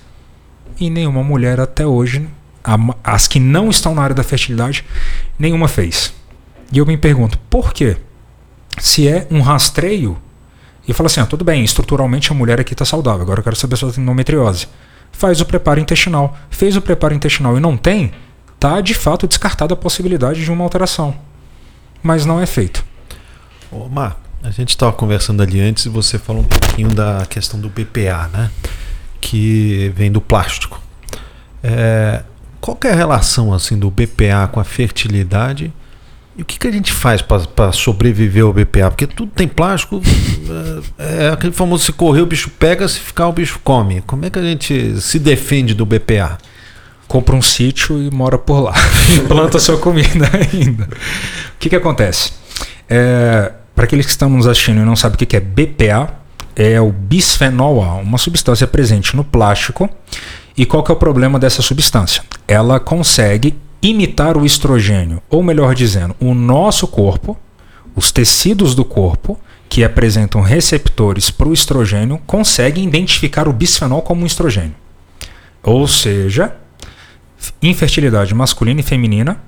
E 0.78 0.88
nenhuma 0.88 1.22
mulher 1.22 1.60
até 1.60 1.86
hoje 1.86 2.26
as 3.02 3.26
que 3.26 3.40
não 3.40 3.70
estão 3.70 3.94
na 3.94 4.02
área 4.02 4.14
da 4.14 4.22
fertilidade, 4.22 4.84
nenhuma 5.38 5.68
fez. 5.68 6.12
E 6.72 6.78
eu 6.78 6.86
me 6.86 6.96
pergunto, 6.96 7.38
por 7.48 7.72
quê? 7.72 7.96
Se 8.78 9.08
é 9.08 9.26
um 9.30 9.40
rastreio, 9.40 10.16
e 10.86 10.92
fala 10.92 11.06
assim: 11.06 11.20
ah, 11.20 11.26
tudo 11.26 11.44
bem, 11.44 11.64
estruturalmente 11.64 12.30
a 12.30 12.34
mulher 12.34 12.60
aqui 12.60 12.74
está 12.74 12.84
saudável, 12.84 13.22
agora 13.22 13.40
eu 13.40 13.44
quero 13.44 13.56
saber 13.56 13.76
se 13.76 13.84
ela 13.84 13.92
tem 13.92 14.02
endometriose. 14.02 14.68
Faz 15.12 15.40
o 15.40 15.46
preparo 15.46 15.80
intestinal. 15.80 16.36
Fez 16.50 16.76
o 16.76 16.80
preparo 16.80 17.14
intestinal 17.14 17.56
e 17.56 17.60
não 17.60 17.76
tem, 17.76 18.12
tá 18.58 18.80
de 18.80 18.94
fato 18.94 19.26
descartada 19.26 19.74
a 19.74 19.76
possibilidade 19.76 20.44
de 20.44 20.50
uma 20.50 20.64
alteração. 20.64 21.14
Mas 22.02 22.24
não 22.24 22.40
é 22.40 22.46
feito. 22.46 22.84
Ô, 23.72 23.88
Mar, 23.88 24.20
a 24.42 24.50
gente 24.50 24.70
estava 24.70 24.92
conversando 24.92 25.42
ali 25.42 25.60
antes 25.60 25.86
e 25.86 25.88
você 25.88 26.18
falou 26.18 26.42
um 26.42 26.46
pouquinho 26.46 26.88
da 26.88 27.24
questão 27.30 27.60
do 27.60 27.68
BPA, 27.68 28.28
né? 28.32 28.50
Que 29.20 29.92
vem 29.94 30.10
do 30.10 30.20
plástico. 30.20 30.82
É, 31.62 32.24
qual 32.60 32.76
é 32.84 32.90
a 32.90 32.94
relação 32.94 33.54
assim 33.54 33.78
do 33.78 33.88
BPA 33.88 34.48
com 34.50 34.58
a 34.58 34.64
fertilidade? 34.64 35.72
E 36.36 36.42
o 36.42 36.44
que, 36.44 36.58
que 36.58 36.66
a 36.66 36.70
gente 36.72 36.92
faz 36.92 37.22
para 37.22 37.70
sobreviver 37.70 38.44
ao 38.44 38.52
BPA? 38.52 38.90
Porque 38.90 39.06
tudo 39.06 39.30
tem 39.30 39.46
plástico, 39.46 40.02
é, 40.98 41.26
é, 41.26 41.28
aquele 41.28 41.52
famoso 41.52 41.84
se 41.84 41.92
correr 41.92 42.22
o 42.22 42.26
bicho 42.26 42.50
pega, 42.50 42.88
se 42.88 42.98
ficar 42.98 43.28
o 43.28 43.32
bicho 43.32 43.60
come. 43.62 44.00
Como 44.02 44.24
é 44.24 44.30
que 44.30 44.38
a 44.38 44.42
gente 44.42 45.00
se 45.00 45.18
defende 45.20 45.74
do 45.74 45.86
BPA? 45.86 46.38
Compra 47.06 47.36
um 47.36 47.42
sítio 47.42 48.02
e 48.02 48.10
mora 48.10 48.38
por 48.38 48.60
lá. 48.60 48.74
e 49.14 49.20
planta 49.28 49.60
sua 49.60 49.78
comida 49.78 50.28
ainda. 50.32 50.84
O 50.84 51.58
que, 51.58 51.68
que 51.68 51.76
acontece? 51.76 52.32
É, 52.88 53.52
para 53.74 53.84
aqueles 53.84 54.06
que 54.06 54.12
estão 54.12 54.28
nos 54.28 54.46
assistindo 54.46 54.80
e 54.80 54.84
não 54.84 54.96
sabem 54.96 55.14
o 55.14 55.26
que, 55.26 55.36
é 55.36 55.40
BPA, 55.40 56.14
é 56.54 56.80
o 56.80 56.92
bisfenol 56.92 57.82
A, 57.82 57.94
uma 57.94 58.18
substância 58.18 58.66
presente 58.66 59.16
no 59.16 59.24
plástico 59.24 59.88
e 60.56 60.66
qual 60.66 60.82
que 60.82 60.90
é 60.90 60.94
o 60.94 60.98
problema 60.98 61.38
dessa 61.38 61.62
substância? 61.62 62.22
Ela 62.46 62.78
consegue 62.78 63.56
imitar 63.82 64.36
o 64.36 64.44
estrogênio, 64.44 65.22
ou 65.30 65.42
melhor 65.42 65.74
dizendo, 65.74 66.14
o 66.20 66.34
nosso 66.34 66.86
corpo, 66.86 67.38
os 67.96 68.12
tecidos 68.12 68.74
do 68.74 68.84
corpo 68.84 69.38
que 69.68 69.84
apresentam 69.84 70.42
receptores 70.42 71.30
para 71.30 71.48
o 71.48 71.52
estrogênio 71.52 72.20
conseguem 72.26 72.84
identificar 72.84 73.48
o 73.48 73.52
bisfenol 73.52 74.02
como 74.02 74.22
um 74.22 74.26
estrogênio. 74.26 74.74
Ou 75.62 75.86
seja, 75.86 76.54
infertilidade 77.62 78.34
masculina 78.34 78.80
e 78.80 78.82
feminina 78.82 79.40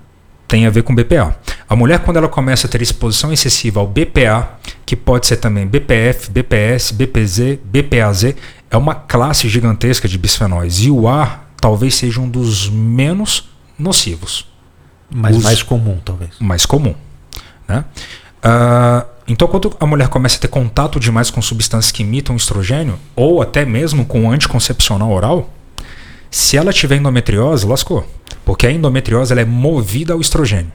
tem 0.52 0.66
a 0.66 0.70
ver 0.70 0.82
com 0.82 0.94
BPA. 0.94 1.34
A 1.66 1.74
mulher, 1.74 2.00
quando 2.00 2.18
ela 2.18 2.28
começa 2.28 2.66
a 2.66 2.70
ter 2.70 2.82
exposição 2.82 3.32
excessiva 3.32 3.80
ao 3.80 3.86
BPA, 3.86 4.50
que 4.84 4.94
pode 4.94 5.26
ser 5.26 5.36
também 5.36 5.66
BPF, 5.66 6.30
BPS, 6.30 6.92
BPZ, 6.92 7.58
BPAZ, 7.64 8.34
é 8.70 8.76
uma 8.76 8.94
classe 8.94 9.48
gigantesca 9.48 10.06
de 10.06 10.18
bisfenóis 10.18 10.80
e 10.80 10.90
o 10.90 11.08
A 11.08 11.40
talvez 11.58 11.94
seja 11.94 12.20
um 12.20 12.28
dos 12.28 12.68
menos 12.68 13.48
nocivos. 13.78 14.46
Mas 15.10 15.38
Os 15.38 15.42
mais 15.42 15.62
comum, 15.62 15.98
talvez. 16.04 16.32
Mais 16.38 16.66
comum. 16.66 16.94
Né? 17.66 17.82
Uh, 18.44 19.08
então, 19.26 19.48
quando 19.48 19.74
a 19.80 19.86
mulher 19.86 20.08
começa 20.08 20.36
a 20.36 20.40
ter 20.40 20.48
contato 20.48 21.00
demais 21.00 21.30
com 21.30 21.40
substâncias 21.40 21.90
que 21.90 22.02
imitam 22.02 22.36
estrogênio, 22.36 22.98
ou 23.16 23.40
até 23.40 23.64
mesmo 23.64 24.04
com 24.04 24.30
anticoncepcional 24.30 25.12
oral, 25.12 25.50
se 26.30 26.58
ela 26.58 26.74
tiver 26.74 26.96
endometriose, 26.96 27.64
lascou. 27.64 28.06
Porque 28.44 28.66
a 28.66 28.72
endometriose 28.72 29.32
ela 29.32 29.40
é 29.40 29.44
movida 29.44 30.12
ao 30.12 30.20
estrogênio. 30.20 30.72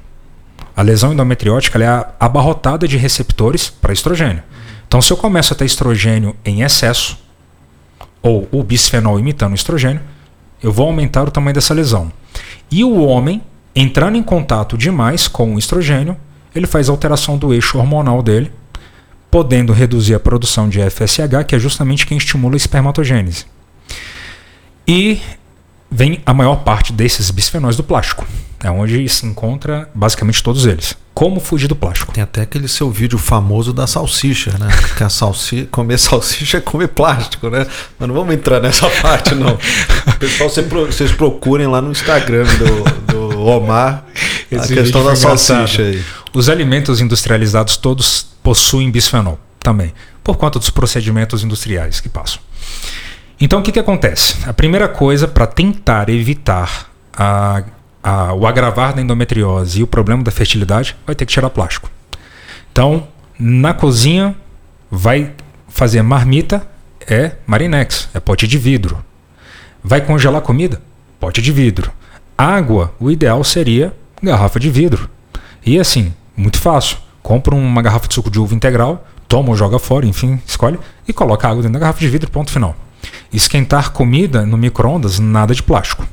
A 0.75 0.81
lesão 0.81 1.11
endometriótica 1.11 1.83
é 1.83 2.05
abarrotada 2.19 2.87
de 2.87 2.97
receptores 2.97 3.69
para 3.69 3.93
estrogênio. 3.93 4.43
Então, 4.87 5.01
se 5.01 5.11
eu 5.11 5.17
começo 5.17 5.53
a 5.53 5.55
ter 5.55 5.65
estrogênio 5.65 6.35
em 6.45 6.61
excesso, 6.61 7.17
ou 8.21 8.47
o 8.51 8.63
bisfenol 8.63 9.19
imitando 9.19 9.53
o 9.53 9.55
estrogênio, 9.55 10.01
eu 10.61 10.71
vou 10.71 10.87
aumentar 10.87 11.27
o 11.27 11.31
tamanho 11.31 11.53
dessa 11.53 11.73
lesão. 11.73 12.11
E 12.69 12.83
o 12.83 13.03
homem, 13.03 13.41
entrando 13.75 14.17
em 14.17 14.23
contato 14.23 14.77
demais 14.77 15.27
com 15.27 15.55
o 15.55 15.59
estrogênio, 15.59 16.17
ele 16.53 16.67
faz 16.67 16.89
alteração 16.89 17.37
do 17.37 17.53
eixo 17.53 17.77
hormonal 17.77 18.21
dele, 18.21 18.51
podendo 19.29 19.73
reduzir 19.73 20.15
a 20.15 20.19
produção 20.19 20.69
de 20.69 20.79
FSH, 20.79 21.45
que 21.47 21.55
é 21.55 21.59
justamente 21.59 22.05
quem 22.05 22.17
estimula 22.17 22.55
a 22.55 22.57
espermatogênese. 22.57 23.45
E 24.87 25.19
vem 25.89 26.21
a 26.25 26.33
maior 26.33 26.57
parte 26.57 26.93
desses 26.93 27.31
bisfenóis 27.31 27.75
do 27.75 27.83
plástico. 27.83 28.25
É 28.63 28.71
onde 28.71 29.07
se 29.07 29.25
encontra 29.25 29.89
basicamente 29.93 30.41
todos 30.41 30.65
eles. 30.65 30.95
Como 31.13 31.39
fugir 31.39 31.67
do 31.67 31.75
plástico? 31.75 32.11
Tem 32.11 32.23
até 32.23 32.41
aquele 32.41 32.67
seu 32.67 32.91
vídeo 32.91 33.17
famoso 33.17 33.73
da 33.73 33.87
salsicha, 33.87 34.55
né? 34.59 34.67
Que 34.95 35.03
a 35.03 35.09
salsicha, 35.09 35.67
comer 35.71 35.97
salsicha 35.97 36.57
é 36.57 36.61
comer 36.61 36.89
plástico, 36.89 37.49
né? 37.49 37.65
Mas 37.97 38.07
não 38.07 38.15
vamos 38.15 38.33
entrar 38.33 38.59
nessa 38.59 38.89
parte, 39.01 39.33
não. 39.33 39.57
Pessoal, 40.19 40.49
vocês 40.49 41.11
procurem 41.11 41.67
lá 41.67 41.81
no 41.81 41.91
Instagram 41.91 42.45
do, 42.45 43.13
do 43.13 43.41
Omar 43.41 44.05
Esse 44.51 44.73
a 44.73 44.75
questão 44.83 45.03
da 45.03 45.15
salsicha 45.15 45.81
aí. 45.81 46.03
Os 46.33 46.49
alimentos 46.49 47.01
industrializados 47.01 47.77
todos 47.77 48.27
possuem 48.43 48.91
bisfenol 48.91 49.39
também, 49.59 49.93
por 50.23 50.37
conta 50.37 50.59
dos 50.59 50.69
procedimentos 50.69 51.43
industriais 51.43 51.99
que 51.99 52.09
passam. 52.09 52.39
Então 53.39 53.59
o 53.59 53.63
que, 53.63 53.71
que 53.71 53.79
acontece? 53.79 54.37
A 54.47 54.53
primeira 54.53 54.87
coisa 54.87 55.27
para 55.27 55.45
tentar 55.45 56.09
evitar 56.09 56.89
a 57.15 57.63
a, 58.07 58.33
o 58.33 58.47
agravar 58.47 58.93
da 58.93 59.01
endometriose 59.01 59.81
e 59.81 59.83
o 59.83 59.87
problema 59.87 60.23
da 60.23 60.31
fertilidade, 60.31 60.95
vai 61.05 61.13
ter 61.13 61.25
que 61.25 61.33
tirar 61.33 61.49
plástico. 61.49 61.89
Então, 62.71 63.05
na 63.37 63.73
cozinha, 63.73 64.33
vai 64.89 65.33
fazer 65.67 66.01
marmita, 66.01 66.65
é 67.05 67.33
marinex, 67.45 68.07
é 68.13 68.19
pote 68.21 68.47
de 68.47 68.57
vidro. 68.57 69.03
Vai 69.83 69.99
congelar 69.99 70.41
comida? 70.41 70.81
Pote 71.19 71.41
de 71.41 71.51
vidro. 71.51 71.91
Água, 72.37 72.93
o 72.97 73.11
ideal 73.11 73.43
seria 73.43 73.93
garrafa 74.23 74.57
de 74.57 74.69
vidro. 74.69 75.09
E 75.65 75.77
assim, 75.77 76.13
muito 76.35 76.57
fácil. 76.59 76.97
Compra 77.21 77.53
uma 77.53 77.81
garrafa 77.81 78.07
de 78.07 78.13
suco 78.13 78.31
de 78.31 78.39
uva 78.39 78.55
integral, 78.55 79.05
toma 79.27 79.49
ou 79.49 79.55
joga 79.55 79.79
fora, 79.79 80.05
enfim, 80.05 80.39
escolhe, 80.45 80.79
e 81.05 81.11
coloca 81.11 81.45
água 81.45 81.61
dentro 81.61 81.73
da 81.73 81.79
garrafa 81.79 81.99
de 81.99 82.07
vidro, 82.07 82.31
ponto 82.31 82.51
final. 82.51 82.73
Esquentar 83.31 83.91
comida 83.91 84.45
no 84.45 84.57
micro-ondas, 84.57 85.19
nada 85.19 85.53
de 85.53 85.61
plástico 85.63 86.07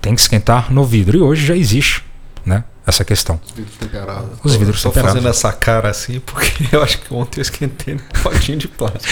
tem 0.00 0.14
que 0.14 0.20
esquentar 0.20 0.70
no 0.70 0.84
vidro. 0.84 1.16
E 1.16 1.20
hoje 1.22 1.46
já 1.46 1.56
existe 1.56 2.04
né, 2.44 2.62
essa 2.86 3.02
questão. 3.04 3.40
Os 3.42 3.52
vidros 3.52 3.76
temperados. 3.78 4.28
Os 4.44 4.54
vidros 4.54 4.82
Tô 4.82 4.90
temperados. 4.90 5.14
fazendo 5.14 5.30
essa 5.30 5.50
cara 5.50 5.88
assim 5.88 6.20
porque 6.20 6.68
eu 6.76 6.82
acho 6.82 6.98
que 6.98 7.14
ontem 7.14 7.40
eu 7.40 7.42
esquentei 7.42 7.94
um 7.94 7.98
potinho 8.22 8.58
de 8.58 8.68
plástico. 8.68 9.02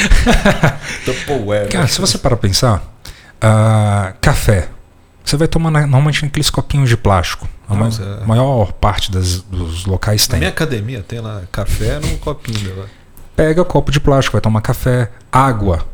Tupperware. 1.06 1.68
Cara, 1.70 1.86
se 1.86 1.98
você 2.00 2.18
parar 2.18 2.36
pra 2.36 2.48
pensar, 2.48 2.82
ah, 3.40 4.12
café. 4.20 4.68
Você 5.24 5.36
vai 5.36 5.48
tomar 5.48 5.70
na- 5.70 5.80
normalmente 5.82 6.24
naqueles 6.24 6.50
copinhos 6.50 6.88
de 6.90 6.96
plástico. 6.96 7.48
A 7.68 7.74
ma- 7.74 7.84
Nossa, 7.86 8.02
é. 8.02 8.26
maior 8.26 8.72
parte 8.72 9.10
das- 9.10 9.40
dos 9.40 9.86
locais 9.86 10.26
Na 10.28 10.32
tem. 10.32 10.38
minha 10.40 10.50
academia 10.50 11.02
tem 11.06 11.20
lá 11.20 11.42
café 11.50 11.98
num 12.00 12.16
copinho. 12.18 12.76
Lá. 12.80 12.84
Pega 13.34 13.64
copo 13.64 13.90
de 13.90 13.98
plástico, 14.00 14.32
vai 14.34 14.42
tomar 14.42 14.60
café, 14.60 15.10
água, 15.30 15.86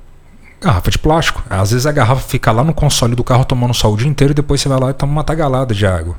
garrafa 0.60 0.90
de 0.90 0.98
plástico. 0.98 1.42
Às 1.48 1.70
vezes 1.70 1.86
a 1.86 1.92
garrafa 1.92 2.20
fica 2.20 2.50
lá 2.52 2.64
no 2.64 2.74
console 2.74 3.14
do 3.14 3.24
carro 3.24 3.44
tomando 3.44 3.74
sol 3.74 3.94
o 3.94 3.96
dia 3.96 4.08
inteiro 4.08 4.32
e 4.32 4.34
depois 4.34 4.60
você 4.60 4.68
vai 4.68 4.78
lá 4.78 4.90
e 4.90 4.94
toma 4.94 5.12
uma 5.12 5.24
tagalada 5.24 5.74
de 5.74 5.86
água. 5.86 6.16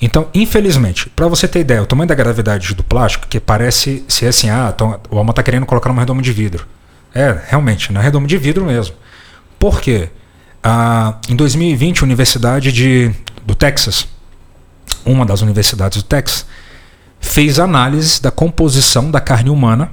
Então, 0.00 0.28
infelizmente, 0.34 1.08
para 1.10 1.28
você 1.28 1.46
ter 1.46 1.60
ideia, 1.60 1.82
o 1.82 1.86
tamanho 1.86 2.08
da 2.08 2.14
gravidade 2.14 2.74
do 2.74 2.82
plástico, 2.82 3.26
que 3.26 3.40
parece 3.40 4.04
ser 4.08 4.26
assim, 4.26 4.50
ah, 4.50 4.72
então, 4.74 5.00
o 5.10 5.18
Alma 5.18 5.32
tá 5.32 5.42
querendo 5.42 5.66
colocar 5.66 5.88
numa 5.88 6.02
redoma 6.02 6.20
de 6.20 6.32
vidro. 6.32 6.66
É, 7.14 7.40
realmente, 7.46 7.92
na 7.92 8.00
redoma 8.00 8.26
de 8.26 8.36
vidro 8.36 8.64
mesmo. 8.64 8.96
Por 9.58 9.80
quê? 9.80 10.10
Ah, 10.62 11.18
em 11.28 11.36
2020, 11.36 12.00
a 12.00 12.04
Universidade 12.04 12.72
de, 12.72 13.12
do 13.46 13.54
Texas, 13.54 14.08
uma 15.04 15.24
das 15.24 15.42
universidades 15.42 16.02
do 16.02 16.04
Texas, 16.04 16.46
fez 17.20 17.58
análise 17.58 18.20
da 18.20 18.30
composição 18.30 19.10
da 19.10 19.20
carne 19.20 19.48
humana 19.48 19.90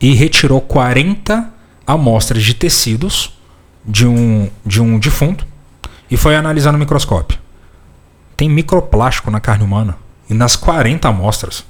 e 0.00 0.14
retirou 0.14 0.60
40 0.60 1.53
amostras 1.86 2.42
de 2.42 2.54
tecidos 2.54 3.36
de 3.84 4.06
um, 4.06 4.48
de 4.64 4.80
um 4.80 4.98
defunto 4.98 5.46
e 6.10 6.16
foi 6.16 6.36
analisar 6.36 6.72
no 6.72 6.78
microscópio. 6.78 7.38
Tem 8.36 8.48
microplástico 8.48 9.30
na 9.30 9.40
carne 9.40 9.64
humana 9.64 9.96
e 10.28 10.34
nas 10.34 10.56
40 10.56 11.08
amostras. 11.08 11.64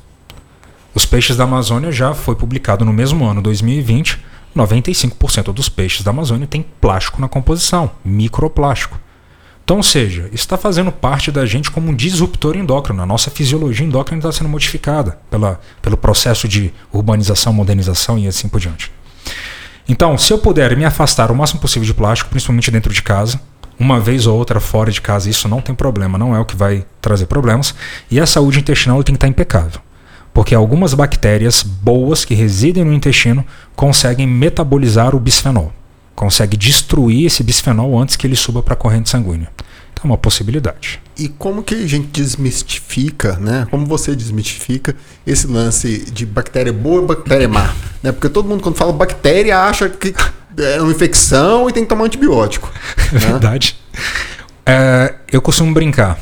Os 0.94 1.04
peixes 1.04 1.36
da 1.36 1.44
Amazônia 1.44 1.90
já 1.90 2.14
foi 2.14 2.36
publicado 2.36 2.84
no 2.84 2.92
mesmo 2.92 3.24
ano, 3.24 3.42
2020, 3.42 4.20
95% 4.56 5.52
dos 5.52 5.68
peixes 5.68 6.02
da 6.02 6.10
Amazônia 6.10 6.46
tem 6.46 6.64
plástico 6.80 7.20
na 7.20 7.28
composição, 7.28 7.90
microplástico. 8.04 9.00
Então, 9.64 9.78
ou 9.78 9.82
seja, 9.82 10.28
está 10.30 10.58
fazendo 10.58 10.92
parte 10.92 11.32
da 11.32 11.46
gente 11.46 11.70
como 11.70 11.90
um 11.90 11.94
disruptor 11.94 12.54
endócrino. 12.54 13.02
A 13.02 13.06
nossa 13.06 13.30
fisiologia 13.30 13.86
endócrina 13.86 14.18
está 14.18 14.30
sendo 14.30 14.50
modificada 14.50 15.18
pela, 15.30 15.58
pelo 15.80 15.96
processo 15.96 16.46
de 16.46 16.72
urbanização, 16.92 17.52
modernização 17.52 18.18
e 18.18 18.28
assim 18.28 18.46
por 18.46 18.60
diante. 18.60 18.92
Então, 19.88 20.16
se 20.16 20.32
eu 20.32 20.38
puder 20.38 20.76
me 20.76 20.84
afastar 20.84 21.30
o 21.30 21.34
máximo 21.34 21.60
possível 21.60 21.86
de 21.86 21.94
plástico, 21.94 22.30
principalmente 22.30 22.70
dentro 22.70 22.92
de 22.92 23.02
casa, 23.02 23.38
uma 23.78 24.00
vez 24.00 24.26
ou 24.26 24.36
outra 24.38 24.60
fora 24.60 24.90
de 24.90 25.00
casa, 25.00 25.28
isso 25.28 25.48
não 25.48 25.60
tem 25.60 25.74
problema, 25.74 26.16
não 26.16 26.34
é 26.34 26.40
o 26.40 26.44
que 26.44 26.56
vai 26.56 26.86
trazer 27.00 27.26
problemas. 27.26 27.74
E 28.10 28.18
a 28.18 28.26
saúde 28.26 28.60
intestinal 28.60 29.02
tem 29.02 29.14
que 29.14 29.18
estar 29.18 29.28
impecável. 29.28 29.80
Porque 30.32 30.54
algumas 30.54 30.94
bactérias 30.94 31.62
boas 31.62 32.24
que 32.24 32.34
residem 32.34 32.84
no 32.84 32.92
intestino 32.92 33.44
conseguem 33.76 34.26
metabolizar 34.26 35.14
o 35.14 35.20
bisfenol. 35.20 35.72
Consegue 36.14 36.56
destruir 36.56 37.26
esse 37.26 37.42
bisfenol 37.42 37.98
antes 37.98 38.16
que 38.16 38.26
ele 38.26 38.36
suba 38.36 38.62
para 38.62 38.74
a 38.74 38.76
corrente 38.76 39.10
sanguínea. 39.10 39.50
É 40.02 40.06
uma 40.06 40.18
possibilidade. 40.18 41.00
E 41.16 41.28
como 41.28 41.62
que 41.62 41.74
a 41.74 41.86
gente 41.86 42.08
desmistifica, 42.08 43.36
né? 43.38 43.66
Como 43.70 43.86
você 43.86 44.14
desmistifica 44.14 44.94
esse 45.26 45.46
lance 45.46 46.10
de 46.10 46.26
bactéria 46.26 46.72
boa 46.72 47.02
e 47.02 47.06
bactéria 47.06 47.48
má? 47.48 47.74
Né? 48.02 48.12
Porque 48.12 48.28
todo 48.28 48.46
mundo, 48.46 48.62
quando 48.62 48.76
fala 48.76 48.92
bactéria, 48.92 49.58
acha 49.60 49.88
que 49.88 50.14
é 50.58 50.78
uma 50.78 50.92
infecção 50.92 51.70
e 51.70 51.72
tem 51.72 51.84
que 51.84 51.88
tomar 51.88 52.04
antibiótico. 52.04 52.70
É 53.14 53.18
verdade. 53.18 53.78
É, 54.66 55.14
eu 55.32 55.40
costumo 55.40 55.72
brincar. 55.72 56.18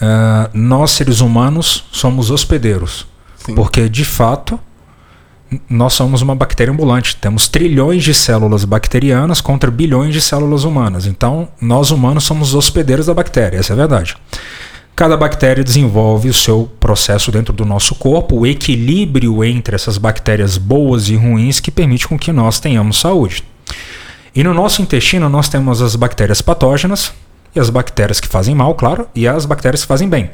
É, 0.00 0.50
nós, 0.52 0.92
seres 0.92 1.20
humanos, 1.20 1.84
somos 1.90 2.30
hospedeiros. 2.30 3.08
Sim. 3.44 3.54
Porque, 3.54 3.88
de 3.88 4.04
fato, 4.04 4.60
nós 5.68 5.92
somos 5.92 6.22
uma 6.22 6.34
bactéria 6.34 6.72
ambulante. 6.72 7.16
Temos 7.16 7.48
trilhões 7.48 8.02
de 8.02 8.14
células 8.14 8.64
bacterianas 8.64 9.40
contra 9.40 9.70
bilhões 9.70 10.12
de 10.12 10.20
células 10.20 10.64
humanas. 10.64 11.06
Então, 11.06 11.48
nós 11.60 11.90
humanos 11.90 12.24
somos 12.24 12.54
hospedeiros 12.54 13.06
da 13.06 13.14
bactéria. 13.14 13.58
Essa 13.58 13.72
é 13.72 13.74
a 13.74 13.76
verdade. 13.76 14.16
Cada 14.94 15.16
bactéria 15.16 15.62
desenvolve 15.62 16.30
o 16.30 16.34
seu 16.34 16.70
processo 16.80 17.30
dentro 17.30 17.52
do 17.52 17.66
nosso 17.66 17.94
corpo, 17.94 18.36
o 18.36 18.46
equilíbrio 18.46 19.44
entre 19.44 19.74
essas 19.74 19.98
bactérias 19.98 20.56
boas 20.56 21.08
e 21.08 21.16
ruins 21.16 21.60
que 21.60 21.70
permite 21.70 22.08
com 22.08 22.18
que 22.18 22.32
nós 22.32 22.58
tenhamos 22.58 22.98
saúde. 22.98 23.44
E 24.34 24.42
no 24.42 24.54
nosso 24.54 24.82
intestino 24.82 25.28
nós 25.28 25.48
temos 25.48 25.82
as 25.82 25.96
bactérias 25.96 26.40
patógenas 26.40 27.12
e 27.54 27.60
as 27.60 27.70
bactérias 27.70 28.20
que 28.20 28.28
fazem 28.28 28.54
mal, 28.54 28.74
claro, 28.74 29.08
e 29.14 29.26
as 29.26 29.46
bactérias 29.46 29.82
que 29.82 29.88
fazem 29.88 30.08
bem. 30.08 30.30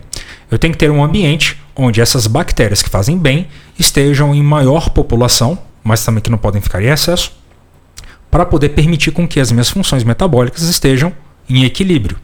Eu 0.50 0.58
tenho 0.58 0.72
que 0.72 0.78
ter 0.78 0.90
um 0.90 1.02
ambiente 1.02 1.56
onde 1.76 2.00
essas 2.00 2.26
bactérias 2.26 2.82
que 2.82 2.90
fazem 2.90 3.18
bem 3.18 3.48
estejam 3.78 4.34
em 4.34 4.42
maior 4.42 4.90
população, 4.90 5.58
mas 5.82 6.04
também 6.04 6.22
que 6.22 6.30
não 6.30 6.38
podem 6.38 6.60
ficar 6.60 6.82
em 6.82 6.88
excesso, 6.88 7.32
para 8.30 8.46
poder 8.46 8.70
permitir 8.70 9.10
com 9.10 9.28
que 9.28 9.40
as 9.40 9.52
minhas 9.52 9.68
funções 9.68 10.04
metabólicas 10.04 10.62
estejam 10.62 11.12
em 11.48 11.64
equilíbrio. 11.64 12.16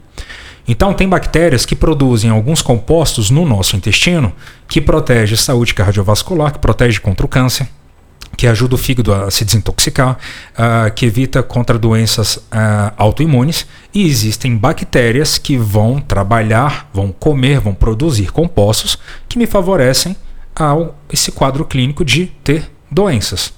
Então, 0.67 0.93
tem 0.93 1.09
bactérias 1.09 1.65
que 1.65 1.75
produzem 1.75 2.29
alguns 2.29 2.61
compostos 2.61 3.29
no 3.29 3.45
nosso 3.45 3.75
intestino 3.75 4.31
que 4.67 4.79
protege 4.79 5.33
a 5.33 5.37
saúde 5.37 5.73
cardiovascular, 5.73 6.53
que 6.53 6.59
protege 6.59 6.99
contra 6.99 7.25
o 7.25 7.29
câncer, 7.29 7.67
que 8.37 8.47
ajuda 8.47 8.75
o 8.75 8.77
fígado 8.77 9.13
a 9.13 9.29
se 9.29 9.43
desintoxicar, 9.43 10.17
ah, 10.57 10.89
que 10.89 11.05
evita 11.05 11.43
contra 11.43 11.77
doenças 11.77 12.39
ah, 12.51 12.93
autoimunes. 12.97 13.65
E 13.93 14.05
existem 14.05 14.55
bactérias 14.55 15.37
que 15.37 15.57
vão 15.57 15.99
trabalhar, 15.99 16.89
vão 16.93 17.11
comer, 17.11 17.59
vão 17.59 17.73
produzir 17.73 18.31
compostos 18.31 18.97
que 19.27 19.37
me 19.37 19.45
favorecem 19.45 20.15
ao 20.55 20.95
esse 21.11 21.31
quadro 21.31 21.65
clínico 21.65 22.05
de 22.05 22.27
ter 22.43 22.69
doenças. 22.89 23.53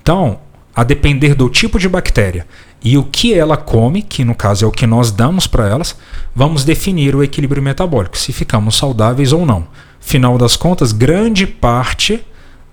Então, 0.00 0.38
a 0.74 0.82
depender 0.82 1.34
do 1.34 1.48
tipo 1.48 1.78
de 1.78 1.88
bactéria 1.88 2.46
e 2.82 2.98
o 2.98 3.04
que 3.04 3.34
ela 3.34 3.56
come, 3.56 4.02
que 4.02 4.24
no 4.24 4.34
caso 4.34 4.64
é 4.64 4.68
o 4.68 4.72
que 4.72 4.86
nós 4.86 5.10
damos 5.10 5.46
para 5.46 5.68
elas, 5.68 5.96
vamos 6.34 6.64
definir 6.64 7.14
o 7.14 7.22
equilíbrio 7.22 7.62
metabólico, 7.62 8.18
se 8.18 8.32
ficamos 8.32 8.76
saudáveis 8.76 9.32
ou 9.32 9.46
não. 9.46 9.68
Final 10.00 10.36
das 10.36 10.56
contas, 10.56 10.90
grande 10.90 11.46
parte 11.46 12.24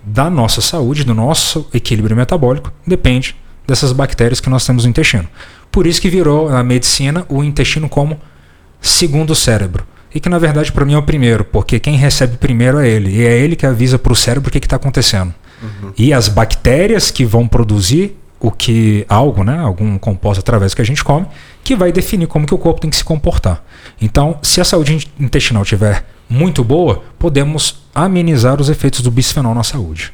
da 0.03 0.29
nossa 0.29 0.61
saúde, 0.61 1.03
do 1.03 1.13
nosso 1.13 1.67
equilíbrio 1.73 2.15
metabólico, 2.15 2.71
depende 2.85 3.35
dessas 3.67 3.91
bactérias 3.91 4.39
que 4.39 4.49
nós 4.49 4.65
temos 4.65 4.83
no 4.83 4.89
intestino. 4.89 5.27
Por 5.71 5.85
isso 5.85 6.01
que 6.01 6.09
virou 6.09 6.49
na 6.49 6.63
medicina 6.63 7.25
o 7.29 7.43
intestino 7.43 7.87
como 7.87 8.19
segundo 8.81 9.35
cérebro. 9.35 9.85
E 10.13 10.19
que 10.19 10.29
na 10.29 10.39
verdade 10.39 10.71
para 10.71 10.85
mim 10.85 10.93
é 10.93 10.97
o 10.97 11.03
primeiro, 11.03 11.43
porque 11.45 11.79
quem 11.79 11.95
recebe 11.95 12.37
primeiro 12.37 12.79
é 12.79 12.89
ele. 12.89 13.17
E 13.17 13.25
é 13.25 13.37
ele 13.37 13.55
que 13.55 13.65
avisa 13.65 13.99
para 13.99 14.11
o 14.11 14.15
cérebro 14.15 14.49
o 14.49 14.51
que 14.51 14.57
está 14.57 14.77
acontecendo. 14.77 15.33
E 15.97 16.13
as 16.13 16.27
bactérias 16.27 17.11
que 17.11 17.25
vão 17.25 17.47
produzir 17.47 18.17
o 18.39 18.51
que 18.51 19.05
algo, 19.09 19.43
né, 19.43 19.57
algum 19.59 19.97
composto 19.97 20.39
através 20.39 20.71
do 20.71 20.75
que 20.77 20.81
a 20.81 20.85
gente 20.85 21.03
come, 21.03 21.25
que 21.63 21.75
vai 21.75 21.91
definir 21.91 22.27
como 22.27 22.45
que 22.45 22.53
o 22.53 22.57
corpo 22.57 22.79
tem 22.81 22.89
que 22.89 22.95
se 22.95 23.03
comportar. 23.03 23.63
Então, 24.01 24.37
se 24.41 24.61
a 24.61 24.63
saúde 24.63 24.95
in- 24.95 25.23
intestinal 25.25 25.63
estiver 25.63 26.05
muito 26.29 26.63
boa, 26.63 27.03
podemos 27.17 27.81
amenizar 27.93 28.61
os 28.61 28.69
efeitos 28.69 29.01
do 29.01 29.11
bisfenol 29.11 29.53
na 29.53 29.63
saúde. 29.63 30.13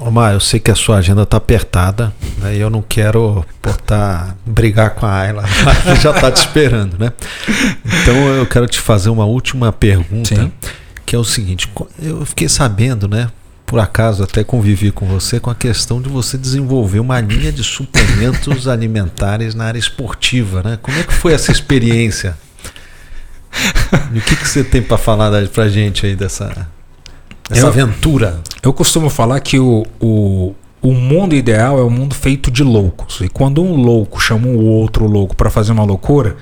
Omar, 0.00 0.32
eu 0.34 0.40
sei 0.40 0.58
que 0.58 0.70
a 0.70 0.74
sua 0.74 0.96
agenda 0.98 1.24
tá 1.24 1.36
apertada, 1.36 2.12
né? 2.38 2.56
E 2.56 2.60
eu 2.60 2.68
não 2.70 2.82
quero 2.82 3.44
botar, 3.62 4.34
brigar 4.44 4.90
com 4.94 5.06
a 5.06 5.14
Ayla, 5.20 5.44
que 5.84 6.00
já 6.02 6.12
tá 6.12 6.30
te 6.30 6.36
esperando, 6.38 6.98
né? 6.98 7.12
Então 8.02 8.14
eu 8.34 8.46
quero 8.46 8.66
te 8.66 8.78
fazer 8.80 9.10
uma 9.10 9.24
última 9.24 9.72
pergunta, 9.72 10.34
Sim. 10.34 10.52
que 11.04 11.14
é 11.14 11.18
o 11.18 11.24
seguinte: 11.24 11.68
eu 12.02 12.24
fiquei 12.26 12.48
sabendo, 12.48 13.06
né? 13.08 13.28
Por 13.66 13.80
acaso 13.80 14.22
até 14.22 14.44
convivi 14.44 14.92
com 14.92 15.06
você 15.06 15.40
com 15.40 15.50
a 15.50 15.54
questão 15.54 16.00
de 16.00 16.08
você 16.08 16.38
desenvolver 16.38 17.00
uma 17.00 17.20
linha 17.20 17.50
de 17.50 17.64
suplementos 17.64 18.66
alimentares 18.68 19.54
na 19.56 19.64
área 19.64 19.78
esportiva, 19.78 20.62
né? 20.62 20.78
Como 20.80 20.96
é 20.96 21.02
que 21.02 21.12
foi 21.12 21.32
essa 21.32 21.50
experiência? 21.50 22.38
E 24.14 24.18
o 24.18 24.22
que, 24.22 24.36
que 24.36 24.46
você 24.48 24.62
tem 24.62 24.82
para 24.82 24.96
falar 24.98 25.30
pra 25.48 25.68
gente 25.68 26.06
aí 26.06 26.14
dessa, 26.14 26.68
dessa 27.48 27.62
Eu- 27.62 27.68
aventura? 27.68 28.40
Eu 28.62 28.72
costumo 28.72 29.08
falar 29.10 29.40
que 29.40 29.58
o, 29.58 29.84
o, 30.00 30.54
o 30.82 30.92
mundo 30.92 31.34
ideal 31.34 31.78
é 31.78 31.82
um 31.82 31.90
mundo 31.90 32.14
feito 32.14 32.50
de 32.50 32.62
loucos. 32.62 33.20
E 33.20 33.28
quando 33.28 33.62
um 33.62 33.74
louco 33.76 34.20
chama 34.20 34.46
o 34.48 34.64
outro 34.64 35.06
louco 35.06 35.34
para 35.34 35.50
fazer 35.50 35.72
uma 35.72 35.84
loucura, 35.84 36.36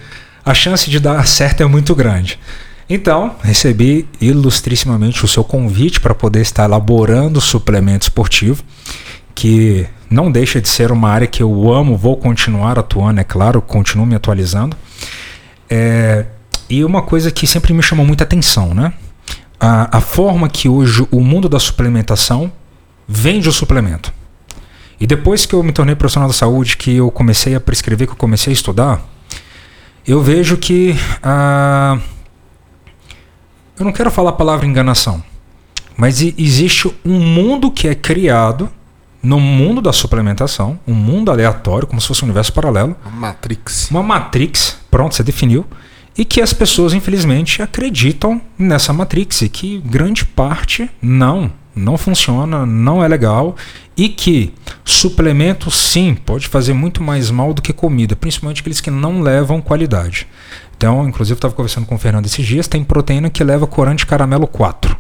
a 0.45 0.53
chance 0.53 0.91
de 0.91 0.99
dar 1.01 1.27
certo 1.27 1.63
é 1.63 1.67
muito 1.67 1.95
grande. 1.95 2.39
Então, 2.89 3.35
recebi 3.43 4.07
ilustrissimamente 4.21 5.25
o 5.25 5.29
seu 5.29 5.43
convite 5.43 6.01
para 6.01 6.15
poder 6.15 6.43
estar 6.43 6.65
elaborando 6.65 7.41
suplemento 7.41 8.05
esportivo, 8.05 8.63
que 9.35 9.87
não 10.11 10.31
deixa 10.31 10.61
de 10.61 10.69
ser 10.69 10.93
uma 10.93 11.11
área 11.11 11.27
que 11.27 11.43
eu 11.43 11.73
amo, 11.73 11.97
vou 11.97 12.17
continuar 12.17 12.79
atuando, 12.79 13.21
é 13.21 13.25
claro, 13.25 13.61
continuo 13.63 14.07
me 14.07 14.15
atualizando. 14.15 14.77
É, 15.69 16.27
e 16.69 16.85
uma 16.85 17.03
coisa 17.03 17.31
que 17.31 17.47
sempre 17.47 17.73
me 17.73 17.83
chamou 17.83 18.07
muita 18.07 18.25
atenção, 18.25 18.75
né? 18.75 18.93
A, 19.59 19.99
a 19.99 20.01
forma 20.01 20.49
que 20.49 20.69
hoje 20.69 21.07
o 21.11 21.21
mundo 21.21 21.49
da 21.49 21.59
suplementação 21.59 22.53
vende 23.09 23.49
o 23.49 23.53
suplemento. 23.53 24.13
E 25.01 25.07
depois 25.07 25.47
que 25.47 25.55
eu 25.55 25.63
me 25.63 25.73
tornei 25.73 25.95
profissional 25.95 26.29
da 26.29 26.35
saúde, 26.35 26.77
que 26.77 26.97
eu 26.97 27.11
comecei 27.11 27.55
a 27.55 27.61
prescrever, 27.61 28.07
que 28.07 28.13
eu 28.13 28.17
comecei 28.17 28.53
a 28.53 28.55
estudar, 28.55 29.03
eu 30.07 30.23
vejo 30.23 30.57
que. 30.57 30.95
Ah, 31.23 31.99
eu 33.79 33.85
não 33.85 33.93
quero 33.93 34.11
falar 34.11 34.31
a 34.31 34.35
palavra 34.35 34.67
enganação, 34.67 35.23
mas 35.97 36.21
existe 36.21 36.93
um 37.05 37.19
mundo 37.19 37.71
que 37.71 37.89
é 37.89 37.95
criado 37.95 38.71
no 39.23 39.41
mundo 39.41 39.81
da 39.81 39.93
suplementação, 39.93 40.79
um 40.87 40.93
mundo 40.93 41.31
aleatório, 41.31 41.87
como 41.87 42.01
se 42.01 42.07
fosse 42.07 42.23
um 42.23 42.27
universo 42.27 42.53
paralelo. 42.53 42.95
Uma 43.07 43.29
Matrix. 43.29 43.91
Uma 43.91 44.03
Matrix, 44.03 44.77
pronto, 44.91 45.15
você 45.15 45.23
definiu. 45.23 45.65
E 46.17 46.25
que 46.25 46.41
as 46.41 46.53
pessoas, 46.53 46.93
infelizmente, 46.93 47.63
acreditam 47.63 48.41
nessa 48.57 48.93
Matrix 48.93 49.43
e 49.43 49.49
que 49.49 49.79
grande 49.79 50.25
parte 50.25 50.89
não, 51.03 51.51
não 51.75 51.97
funciona, 51.97 52.65
não 52.65 53.03
é 53.03 53.09
legal. 53.09 53.57
E 53.97 54.09
que 54.09 54.53
suplemento, 54.85 55.71
sim, 55.71 56.15
pode 56.15 56.47
fazer 56.47 56.73
muito 56.73 57.03
mais 57.03 57.31
mal 57.31 57.55
do 57.55 57.63
que 57.63 57.73
comida, 57.73 58.15
principalmente 58.15 58.61
aqueles 58.61 58.81
que 58.81 58.91
não 58.91 59.23
levam 59.23 59.61
qualidade. 59.61 60.27
Então, 60.85 61.09
inclusive, 61.09 61.33
eu 61.33 61.37
estava 61.39 61.55
conversando 61.55 61.87
com 61.87 61.95
o 61.95 61.99
Fernando 61.99 62.27
esses 62.27 62.47
dias, 62.47 62.69
tem 62.69 62.85
proteína 62.85 63.31
que 63.31 63.43
leva 63.43 63.67
corante 63.67 64.05
caramelo 64.05 64.47
4. 64.47 64.95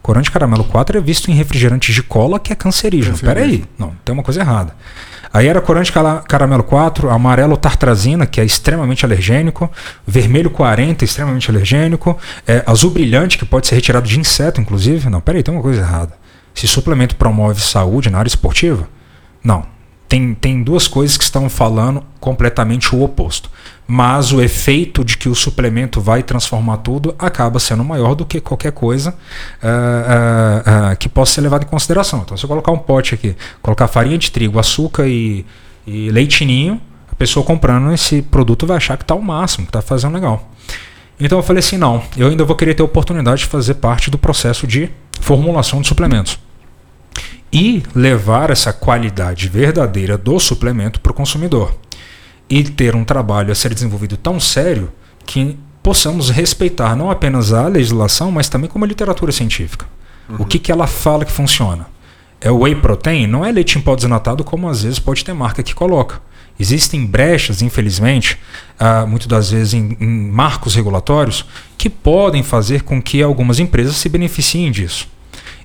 Corante 0.00 0.30
caramelo 0.30 0.64
4 0.64 0.96
é 0.96 1.00
visto 1.02 1.30
em 1.30 1.34
refrigerantes 1.34 1.94
de 1.94 2.02
cola 2.02 2.40
que 2.40 2.50
é 2.50 2.56
cancerígeno. 2.56 3.18
Pera 3.18 3.40
aí, 3.40 3.66
não, 3.76 3.92
tem 4.02 4.14
uma 4.14 4.22
coisa 4.22 4.40
errada. 4.40 4.74
Aí 5.30 5.46
era 5.46 5.60
corante 5.60 5.92
caramelo 6.26 6.62
4, 6.62 7.10
amarelo 7.10 7.58
tartrazina, 7.58 8.24
que 8.24 8.40
é 8.40 8.44
extremamente 8.44 9.04
alergênico, 9.04 9.70
vermelho 10.06 10.48
40, 10.48 11.04
extremamente 11.04 11.50
alergênico, 11.50 12.16
é, 12.46 12.64
azul 12.66 12.90
brilhante, 12.90 13.36
que 13.36 13.44
pode 13.44 13.66
ser 13.66 13.74
retirado 13.74 14.08
de 14.08 14.18
inseto, 14.18 14.62
inclusive. 14.62 15.10
Não, 15.10 15.20
peraí, 15.20 15.42
tem 15.42 15.52
uma 15.52 15.62
coisa 15.62 15.82
errada. 15.82 16.14
Se 16.54 16.66
suplemento 16.66 17.16
promove 17.16 17.60
saúde 17.60 18.08
na 18.08 18.18
área 18.18 18.28
esportiva? 18.28 18.88
Não. 19.44 19.66
Tem, 20.08 20.34
tem 20.34 20.62
duas 20.62 20.88
coisas 20.88 21.16
que 21.16 21.24
estão 21.24 21.48
falando 21.50 22.02
completamente 22.18 22.94
o 22.94 23.02
oposto 23.02 23.50
mas 23.90 24.32
o 24.34 24.42
efeito 24.42 25.02
de 25.02 25.16
que 25.16 25.30
o 25.30 25.34
suplemento 25.34 25.98
vai 25.98 26.22
transformar 26.22 26.76
tudo 26.76 27.14
acaba 27.18 27.58
sendo 27.58 27.82
maior 27.82 28.14
do 28.14 28.26
que 28.26 28.38
qualquer 28.38 28.70
coisa 28.70 29.14
uh, 29.62 29.66
uh, 29.66 30.92
uh, 30.92 30.96
que 30.98 31.08
possa 31.08 31.32
ser 31.32 31.40
levado 31.40 31.62
em 31.62 31.66
consideração. 31.66 32.20
Então, 32.22 32.36
se 32.36 32.44
eu 32.44 32.48
colocar 32.48 32.70
um 32.70 32.76
pote 32.76 33.14
aqui, 33.14 33.34
colocar 33.62 33.88
farinha 33.88 34.18
de 34.18 34.30
trigo, 34.30 34.58
açúcar 34.58 35.08
e, 35.08 35.46
e 35.86 36.10
leitinho, 36.10 36.78
a 37.10 37.14
pessoa 37.14 37.42
comprando 37.42 37.90
esse 37.90 38.20
produto 38.20 38.66
vai 38.66 38.76
achar 38.76 38.98
que 38.98 39.04
está 39.04 39.14
o 39.14 39.22
máximo, 39.22 39.64
que 39.64 39.70
está 39.70 39.80
fazendo 39.80 40.12
legal. 40.12 40.50
Então 41.18 41.38
eu 41.38 41.42
falei 41.42 41.60
assim, 41.60 41.78
não, 41.78 42.02
eu 42.14 42.28
ainda 42.28 42.44
vou 42.44 42.54
querer 42.54 42.74
ter 42.74 42.82
oportunidade 42.82 43.40
de 43.40 43.46
fazer 43.46 43.74
parte 43.74 44.10
do 44.10 44.18
processo 44.18 44.66
de 44.66 44.90
formulação 45.18 45.80
de 45.80 45.88
suplementos. 45.88 46.38
E 47.52 47.82
levar 47.94 48.50
essa 48.50 48.72
qualidade 48.72 49.48
verdadeira 49.48 50.18
do 50.18 50.38
suplemento 50.38 51.00
para 51.00 51.12
o 51.12 51.14
consumidor 51.14 51.74
e 52.48 52.62
ter 52.62 52.94
um 52.94 53.04
trabalho 53.04 53.52
a 53.52 53.54
ser 53.54 53.74
desenvolvido 53.74 54.16
tão 54.16 54.40
sério 54.40 54.90
que 55.26 55.58
possamos 55.82 56.30
respeitar 56.30 56.96
não 56.96 57.10
apenas 57.10 57.52
a 57.52 57.66
legislação, 57.66 58.30
mas 58.30 58.48
também 58.48 58.68
como 58.68 58.84
a 58.84 58.88
literatura 58.88 59.32
científica. 59.32 59.86
Uhum. 60.28 60.36
O 60.40 60.44
que, 60.44 60.58
que 60.58 60.72
ela 60.72 60.86
fala 60.86 61.24
que 61.24 61.32
funciona? 61.32 61.86
É 62.40 62.50
o 62.50 62.60
whey 62.60 62.74
protein? 62.74 63.26
Não 63.26 63.44
é 63.44 63.50
leite 63.50 63.78
em 63.78 63.80
pó 63.80 63.94
desnatado 63.94 64.44
como 64.44 64.68
às 64.68 64.82
vezes 64.82 64.98
pode 64.98 65.24
ter 65.24 65.32
marca 65.32 65.62
que 65.62 65.74
coloca. 65.74 66.20
Existem 66.58 67.06
brechas, 67.06 67.62
infelizmente, 67.62 68.38
uh, 68.80 69.06
muitas 69.06 69.28
das 69.28 69.50
vezes 69.50 69.74
em, 69.74 69.96
em 70.00 70.30
marcos 70.30 70.74
regulatórios, 70.74 71.44
que 71.76 71.88
podem 71.88 72.42
fazer 72.42 72.82
com 72.82 73.00
que 73.00 73.22
algumas 73.22 73.60
empresas 73.60 73.96
se 73.96 74.08
beneficiem 74.08 74.72
disso. 74.72 75.08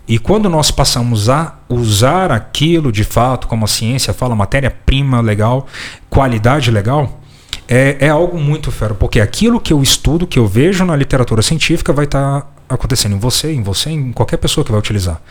E 0.07 0.19
quando 0.19 0.49
nós 0.49 0.69
passamos 0.69 1.29
a 1.29 1.55
usar 1.69 2.31
aquilo 2.31 2.91
de 2.91 3.03
fato, 3.03 3.47
como 3.47 3.63
a 3.63 3.67
ciência 3.67 4.13
fala, 4.13 4.35
matéria-prima 4.35 5.21
legal, 5.21 5.65
qualidade 6.09 6.69
legal, 6.69 7.21
é, 7.67 7.97
é 7.99 8.09
algo 8.09 8.37
muito 8.37 8.71
fero, 8.71 8.95
porque 8.95 9.21
aquilo 9.21 9.59
que 9.61 9.71
eu 9.71 9.81
estudo, 9.81 10.27
que 10.27 10.37
eu 10.37 10.45
vejo 10.45 10.83
na 10.83 10.95
literatura 10.95 11.41
científica, 11.41 11.93
vai 11.93 12.05
estar 12.05 12.41
tá 12.41 12.47
acontecendo 12.67 13.15
em 13.15 13.19
você, 13.19 13.53
em 13.53 13.63
você, 13.63 13.91
em 13.91 14.11
qualquer 14.11 14.37
pessoa 14.37 14.65
que 14.65 14.71
vai 14.71 14.79
utilizar. 14.79 15.21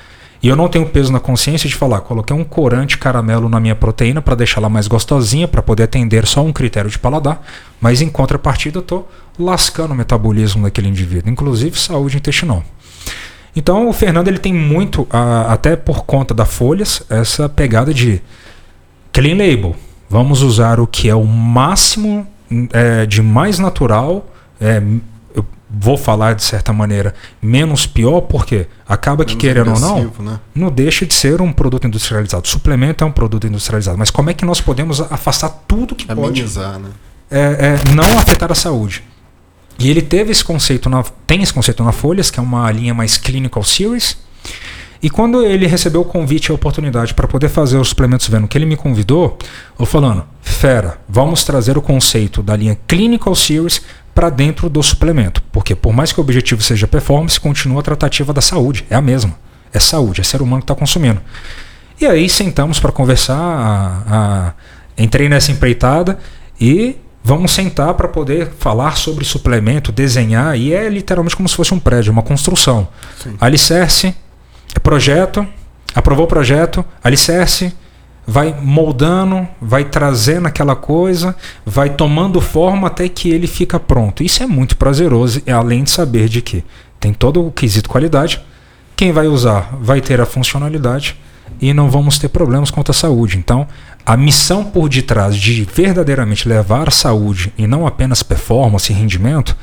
E 0.43 0.49
eu 0.49 0.57
não 0.57 0.69
tenho 0.69 0.87
peso 0.87 1.13
na 1.13 1.21
consciência 1.21 1.69
de 1.69 1.75
falar, 1.77 2.01
coloquei 2.01 2.35
um 2.35 2.43
corante 2.43 2.99
caramelo 2.99 3.49
na 3.49 3.61
minha 3.61 3.77
proteína 3.77 4.21
para 4.21 4.35
deixar 4.35 4.61
ela 4.61 4.69
mais 4.69 4.89
gostosinha, 4.89 5.47
para 5.47 5.63
poder 5.63 5.85
atender 5.85 6.27
só 6.27 6.43
um 6.43 6.53
critério 6.53 6.91
de 6.91 6.99
paladar, 6.99 7.47
mas 7.81 8.01
em 8.01 8.09
contrapartida 8.09 8.79
eu 8.79 8.83
estou 8.83 9.09
lascando 9.39 9.93
o 9.93 9.97
metabolismo 9.97 10.65
daquele 10.65 10.89
indivíduo, 10.89 11.31
inclusive 11.31 11.79
saúde 11.79 12.17
intestinal. 12.17 12.65
Então 13.55 13.89
o 13.89 13.93
Fernando 13.93 14.29
ele 14.29 14.39
tem 14.39 14.53
muito, 14.53 15.07
até 15.11 15.77
por 15.77 16.05
conta 16.05 16.33
da 16.33 16.47
Folhas, 16.47 17.03
essa 17.09 17.49
pegada 17.49 17.93
de 17.93 18.21
clean 19.13 19.37
label. 19.37 19.77
Vamos 20.09 20.43
usar 20.43 20.81
o 20.81 20.87
que 20.87 21.09
é 21.09 21.15
o 21.15 21.25
máximo 21.25 22.27
é, 22.73 23.07
de 23.07 23.23
mais 23.23 23.59
natural. 23.59 24.27
É, 24.61 24.83
eu 25.35 25.45
vou 25.71 25.99
falar 25.99 26.35
de 26.35 26.43
certa 26.43 26.73
maneira 26.73 27.15
menos 27.41 27.87
pior, 27.87 28.23
porque 28.23 28.67
acaba 28.89 29.25
que 29.25 29.37
querendo 29.37 29.73
ou 29.73 29.81
não, 29.81 30.13
né? 30.21 30.41
não 30.55 30.71
deixa 30.71 31.05
de 31.05 31.15
ser 31.15 31.41
um 31.43 31.53
produto 31.53 31.87
industrializado. 31.87 32.45
O 32.45 32.49
suplemento 32.49 33.05
é 33.05 33.07
um 33.07 33.13
produto 33.13 33.47
industrializado. 33.47 33.99
Mas 33.99 34.11
como 34.11 34.31
é 34.31 34.35
que 34.35 34.45
nós 34.45 34.61
podemos 34.61 35.01
afastar 35.01 35.51
tudo 35.69 35.95
que 35.95 36.11
Amenizar, 36.11 36.73
pode 36.73 36.85
né? 36.85 36.91
é, 37.31 37.41
é, 37.41 37.95
não 37.95 38.19
afetar 38.19 38.51
a 38.51 38.55
saúde? 38.55 39.03
E 39.79 39.91
ele 39.91 40.03
teve 40.03 40.31
esse 40.31 40.45
conceito, 40.45 40.89
na, 40.89 41.03
tem 41.27 41.43
esse 41.43 41.53
conceito 41.53 41.83
na 41.83 41.93
Folhas, 41.93 42.31
que 42.31 42.39
é 42.39 42.43
uma 42.43 42.71
linha 42.71 42.95
mais 42.95 43.17
clinical 43.17 43.65
series. 43.65 44.17
E 45.03 45.11
quando 45.11 45.45
ele 45.45 45.67
recebeu 45.67 46.03
o 46.03 46.05
convite 46.05 46.47
e 46.47 46.53
a 46.53 46.55
oportunidade 46.55 47.13
para 47.13 47.27
poder 47.27 47.49
fazer 47.49 47.77
os 47.77 47.89
suplementos 47.89 48.29
vendo 48.29 48.47
que 48.47 48.57
ele 48.57 48.67
me 48.67 48.77
convidou, 48.77 49.37
eu 49.77 49.85
falando, 49.85 50.25
fera, 50.41 51.01
vamos 51.09 51.43
trazer 51.45 51.77
o 51.77 51.83
conceito 51.83 52.41
da 52.41 52.55
linha 52.55 52.79
Clinical 52.87 53.35
Series 53.35 53.83
para 54.15 54.31
dentro 54.31 54.71
do 54.71 54.81
suplemento. 54.81 55.43
Porque 55.51 55.75
por 55.75 55.93
mais 55.93 56.13
que 56.13 56.21
o 56.21 56.23
objetivo 56.23 56.63
seja 56.63 56.87
performance, 56.87 57.41
continua 57.41 57.81
a 57.81 57.83
tratativa 57.83 58.33
da 58.33 58.41
saúde. 58.41 58.87
É 58.89 58.95
a 58.95 59.03
mesma. 59.03 59.37
É 59.73 59.81
saúde, 59.81 60.21
é 60.21 60.25
ser 60.25 60.41
humano 60.41 60.63
que 60.63 60.65
está 60.65 60.75
consumindo. 60.75 61.21
E 62.01 62.07
aí 62.07 62.29
sentamos 62.29 62.79
para 62.79 62.93
conversar, 62.93 63.37
a, 63.37 64.03
a, 64.07 64.53
entrei 64.97 65.29
nessa 65.29 65.51
empreitada 65.51 66.19
e 66.61 66.97
Vamos 67.25 67.53
sentar 67.53 67.95
para 67.95 68.09
poder 68.09 68.51
falar 68.59 68.97
sobre 68.97 69.25
suplemento, 69.25 69.93
desenhar, 69.93 70.59
e 70.59 70.73
é 70.73 70.89
literalmente 70.89 71.37
como 71.37 71.49
se 71.49 71.55
fosse 71.55 71.73
um 71.73 71.79
prédio, 71.79 72.13
uma 72.13 72.23
construção. 72.23 72.89
Sim. 73.23 73.37
Alicerce, 73.41 74.15
projeto, 74.83 75.47
aprovou 75.95 76.25
o 76.25 76.29
projeto, 76.29 76.85
alicerce, 77.03 77.73
vai 78.27 78.55
moldando, 78.61 79.47
vai 79.61 79.85
trazendo 79.85 80.47
aquela 80.47 80.75
coisa, 80.75 81.37
vai 81.65 81.91
tomando 81.91 82.41
forma 82.41 82.89
até 82.89 83.09
que 83.09 83.31
ele 83.31 83.47
fica 83.47 83.79
pronto. 83.79 84.23
Isso 84.23 84.43
é 84.43 84.47
muito 84.47 84.77
prazeroso, 84.77 85.43
além 85.47 85.85
de 85.85 85.91
saber 85.91 86.29
de 86.29 86.43
que 86.43 86.65
tem 86.99 87.13
todo 87.13 87.47
o 87.47 87.53
quesito 87.53 87.89
qualidade. 87.89 88.41
Quem 88.97 89.13
vai 89.13 89.27
usar 89.27 89.77
vai 89.81 90.01
ter 90.01 90.21
a 90.21 90.27
funcionalidade 90.27 91.17
e 91.61 91.73
não 91.73 91.91
vamos 91.91 92.19
ter 92.19 92.29
problemas 92.29 92.71
quanto 92.71 92.91
à 92.91 92.95
saúde. 92.95 93.39
Então, 93.39 93.67
a 94.05 94.17
missão 94.17 94.65
por 94.65 94.89
detrás 94.89 95.37
de 95.37 95.65
verdadeiramente 95.65 96.49
levar 96.49 96.91
saúde 96.91 97.53
e 97.57 97.67
não 97.67 97.87
apenas 97.87 98.23
performance 98.23 98.93
e 98.93 98.97
rendimento, 98.97 99.57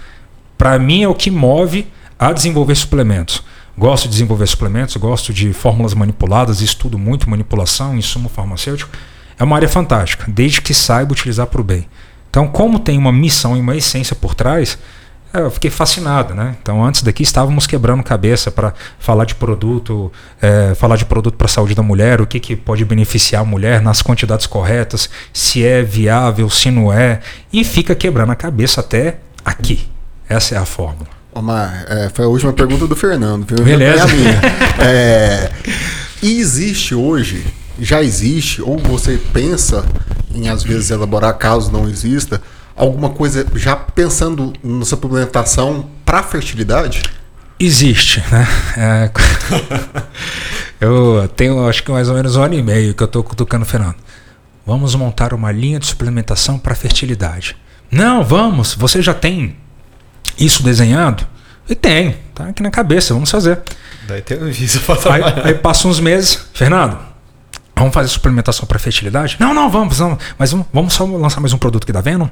para 0.58 0.80
mim 0.80 1.04
é 1.04 1.08
o 1.08 1.16
que 1.16 1.30
move 1.30 1.88
a 2.18 2.32
desenvolver 2.32 2.76
suplementos. 2.76 3.44
Gosto 3.78 4.06
de 4.06 4.12
desenvolver 4.12 4.48
suplementos, 4.48 4.98
gosto 4.98 5.34
de 5.34 5.54
fórmulas 5.54 5.94
manipuladas, 5.94 6.62
estudo 6.62 6.98
muito 6.98 7.30
manipulação, 7.30 7.98
insumo 7.98 8.28
farmacêutico. 8.28 8.92
É 9.38 9.44
uma 9.44 9.56
área 9.56 9.70
fantástica, 9.70 10.26
desde 10.28 10.62
que 10.62 10.74
saiba 10.74 11.14
utilizar 11.14 11.48
para 11.48 11.62
o 11.62 11.64
bem. 11.64 11.88
Então, 12.30 12.48
como 12.48 12.78
tem 12.78 12.98
uma 12.98 13.12
missão 13.12 13.56
e 13.56 13.62
uma 13.62 13.76
essência 13.76 14.16
por 14.16 14.36
trás, 14.36 14.78
eu 15.34 15.52
fiquei 15.52 15.70
fascinado, 15.70 16.34
né? 16.34 16.56
Então, 16.62 16.84
antes 16.84 17.04
daqui 17.04 17.24
estávamos 17.24 17.68
quebrando 17.68 18.04
cabeça 18.04 18.50
para 18.50 18.74
falar 18.98 19.26
de 19.26 19.36
produto, 19.36 20.12
é, 20.42 20.74
falar 20.76 20.96
de 20.96 21.06
produto 21.06 21.36
para 21.36 21.46
a 21.46 21.50
saúde 21.50 21.76
da 21.76 21.84
mulher, 21.84 22.20
o 22.20 22.28
que, 22.28 22.40
que 22.40 22.56
pode 22.56 22.84
beneficiar 22.84 23.44
a 23.44 23.46
mulher 23.46 23.82
nas 23.82 24.02
quantidades 24.02 24.48
corretas, 24.48 25.10
se 25.32 25.66
é 25.66 25.84
viável, 25.84 26.50
se 26.50 26.72
não 26.72 26.92
é, 26.92 27.20
e 27.54 27.64
fica 27.64 27.94
quebrando 27.94 28.32
a 28.32 28.36
cabeça 28.36 28.82
até 28.82 29.18
aqui. 29.46 29.88
Essa 30.28 30.56
é 30.56 30.58
a 30.58 30.66
fórmula. 30.66 31.08
Omar, 31.34 31.86
é, 31.88 32.10
foi 32.10 32.26
a 32.26 32.28
última 32.28 32.52
pergunta 32.52 32.88
do 32.88 32.96
Fernando, 32.96 33.46
viu? 33.46 33.64
Beleza. 33.64 34.06
É, 34.82 35.52
e 36.24 36.40
existe 36.40 36.96
hoje, 36.96 37.46
já 37.78 38.02
existe, 38.02 38.62
ou 38.62 38.78
você 38.78 39.20
pensa 39.34 39.86
em 40.34 40.48
às 40.48 40.64
vezes 40.64 40.90
elaborar 40.90 41.38
caso 41.38 41.70
não 41.70 41.88
exista, 41.90 42.42
alguma 42.80 43.10
coisa 43.10 43.46
já 43.56 43.76
pensando 43.76 44.54
na 44.64 44.86
suplementação 44.86 45.90
para 46.06 46.24
fertilidade? 46.24 47.04
Existe, 47.60 48.24
né? 48.32 48.48
É, 48.78 49.12
eu 50.80 51.30
tenho 51.36 51.68
acho 51.68 51.84
que 51.84 51.92
mais 51.92 52.08
ou 52.08 52.16
menos 52.16 52.38
um 52.38 52.42
ano 52.42 52.56
e 52.56 52.64
meio 52.64 52.94
que 52.94 53.04
eu 53.04 53.06
estou 53.06 53.22
cutucando 53.22 53.66
o 53.66 53.68
Fernando. 53.68 53.98
Vamos 54.66 54.96
montar 54.96 55.34
uma 55.34 55.52
linha 55.52 55.78
de 55.78 55.86
suplementação 55.86 56.58
para 56.58 56.74
fertilidade. 56.74 57.58
Não, 57.92 58.24
vamos. 58.24 58.76
Você 58.76 59.02
já 59.02 59.14
tem 59.14 59.58
isso 60.38 60.64
desenhado? 60.64 61.28
E 61.68 61.76
tenho, 61.76 62.16
tá 62.34 62.46
aqui 62.46 62.64
na 62.64 62.72
cabeça, 62.72 63.14
vamos 63.14 63.30
fazer. 63.30 63.60
Daí 64.08 64.22
tem 64.22 64.50
isso 64.50 64.80
para 64.82 64.96
trabalhar. 64.96 65.38
Aí, 65.40 65.48
aí 65.50 65.54
passa 65.54 65.88
uns 65.88 66.00
meses, 66.00 66.48
Fernando, 66.54 66.98
vamos 67.76 67.94
fazer 67.94 68.08
suplementação 68.08 68.66
para 68.66 68.80
fertilidade? 68.80 69.36
Não, 69.40 69.54
não, 69.54 69.70
vamos, 69.70 69.98
vamos. 69.98 70.24
Mas 70.38 70.52
vamos, 70.52 70.68
vamos 70.72 70.94
só 70.94 71.04
lançar 71.04 71.42
mais 71.42 71.52
um 71.52 71.58
produto 71.58 71.86
que 71.86 71.92
dá 71.92 72.00
Venom? 72.00 72.30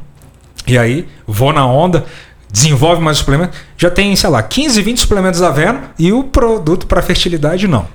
E 0.68 0.78
aí, 0.78 1.08
vou 1.26 1.54
na 1.54 1.66
onda, 1.66 2.06
desenvolve 2.52 3.02
mais 3.02 3.18
suplemento. 3.18 3.58
Já 3.78 3.90
tem, 3.90 4.16
sei 4.16 4.30
lá, 4.30 4.42
15, 4.42 4.82
20 4.82 5.00
suplementos 5.00 5.42
à 5.42 5.50
venda 5.50 5.92
e 5.98 6.12
o 6.12 6.24
produto 6.24 6.88
para 6.88 7.02
fertilidade 7.02 7.68
não. 7.68 7.88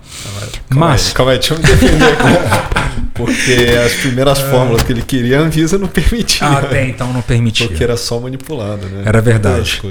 Calma 0.71 0.87
Mas. 0.87 1.09
Aí, 1.09 1.15
calma 1.15 1.33
aí, 1.33 1.39
deixa 1.39 1.55
eu 1.55 1.59
me 1.59 1.65
defender. 1.65 2.17
Porque 3.15 3.53
as 3.85 3.93
primeiras 3.95 4.41
fórmulas 4.41 4.83
que 4.83 4.93
ele 4.93 5.03
queria, 5.03 5.39
a 5.39 5.43
Anvisa 5.43 5.77
não 5.77 5.87
permitia. 5.87 6.47
Ah, 6.47 6.59
até 6.59 6.89
então 6.89 7.13
não 7.13 7.21
permitia. 7.21 7.69
Porque 7.69 7.85
era 7.85 7.97
só 7.97 8.19
manipulado, 8.19 8.87
né? 8.87 9.03
Era 9.05 9.21
verdade. 9.21 9.83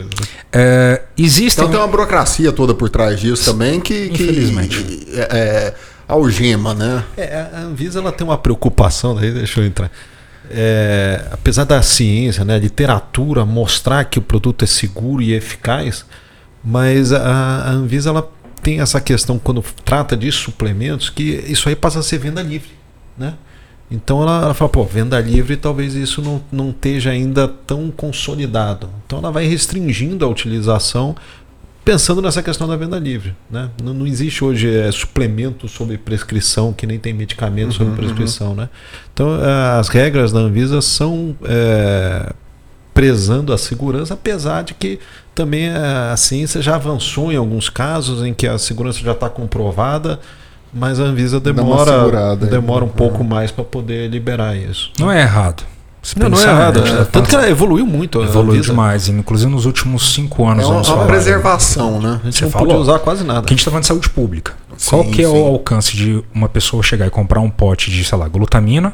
É, 0.51 1.01
existem... 1.17 1.63
Então 1.63 1.69
tem 1.69 1.79
uma 1.79 1.87
burocracia 1.87 2.51
toda 2.51 2.73
por 2.73 2.89
trás 2.89 3.19
disso 3.19 3.51
também 3.51 3.79
que. 3.79 4.09
que 4.09 4.23
Infelizmente. 4.23 5.07
É, 5.13 5.27
é, 5.31 5.73
algema, 6.07 6.73
né? 6.73 7.03
É, 7.15 7.45
a 7.53 7.59
Anvisa 7.59 7.99
ela 7.99 8.11
tem 8.11 8.25
uma 8.25 8.37
preocupação, 8.37 9.15
daí 9.15 9.31
deixa 9.31 9.59
eu 9.59 9.65
entrar 9.65 9.91
é, 10.53 11.27
apesar 11.31 11.63
da 11.63 11.81
ciência, 11.81 12.45
né, 12.45 12.57
literatura 12.57 13.45
mostrar 13.45 14.05
que 14.05 14.19
o 14.19 14.21
produto 14.21 14.63
é 14.63 14.67
seguro 14.67 15.21
e 15.21 15.33
eficaz, 15.33 16.05
mas 16.63 17.11
a, 17.11 17.21
a 17.21 17.71
Anvisa 17.71 18.09
ela 18.09 18.29
tem 18.61 18.79
essa 18.79 19.01
questão 19.01 19.39
quando 19.39 19.63
trata 19.83 20.15
de 20.15 20.31
suplementos 20.31 21.09
que 21.09 21.23
isso 21.47 21.67
aí 21.67 21.75
passa 21.75 21.99
a 21.99 22.03
ser 22.03 22.19
venda 22.19 22.41
livre, 22.41 22.69
né? 23.17 23.33
Então 23.89 24.21
ela, 24.21 24.43
ela 24.43 24.53
fala, 24.53 24.69
pô, 24.69 24.85
venda 24.85 25.19
livre 25.19 25.57
talvez 25.57 25.95
isso 25.95 26.21
não, 26.21 26.41
não 26.49 26.69
esteja 26.69 27.09
ainda 27.09 27.45
tão 27.47 27.91
consolidado. 27.91 28.89
Então 29.05 29.19
ela 29.19 29.31
vai 29.31 29.45
restringindo 29.45 30.23
a 30.23 30.29
utilização 30.29 31.13
pensando 31.83 32.21
nessa 32.21 32.41
questão 32.43 32.67
da 32.67 32.75
venda 32.75 32.97
livre. 32.99 33.35
Né? 33.49 33.69
Não, 33.83 33.93
não 33.93 34.07
existe 34.07 34.43
hoje 34.43 34.73
é, 34.73 34.91
suplemento 34.91 35.67
sobre 35.67 35.97
prescrição, 35.97 36.73
que 36.73 36.85
nem 36.85 36.99
tem 36.99 37.13
medicamento 37.13 37.71
uhum, 37.71 37.77
sobre 37.77 37.95
prescrição. 37.95 38.49
Uhum. 38.49 38.55
Né? 38.55 38.69
Então, 39.13 39.35
é, 39.43 39.79
as 39.79 39.87
regras 39.87 40.31
da 40.31 40.39
Anvisa 40.39 40.81
são 40.81 41.35
é, 41.43 42.33
prezando 42.93 43.53
a 43.53 43.57
segurança, 43.57 44.13
apesar 44.13 44.63
de 44.63 44.73
que 44.73 44.99
também 45.33 45.69
a 45.69 46.15
ciência 46.17 46.61
já 46.61 46.75
avançou 46.75 47.31
em 47.31 47.35
alguns 47.35 47.69
casos 47.69 48.23
em 48.23 48.33
que 48.33 48.47
a 48.47 48.57
segurança 48.57 48.99
já 48.99 49.13
está 49.13 49.29
comprovada, 49.29 50.19
mas 50.73 50.99
a 50.99 51.03
Anvisa 51.03 51.39
demora, 51.39 52.35
demora 52.35 52.85
um 52.85 52.89
pouco 52.89 53.23
mais 53.23 53.51
para 53.51 53.63
poder 53.63 54.09
liberar 54.09 54.55
isso. 54.55 54.91
Não 54.99 55.11
é 55.11 55.21
errado. 55.21 55.63
Não, 56.17 56.29
não 56.29 56.39
é 56.39 56.43
errado. 56.43 56.79
É, 56.79 57.05
tanto 57.05 57.29
que 57.29 57.35
ela 57.35 57.47
evoluiu 57.47 57.85
muito. 57.85 58.21
Evoluiu 58.23 58.61
demais. 58.61 59.07
Inclusive 59.07 59.51
nos 59.51 59.65
últimos 59.65 60.13
cinco 60.13 60.47
anos. 60.47 60.65
É 60.65 60.67
uma, 60.67 60.81
uma 60.81 61.05
preservação, 61.05 62.01
né? 62.01 62.19
A 62.21 62.25
gente 62.25 62.37
Você 62.37 62.45
não 62.45 62.51
falou, 62.51 62.67
pode 62.67 62.79
usar 62.79 62.99
quase 62.99 63.23
nada. 63.23 63.41
Que 63.41 63.47
a 63.47 63.55
gente 63.55 63.59
está 63.59 63.69
falando 63.69 63.83
de 63.83 63.87
saúde 63.87 64.09
pública. 64.09 64.53
Sim, 64.77 64.89
qual 64.89 65.03
que 65.05 65.21
é 65.21 65.27
sim. 65.27 65.31
o 65.31 65.45
alcance 65.45 65.95
de 65.95 66.23
uma 66.33 66.49
pessoa 66.49 66.81
chegar 66.81 67.05
e 67.05 67.11
comprar 67.11 67.39
um 67.39 67.49
pote 67.49 67.91
de, 67.91 68.03
sei 68.03 68.17
lá, 68.17 68.27
glutamina? 68.27 68.93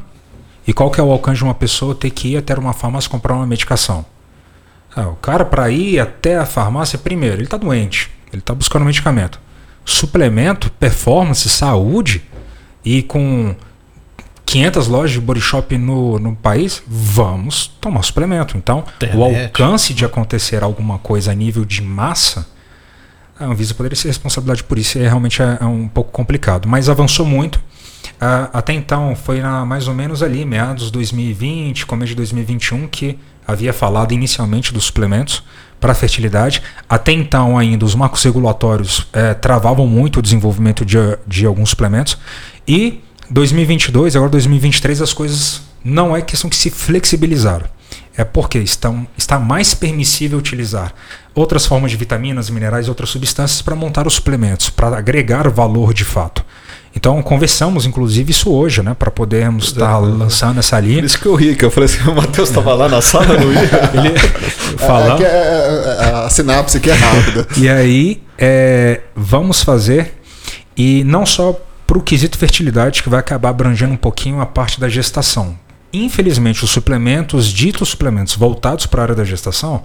E 0.68 0.74
qual 0.74 0.92
que 0.92 1.00
é 1.00 1.04
o 1.04 1.10
alcance 1.10 1.38
de 1.38 1.46
uma 1.46 1.54
pessoa 1.54 1.96
ter 1.96 2.10
que 2.10 2.34
ir 2.34 2.38
até 2.38 2.54
uma 2.54 2.74
farmácia 2.74 3.10
comprar 3.10 3.36
uma 3.36 3.48
medicação? 3.48 4.06
Ah, 4.94 5.08
o 5.08 5.16
cara, 5.16 5.46
para 5.46 5.70
ir 5.70 6.00
até 6.00 6.38
a 6.38 6.46
farmácia, 6.46 7.00
primeiro, 7.00 7.38
ele 7.38 7.44
está 7.46 7.56
doente. 7.56 8.12
Ele 8.34 8.42
está 8.42 8.54
buscando 8.54 8.82
um 8.82 8.86
medicamento. 8.86 9.40
Suplemento, 9.86 10.70
performance, 10.72 11.48
saúde 11.48 12.22
e 12.84 13.02
com 13.02 13.56
500 14.48 14.88
lojas 14.88 15.12
de 15.12 15.20
body 15.20 15.42
shop 15.42 15.78
no, 15.78 16.18
no 16.18 16.34
país, 16.34 16.82
vamos 16.88 17.68
tomar 17.82 18.02
suplemento. 18.02 18.58
Então, 18.58 18.86
Internet. 18.96 19.18
o 19.18 19.24
alcance 19.24 19.94
de 19.94 20.06
acontecer 20.06 20.64
alguma 20.64 20.98
coisa 20.98 21.34
a 21.34 21.36
nível 21.36 21.66
de 21.66 21.82
massa, 21.82 22.48
a 23.38 23.44
Anvisa 23.44 23.74
poderia 23.74 23.96
ser 23.98 24.08
responsabilidade 24.08 24.64
por 24.64 24.80
isso, 24.80 24.98
e 24.98 25.02
realmente 25.02 25.42
é, 25.42 25.58
é 25.60 25.66
um 25.66 25.90
pouco 25.90 26.12
complicado. 26.12 26.68
Mas 26.68 26.88
avançou 26.88 27.26
muito. 27.26 27.58
Uh, 27.58 28.50
até 28.54 28.72
então, 28.72 29.14
foi 29.18 29.42
na, 29.42 29.66
mais 29.66 29.90
ou 29.90 29.94
menos 29.94 30.24
ali, 30.24 30.46
meados 30.46 30.86
de 30.86 30.92
2020, 30.94 31.86
começo 31.86 32.12
de 32.12 32.16
2021, 32.16 32.88
que 32.88 33.20
havia 33.46 33.74
falado 33.74 34.14
inicialmente 34.14 34.74
dos 34.74 34.86
suplementos 34.86 35.44
para 35.78 35.92
a 35.92 35.96
fertilidade. 35.96 36.64
Até 36.88 37.12
então, 37.12 37.58
ainda, 37.58 37.84
os 37.84 37.96
marcos 37.96 38.24
regulatórios 38.24 39.08
eh, 39.14 39.34
travavam 39.34 39.86
muito 39.86 40.20
o 40.20 40.22
desenvolvimento 40.22 40.84
de, 40.84 40.98
de 41.28 41.46
alguns 41.46 41.70
suplementos. 41.70 42.18
E 42.68 43.02
2022, 43.30 44.16
agora 44.16 44.32
2023, 44.32 45.02
as 45.02 45.14
coisas 45.14 45.62
não 45.84 46.16
é 46.16 46.22
questão 46.22 46.50
que 46.50 46.56
se 46.56 46.70
flexibilizaram. 46.70 47.66
É 48.16 48.24
porque 48.24 48.58
estão, 48.58 49.08
está 49.16 49.38
mais 49.38 49.76
permissível 49.76 50.40
utilizar 50.40 50.92
outras 51.36 51.68
formas 51.68 51.92
de 51.92 51.98
vitaminas, 51.98 52.50
minerais 52.50 52.88
e 52.88 52.90
outras 52.90 53.12
substâncias 53.12 53.62
para 53.62 53.76
montar 53.76 54.08
os 54.08 54.16
suplementos, 54.16 54.72
para 54.72 54.98
agregar 54.98 55.48
valor 55.50 55.94
de 55.94 56.04
fato. 56.04 56.44
Então 56.96 57.22
conversamos, 57.22 57.86
inclusive, 57.86 58.32
isso 58.32 58.52
hoje, 58.52 58.82
né? 58.82 58.96
Para 58.98 59.12
podermos 59.12 59.68
estar 59.68 59.86
tá 59.86 59.98
lançando 60.00 60.58
essa 60.58 60.80
linha. 60.80 60.96
Por 60.96 61.06
isso 61.06 61.20
que 61.20 61.28
eu 61.28 61.36
ri, 61.36 61.56
que 61.56 61.64
eu 61.64 61.70
falei 61.70 61.86
assim, 61.86 62.10
o 62.10 62.16
Matheus 62.16 62.50
estava 62.50 62.74
lá 62.74 62.90
na 62.90 63.02
sala, 63.04 63.38
não 63.38 63.54
ia. 63.54 63.60
Ele 63.94 64.18
falando. 64.80 65.22
É, 65.22 65.28
é, 65.28 65.98
é, 66.00 66.26
a 66.26 66.30
sinapse 66.32 66.80
que 66.80 66.90
é 66.90 66.94
rápida. 66.96 67.48
E 67.56 67.70
aí, 67.70 68.24
é, 68.36 69.02
vamos 69.16 69.62
fazer, 69.62 70.20
e 70.76 71.04
não 71.04 71.24
só 71.24 71.60
para 71.88 71.98
o 71.98 72.02
quesito 72.02 72.38
fertilidade, 72.38 73.02
que 73.02 73.10
vai 73.10 73.22
acabar 73.22 73.50
abrangendo 73.50 73.94
um 73.94 73.98
pouquinho 73.98 74.42
a 74.42 74.46
parte 74.46 74.80
da 74.80 74.90
gestação. 74.90 75.58
Infelizmente, 75.94 76.66
os 76.66 76.70
suplementos, 76.70 77.48
ditos 77.48 77.90
suplementos 77.90 78.36
voltados 78.36 78.86
para 78.86 79.02
a 79.02 79.04
área 79.04 79.16
da 79.16 79.24
gestação, 79.24 79.84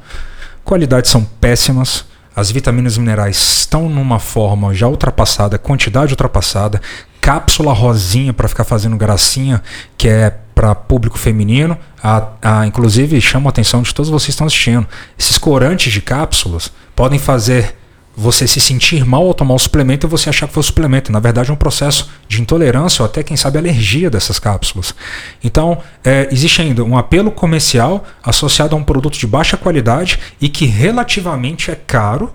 qualidades 0.64 1.10
são 1.10 1.24
péssimas, 1.24 2.04
as 2.34 2.50
vitaminas 2.50 2.96
e 2.96 3.00
minerais 3.00 3.36
estão 3.36 3.88
numa 3.88 4.18
forma 4.18 4.74
já 4.74 4.88
ultrapassada, 4.88 5.58
quantidade 5.58 6.12
ultrapassada, 6.12 6.80
cápsula 7.20 7.72
rosinha 7.72 8.32
para 8.32 8.48
ficar 8.48 8.64
fazendo 8.64 8.96
gracinha, 8.96 9.62
que 9.96 10.08
é 10.08 10.30
para 10.54 10.74
público 10.74 11.18
feminino. 11.18 11.78
A, 12.02 12.28
a, 12.42 12.66
inclusive, 12.66 13.20
chama 13.20 13.48
a 13.48 13.50
atenção 13.50 13.82
de 13.82 13.94
todos 13.94 14.10
vocês 14.10 14.26
que 14.26 14.30
estão 14.32 14.46
assistindo. 14.46 14.86
Esses 15.16 15.38
corantes 15.38 15.92
de 15.92 16.00
cápsulas 16.00 16.72
podem 16.96 17.18
fazer 17.18 17.76
você 18.14 18.46
se 18.46 18.60
sentir 18.60 19.04
mal 19.06 19.26
ao 19.26 19.34
tomar 19.34 19.54
o 19.54 19.58
suplemento 19.58 20.06
e 20.06 20.08
você 20.08 20.28
achar 20.28 20.46
que 20.46 20.52
foi 20.52 20.60
o 20.60 20.64
suplemento. 20.64 21.10
Na 21.10 21.20
verdade, 21.20 21.50
é 21.50 21.52
um 21.52 21.56
processo 21.56 22.10
de 22.28 22.40
intolerância 22.40 23.02
ou 23.02 23.06
até, 23.06 23.22
quem 23.22 23.36
sabe, 23.36 23.58
alergia 23.58 24.10
dessas 24.10 24.38
cápsulas. 24.38 24.94
Então, 25.42 25.78
é, 26.04 26.28
existe 26.30 26.60
ainda 26.60 26.84
um 26.84 26.96
apelo 26.96 27.30
comercial 27.30 28.04
associado 28.22 28.76
a 28.76 28.78
um 28.78 28.84
produto 28.84 29.18
de 29.18 29.26
baixa 29.26 29.56
qualidade 29.56 30.18
e 30.40 30.48
que 30.48 30.66
relativamente 30.66 31.70
é 31.70 31.74
caro 31.74 32.32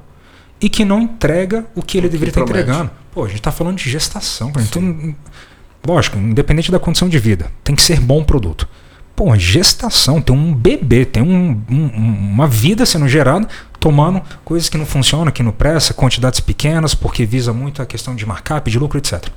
e 0.59 0.69
que 0.69 0.84
não 0.84 1.01
entrega 1.01 1.65
o 1.75 1.84
que 1.84 1.97
ele 1.97 2.09
deveria 2.09 2.32
estar 2.32 2.41
entregando. 2.41 2.89
Pô, 3.11 3.23
a 3.23 3.28
gente 3.28 3.38
está 3.38 3.51
falando 3.51 3.78
de 3.78 3.89
gestação. 3.89 4.51
Então, 4.57 5.15
lógico, 5.86 6.17
independente 6.17 6.71
da 6.71 6.80
condição 6.80 7.07
de 7.07 7.19
vida, 7.19 7.51
tem 7.63 7.75
que 7.75 7.82
ser 7.84 7.99
bom 7.99 8.23
produto. 8.23 8.67
Pô, 9.15 9.36
gestação, 9.36 10.21
tem 10.21 10.36
um 10.36 10.53
bebê, 10.53 11.03
tem 11.03 11.23
um, 11.23 11.59
um, 11.67 11.86
uma 12.34 12.47
vida 12.47 12.86
sendo 12.86 13.07
gerada 13.07 13.47
tomando 13.88 14.21
coisas 14.43 14.67
que 14.67 14.77
não 14.77 14.85
funcionam, 14.85 15.31
que 15.31 15.41
não 15.41 15.53
presta, 15.53 15.93
quantidades 15.93 16.41
pequenas, 16.41 16.93
porque 16.93 17.25
visa 17.25 17.53
muito 17.53 17.81
a 17.81 17.85
questão 17.85 18.13
de 18.13 18.25
markup, 18.25 18.69
de 18.69 18.77
lucro, 18.77 18.97
etc. 18.97 19.27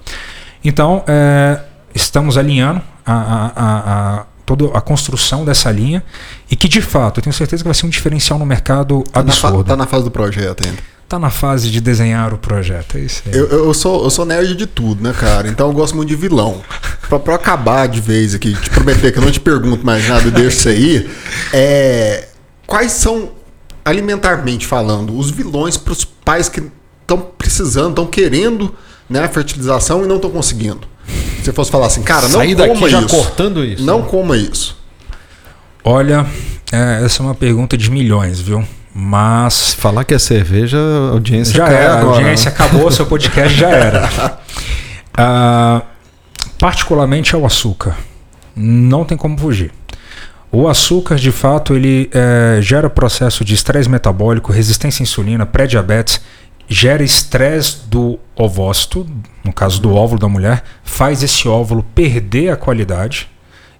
Então, 0.64 1.04
é, 1.06 1.60
estamos 1.94 2.36
alinhando 2.36 2.82
a, 3.06 3.12
a, 3.12 3.46
a, 3.54 4.16
a, 4.18 4.26
toda 4.44 4.76
a 4.76 4.80
construção 4.80 5.44
dessa 5.44 5.70
linha 5.70 6.02
e 6.50 6.56
que, 6.56 6.66
de 6.66 6.82
fato, 6.82 7.20
eu 7.20 7.22
tenho 7.22 7.32
certeza 7.32 7.62
que 7.62 7.68
vai 7.68 7.74
ser 7.74 7.86
um 7.86 7.88
diferencial 7.88 8.40
no 8.40 8.44
mercado 8.44 9.04
tá 9.12 9.20
absurdo. 9.20 9.60
Está 9.60 9.76
na, 9.76 9.86
fase 9.86 10.02
do 10.02 10.10
projeto 10.10 10.66
ainda. 10.66 10.82
Está 11.04 11.16
na 11.16 11.30
fase 11.30 11.70
de 11.70 11.80
desenhar 11.80 12.34
o 12.34 12.38
projeto, 12.38 12.98
é 12.98 13.02
isso 13.02 13.22
aí. 13.26 13.32
Eu, 13.32 13.46
eu, 13.46 13.72
sou, 13.72 14.02
eu 14.02 14.10
sou 14.10 14.24
nerd 14.24 14.56
de 14.56 14.66
tudo, 14.66 15.00
né, 15.00 15.14
cara? 15.16 15.46
Então 15.46 15.68
eu 15.68 15.72
gosto 15.72 15.94
muito 15.94 16.08
de 16.08 16.16
vilão. 16.16 16.60
Pra, 17.08 17.20
pra 17.20 17.36
acabar 17.36 17.86
de 17.86 18.00
vez 18.00 18.34
aqui, 18.34 18.52
te 18.52 18.70
prometer 18.70 19.12
que 19.12 19.18
eu 19.18 19.22
não 19.22 19.30
te 19.30 19.38
pergunto 19.38 19.86
mais 19.86 20.08
nada 20.08 20.26
e 20.26 20.30
deixo 20.32 20.56
isso 20.56 20.68
aí, 20.68 21.10
é, 21.52 22.28
quais 22.66 22.90
são 22.90 23.38
alimentarmente 23.84 24.66
falando, 24.66 25.16
os 25.16 25.30
vilões 25.30 25.76
para 25.76 25.92
os 25.92 26.04
pais 26.04 26.48
que 26.48 26.62
estão 27.02 27.18
precisando, 27.36 27.90
estão 27.90 28.06
querendo 28.06 28.74
né, 29.08 29.24
a 29.24 29.28
fertilização 29.28 30.04
e 30.04 30.06
não 30.06 30.16
estão 30.16 30.30
conseguindo. 30.30 30.88
Se 31.38 31.44
você 31.44 31.52
fosse 31.52 31.70
falar 31.70 31.86
assim, 31.86 32.02
cara, 32.02 32.28
não 32.28 32.38
Sair 32.38 32.56
coma 32.56 32.88
já 32.88 33.02
cortando 33.02 33.64
isso. 33.64 33.82
Não 33.82 34.00
né? 34.00 34.06
coma 34.08 34.36
isso. 34.36 34.78
Olha, 35.82 36.26
é, 36.70 37.04
essa 37.04 37.22
é 37.22 37.26
uma 37.26 37.34
pergunta 37.34 37.76
de 37.76 37.90
milhões, 37.90 38.40
viu? 38.40 38.64
Mas. 38.94 39.74
Falar 39.74 40.04
que 40.04 40.14
é 40.14 40.18
cerveja, 40.18 40.78
a 40.78 41.12
audiência 41.12 41.54
já 41.54 41.68
era. 41.68 41.98
Agora, 41.98 42.14
a 42.14 42.18
audiência 42.18 42.50
né? 42.50 42.56
acabou, 42.56 42.90
seu 42.90 43.06
podcast 43.06 43.56
já 43.56 43.70
era. 43.70 44.38
Uh, 45.18 45.82
particularmente 46.58 47.34
é 47.34 47.38
o 47.38 47.46
açúcar. 47.46 47.96
Não 48.54 49.04
tem 49.04 49.16
como 49.16 49.38
fugir. 49.38 49.72
O 50.52 50.66
açúcar, 50.66 51.14
de 51.16 51.30
fato, 51.30 51.76
ele 51.76 52.10
é, 52.12 52.58
gera 52.60 52.90
processo 52.90 53.44
de 53.44 53.54
estresse 53.54 53.88
metabólico, 53.88 54.52
resistência 54.52 55.02
à 55.02 55.04
insulina, 55.04 55.46
pré-diabetes, 55.46 56.20
gera 56.68 57.04
estresse 57.04 57.82
do 57.86 58.18
ovócito, 58.34 59.06
no 59.44 59.52
caso 59.52 59.80
do 59.80 59.94
óvulo 59.94 60.20
da 60.20 60.28
mulher, 60.28 60.64
faz 60.82 61.22
esse 61.22 61.46
óvulo 61.46 61.84
perder 61.94 62.50
a 62.50 62.56
qualidade. 62.56 63.28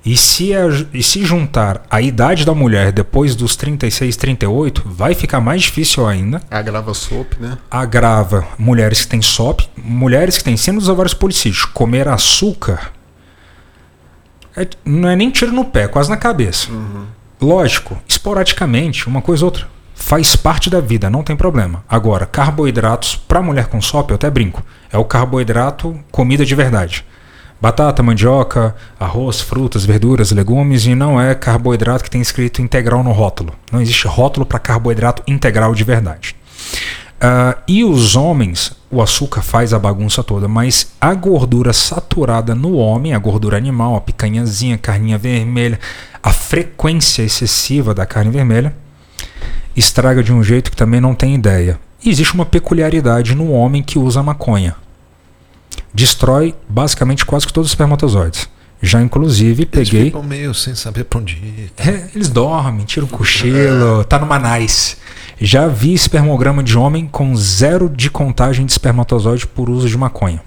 E 0.04 0.16
se, 0.16 0.54
a, 0.54 0.66
e 0.94 1.02
se 1.02 1.24
juntar 1.24 1.82
a 1.90 2.00
idade 2.00 2.44
da 2.46 2.54
mulher 2.54 2.90
depois 2.90 3.34
dos 3.34 3.54
36, 3.54 4.16
38, 4.16 4.82
vai 4.86 5.14
ficar 5.14 5.40
mais 5.40 5.62
difícil 5.62 6.06
ainda. 6.06 6.40
Agrava 6.50 6.94
SOP, 6.94 7.34
né? 7.38 7.58
Agrava 7.70 8.46
mulheres 8.58 9.02
que 9.02 9.08
têm 9.08 9.20
SOP, 9.20 9.68
mulheres 9.76 10.38
que 10.38 10.44
têm 10.44 10.56
síndrome 10.56 10.80
dos 10.80 10.88
ovários 10.88 11.14
policísticos. 11.14 11.70
Comer 11.74 12.08
açúcar 12.08 12.92
é, 14.57 14.66
não 14.84 15.09
é 15.09 15.16
nem 15.16 15.30
tiro 15.30 15.53
no 15.53 15.64
pé, 15.64 15.82
é 15.82 15.88
quase 15.88 16.11
na 16.11 16.16
cabeça. 16.16 16.70
Uhum. 16.70 17.07
Lógico, 17.40 17.98
esporadicamente, 18.07 19.07
uma 19.07 19.22
coisa 19.22 19.44
ou 19.44 19.51
outra. 19.51 19.66
Faz 19.94 20.34
parte 20.34 20.70
da 20.70 20.80
vida, 20.80 21.11
não 21.11 21.22
tem 21.22 21.36
problema. 21.36 21.84
Agora, 21.88 22.26
carboidratos, 22.26 23.16
para 23.16 23.42
mulher 23.42 23.66
com 23.66 23.80
SOP, 23.80 24.11
eu 24.11 24.14
até 24.16 24.30
brinco, 24.30 24.64
é 24.90 24.98
o 24.98 25.05
carboidrato 25.05 25.98
comida 26.11 26.44
de 26.44 26.55
verdade. 26.55 27.05
Batata, 27.61 28.03
mandioca, 28.03 28.74
arroz, 28.98 29.42
frutas, 29.42 29.84
verduras, 29.84 30.32
legumes 30.32 30.86
e 30.86 30.94
não 30.94 31.20
é 31.20 31.34
carboidrato 31.34 32.03
que 32.03 32.11
tem 32.11 32.22
escrito 32.22 32.62
integral 32.62 33.05
no 33.05 33.12
rótulo. 33.12 33.53
Não 33.70 33.82
existe 33.82 34.07
rótulo 34.07 34.46
para 34.46 34.59
carboidrato 34.59 35.22
integral 35.26 35.74
de 35.74 35.84
verdade. 35.84 36.34
Uh, 37.22 37.60
e 37.68 37.84
os 37.84 38.16
homens, 38.16 38.72
o 38.90 39.02
açúcar 39.02 39.42
faz 39.42 39.74
a 39.74 39.78
bagunça 39.78 40.24
toda, 40.24 40.48
mas 40.48 40.92
a 40.98 41.12
gordura 41.12 41.70
saturada 41.70 42.54
no 42.54 42.76
homem, 42.76 43.12
a 43.12 43.18
gordura 43.18 43.58
animal, 43.58 43.94
a 43.94 44.00
picanhazinha, 44.00 44.76
a 44.76 44.78
carninha 44.78 45.18
vermelha, 45.18 45.78
a 46.22 46.32
frequência 46.32 47.22
excessiva 47.22 47.92
da 47.92 48.06
carne 48.06 48.30
vermelha, 48.30 48.74
estraga 49.76 50.22
de 50.22 50.32
um 50.32 50.42
jeito 50.42 50.70
que 50.70 50.76
também 50.76 51.00
não 51.00 51.14
tem 51.14 51.34
ideia. 51.34 51.78
E 52.02 52.08
existe 52.08 52.32
uma 52.32 52.46
peculiaridade 52.46 53.34
no 53.34 53.52
homem 53.52 53.82
que 53.82 53.98
usa 53.98 54.22
maconha. 54.22 54.74
Destrói 55.92 56.54
basicamente 56.66 57.26
quase 57.26 57.46
que 57.46 57.52
todos 57.52 57.68
os 57.68 57.72
espermatozoides. 57.72 58.48
Já 58.82 59.02
inclusive 59.02 59.66
peguei. 59.66 60.00
Eles 60.00 60.08
ficam 60.08 60.22
meio 60.22 60.54
sem 60.54 60.74
saber 60.74 61.04
pra 61.04 61.18
onde 61.18 61.34
ir. 61.34 61.72
É, 61.76 62.08
eles 62.14 62.30
dormem, 62.30 62.86
tiram 62.86 63.06
o 63.06 63.10
cochilo, 63.10 64.04
tá 64.04 64.18
no 64.18 64.26
manais. 64.26 64.96
Já 65.41 65.66
vi 65.68 65.95
espermograma 65.95 66.62
de 66.62 66.76
homem 66.76 67.07
com 67.07 67.34
zero 67.34 67.88
de 67.88 68.11
contagem 68.11 68.66
de 68.66 68.72
espermatozoide 68.72 69.47
por 69.47 69.70
uso 69.70 69.88
de 69.88 69.97
maconha. 69.97 70.43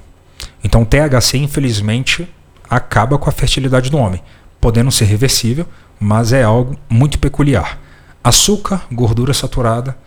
Então, 0.64 0.84
o 0.84 0.86
THC, 0.86 1.39
infelizmente, 1.39 2.30
acaba 2.70 3.18
com 3.18 3.28
a 3.28 3.34
fertilidade 3.34 3.89
do 3.89 3.98
homem, 3.98 4.22
podendo 4.62 4.91
ser 4.91 5.06
reversível, 5.06 5.66
mas 6.00 6.32
é 6.32 6.44
algo 6.44 6.78
muito 6.88 7.18
peculiar. 7.18 7.80
Açúcar, 8.24 8.84
gordura 8.91 9.34
saturada 9.34 9.98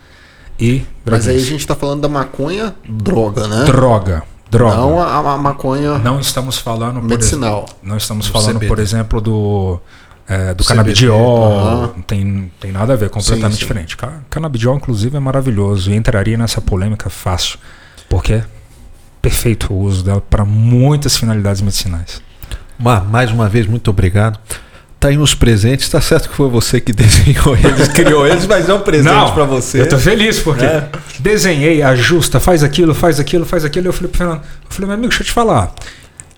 e. 0.59 0.83
Mas 1.05 1.27
aí 1.27 1.35
a 1.35 1.39
gente 1.39 1.59
está 1.59 1.75
falando 1.75 2.01
da 2.01 2.09
maconha 2.09 2.73
droga, 2.87 3.47
né? 3.47 3.65
Droga. 3.65 4.23
Droga. 4.49 4.77
Não 4.77 5.01
a, 5.01 5.33
a 5.33 5.37
maconha. 5.37 5.97
Não 5.97 6.19
estamos 6.19 6.57
falando. 6.57 7.01
Medicinal. 7.01 7.65
Exemplo, 7.65 7.75
não 7.83 7.97
estamos 7.97 8.27
falando, 8.27 8.55
CBD. 8.55 8.67
por 8.67 8.79
exemplo, 8.79 9.21
do 9.21 9.79
é, 10.27 10.53
do 10.53 10.63
canabidiol, 10.63 11.51
uhum. 11.51 11.81
não 11.81 12.01
tem, 12.01 12.51
tem 12.59 12.71
nada 12.71 12.93
a 12.93 12.95
ver, 12.97 13.09
completamente 13.09 13.53
sim, 13.53 13.59
sim. 13.59 13.65
diferente. 13.65 13.97
Canabidiol, 14.29 14.75
inclusive, 14.75 15.15
é 15.15 15.19
maravilhoso 15.19 15.89
e 15.89 15.95
entraria 15.95 16.37
nessa 16.37 16.59
polêmica 16.59 17.09
fácil, 17.09 17.57
porque 18.09 18.33
é 18.33 18.45
perfeito 19.21 19.73
o 19.73 19.79
uso 19.79 20.03
dela 20.03 20.21
para 20.21 20.43
muitas 20.43 21.15
finalidades 21.15 21.61
medicinais. 21.61 22.21
Mar, 22.77 23.05
mais 23.05 23.31
uma 23.31 23.47
vez, 23.47 23.65
muito 23.65 23.89
obrigado. 23.89 24.37
Tá 24.99 25.09
aí 25.09 25.17
uns 25.17 25.33
presentes, 25.33 25.87
tá 25.89 26.01
certo 26.01 26.29
que 26.29 26.35
foi 26.35 26.49
você 26.49 26.81
que 26.81 26.91
desenhou 26.93 27.55
eles, 27.55 27.87
criou 27.89 28.27
eles, 28.27 28.45
mas 28.45 28.67
é 28.67 28.73
um 28.73 28.81
presente 28.81 29.31
para 29.31 29.45
você. 29.45 29.81
Eu 29.81 29.89
tô 29.89 29.97
feliz 29.97 30.39
porque 30.39 30.65
é. 30.65 30.89
desenhei, 31.19 31.81
ajusta, 31.81 32.39
faz 32.39 32.63
aquilo, 32.63 32.93
faz 32.93 33.19
aquilo, 33.19 33.45
faz 33.45 33.63
aquilo. 33.63 33.87
Eu 33.87 33.93
falei 33.93 34.09
pro 34.09 34.17
Fernando, 34.17 34.41
eu 34.41 34.71
falei, 34.71 34.87
meu 34.87 34.95
amigo, 34.95 35.09
deixa 35.09 35.23
eu 35.23 35.27
te 35.27 35.31
falar. 35.31 35.73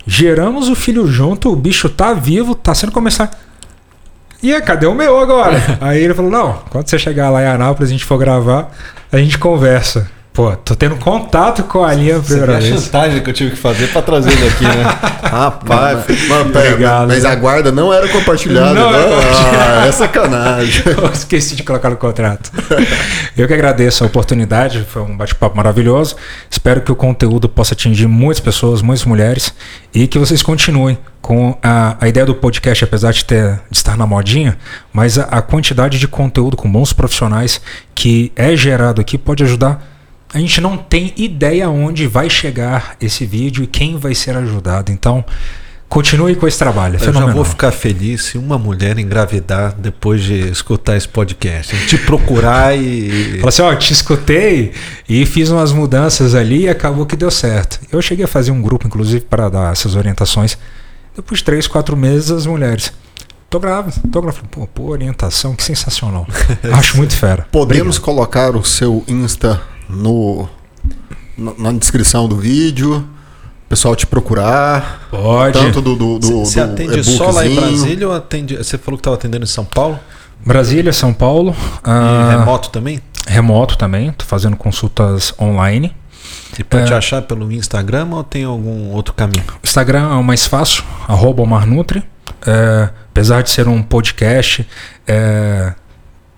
Geramos 0.05 0.69
o 0.69 0.75
filho 0.75 1.07
junto, 1.07 1.51
o 1.51 1.55
bicho 1.55 1.89
tá 1.89 2.13
vivo, 2.13 2.53
tá 2.53 2.75
sendo 2.75 2.91
começar 2.91 3.48
e 4.41 4.53
aí, 4.53 4.61
cadê 4.61 4.85
o 4.85 4.93
meu 4.93 5.19
agora? 5.19 5.57
aí 5.81 6.01
ele 6.01 6.13
falou: 6.13 6.31
não, 6.31 6.61
quando 6.69 6.89
você 6.89 6.97
chegar 6.97 7.29
lá 7.29 7.43
em 7.43 7.47
Anápolis, 7.47 7.89
a 7.89 7.93
gente 7.93 8.05
for 8.05 8.17
gravar, 8.17 8.71
a 9.11 9.17
gente 9.17 9.37
conversa. 9.37 10.09
Pô, 10.39 10.55
tô 10.55 10.73
tendo 10.73 10.95
contato 10.95 11.63
com 11.63 11.83
a 11.83 11.93
linha 11.93 12.17
primeira 12.21 12.61
vez. 12.61 12.73
a 12.73 12.77
chantagem 12.77 13.21
que 13.21 13.29
eu 13.29 13.33
tive 13.33 13.51
que 13.51 13.57
fazer 13.57 13.91
pra 13.91 14.01
trazer 14.01 14.31
ele 14.31 14.47
aqui, 14.47 14.63
né? 14.63 14.83
Rapaz, 15.21 16.29
mano, 16.29 16.49
pera, 16.49 17.05
mas 17.05 17.25
a 17.25 17.35
guarda 17.35 17.73
não 17.73 17.93
era 17.93 18.07
compartilhada, 18.07 18.73
não. 18.73 18.89
não. 18.89 19.19
Ah, 19.19 19.85
é 19.85 19.91
sacanagem. 19.91 20.83
eu 20.97 21.11
esqueci 21.11 21.57
de 21.57 21.63
colocar 21.63 21.89
no 21.89 21.97
contrato. 21.97 22.53
Eu 23.37 23.49
que 23.49 23.53
agradeço 23.53 24.01
a 24.01 24.07
oportunidade, 24.07 24.85
foi 24.87 25.01
um 25.01 25.17
bate-papo 25.17 25.57
maravilhoso. 25.57 26.15
Espero 26.49 26.79
que 26.79 26.91
o 26.93 26.95
conteúdo 26.95 27.49
possa 27.49 27.73
atingir 27.73 28.07
muitas 28.07 28.39
pessoas, 28.39 28.81
muitas 28.81 29.03
mulheres 29.03 29.53
e 29.93 30.07
que 30.07 30.17
vocês 30.17 30.41
continuem 30.41 30.97
com 31.21 31.57
a, 31.61 31.97
a 31.99 32.07
ideia 32.07 32.25
do 32.25 32.33
podcast, 32.33 32.81
apesar 32.81 33.11
de, 33.11 33.25
ter, 33.25 33.59
de 33.69 33.77
estar 33.77 33.97
na 33.97 34.07
modinha, 34.07 34.57
mas 34.93 35.19
a, 35.19 35.23
a 35.23 35.41
quantidade 35.41 35.99
de 35.99 36.07
conteúdo 36.07 36.55
com 36.55 36.71
bons 36.71 36.93
profissionais 36.93 37.59
que 37.93 38.31
é 38.37 38.55
gerado 38.55 39.01
aqui 39.01 39.17
pode 39.17 39.43
ajudar 39.43 39.98
a 40.33 40.39
gente 40.39 40.61
não 40.61 40.77
tem 40.77 41.13
ideia 41.17 41.69
onde 41.69 42.05
vai 42.05 42.29
chegar 42.29 42.95
esse 43.01 43.25
vídeo 43.25 43.63
e 43.63 43.67
quem 43.67 43.97
vai 43.97 44.13
ser 44.13 44.35
ajudado. 44.37 44.91
Então, 44.91 45.25
continue 45.87 46.35
com 46.35 46.47
esse 46.47 46.57
trabalho. 46.57 46.99
É 47.01 47.07
Eu 47.07 47.11
já 47.11 47.25
vou 47.25 47.43
ficar 47.43 47.71
feliz 47.71 48.25
se 48.25 48.37
uma 48.37 48.57
mulher 48.57 48.99
engravidar 48.99 49.73
depois 49.75 50.23
de 50.23 50.35
escutar 50.51 50.95
esse 50.95 51.07
podcast. 51.07 51.75
Te 51.87 51.97
procurar 51.97 52.77
e. 52.77 53.39
Falar 53.41 53.49
assim: 53.49 53.61
ó, 53.63 53.75
te 53.75 53.91
escutei 53.91 54.71
e 55.09 55.25
fiz 55.25 55.49
umas 55.49 55.73
mudanças 55.73 56.35
ali 56.35 56.65
e 56.65 56.69
acabou 56.69 57.07
que 57.07 57.15
deu 57.15 57.31
certo. 57.31 57.79
Eu 57.91 58.01
cheguei 58.01 58.25
a 58.25 58.27
fazer 58.27 58.51
um 58.51 58.61
grupo, 58.61 58.85
inclusive, 58.85 59.21
para 59.21 59.49
dar 59.49 59.71
essas 59.71 59.95
orientações. 59.95 60.57
Depois 61.15 61.39
de 61.39 61.43
três, 61.43 61.67
quatro 61.67 61.97
meses, 61.97 62.29
as 62.29 62.45
mulheres. 62.45 62.93
Tô 63.49 63.59
grávida, 63.59 63.97
tô 64.11 64.21
grávida. 64.21 64.47
Pô, 64.51 64.67
pô, 64.67 64.83
orientação, 64.91 65.55
que 65.55 65.63
sensacional. 65.63 66.27
Acho 66.71 66.97
muito 66.97 67.15
fera. 67.15 67.47
Podemos 67.51 67.97
Obrigado. 67.97 68.01
colocar 68.01 68.55
o 68.55 68.63
seu 68.63 69.03
Insta 69.07 69.59
no, 69.89 70.47
na 71.57 71.71
descrição 71.73 72.27
do 72.27 72.37
vídeo. 72.37 72.97
O 73.65 73.69
pessoal 73.69 73.95
te 73.95 74.07
procurar. 74.07 75.07
Pode. 75.09 75.57
Tanto 75.57 75.81
do. 75.81 75.95
do, 75.95 76.19
do 76.19 76.39
você 76.45 76.59
atende 76.59 77.03
só 77.03 77.31
lá 77.31 77.45
em 77.45 77.55
Brasília 77.55 78.07
ou 78.07 78.13
atende. 78.13 78.57
Você 78.57 78.77
falou 78.77 78.97
que 78.97 79.01
estava 79.01 79.15
atendendo 79.15 79.43
em 79.43 79.47
São 79.47 79.65
Paulo? 79.65 79.99
Brasília, 80.45 80.93
São 80.93 81.13
Paulo. 81.13 81.55
E 81.85 81.89
uh, 81.89 82.39
remoto 82.39 82.69
também? 82.69 82.99
Remoto 83.27 83.77
também. 83.77 84.11
Tô 84.11 84.25
fazendo 84.25 84.55
consultas 84.55 85.33
online. 85.39 85.93
E 86.57 86.63
pode 86.63 86.83
é, 86.83 86.85
te 86.87 86.93
achar 86.93 87.21
pelo 87.21 87.51
Instagram 87.51 88.07
ou 88.11 88.23
tem 88.23 88.43
algum 88.43 88.91
outro 88.91 89.13
caminho? 89.13 89.43
Instagram 89.63 90.11
é 90.11 90.15
o 90.15 90.23
mais 90.23 90.47
fácil, 90.47 90.83
arroba 91.07 91.45
Marnutri. 91.45 92.03
É, 92.45 92.89
apesar 93.09 93.43
de 93.43 93.49
ser 93.49 93.67
um 93.67 93.83
podcast, 93.83 94.67
é, 95.07 95.73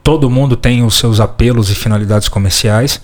todo 0.04 0.30
mundo 0.30 0.56
tem 0.56 0.84
os 0.84 0.96
seus 0.96 1.20
apelos 1.20 1.70
e 1.70 1.76
finalidades 1.76 2.28
comerciais. 2.28 3.02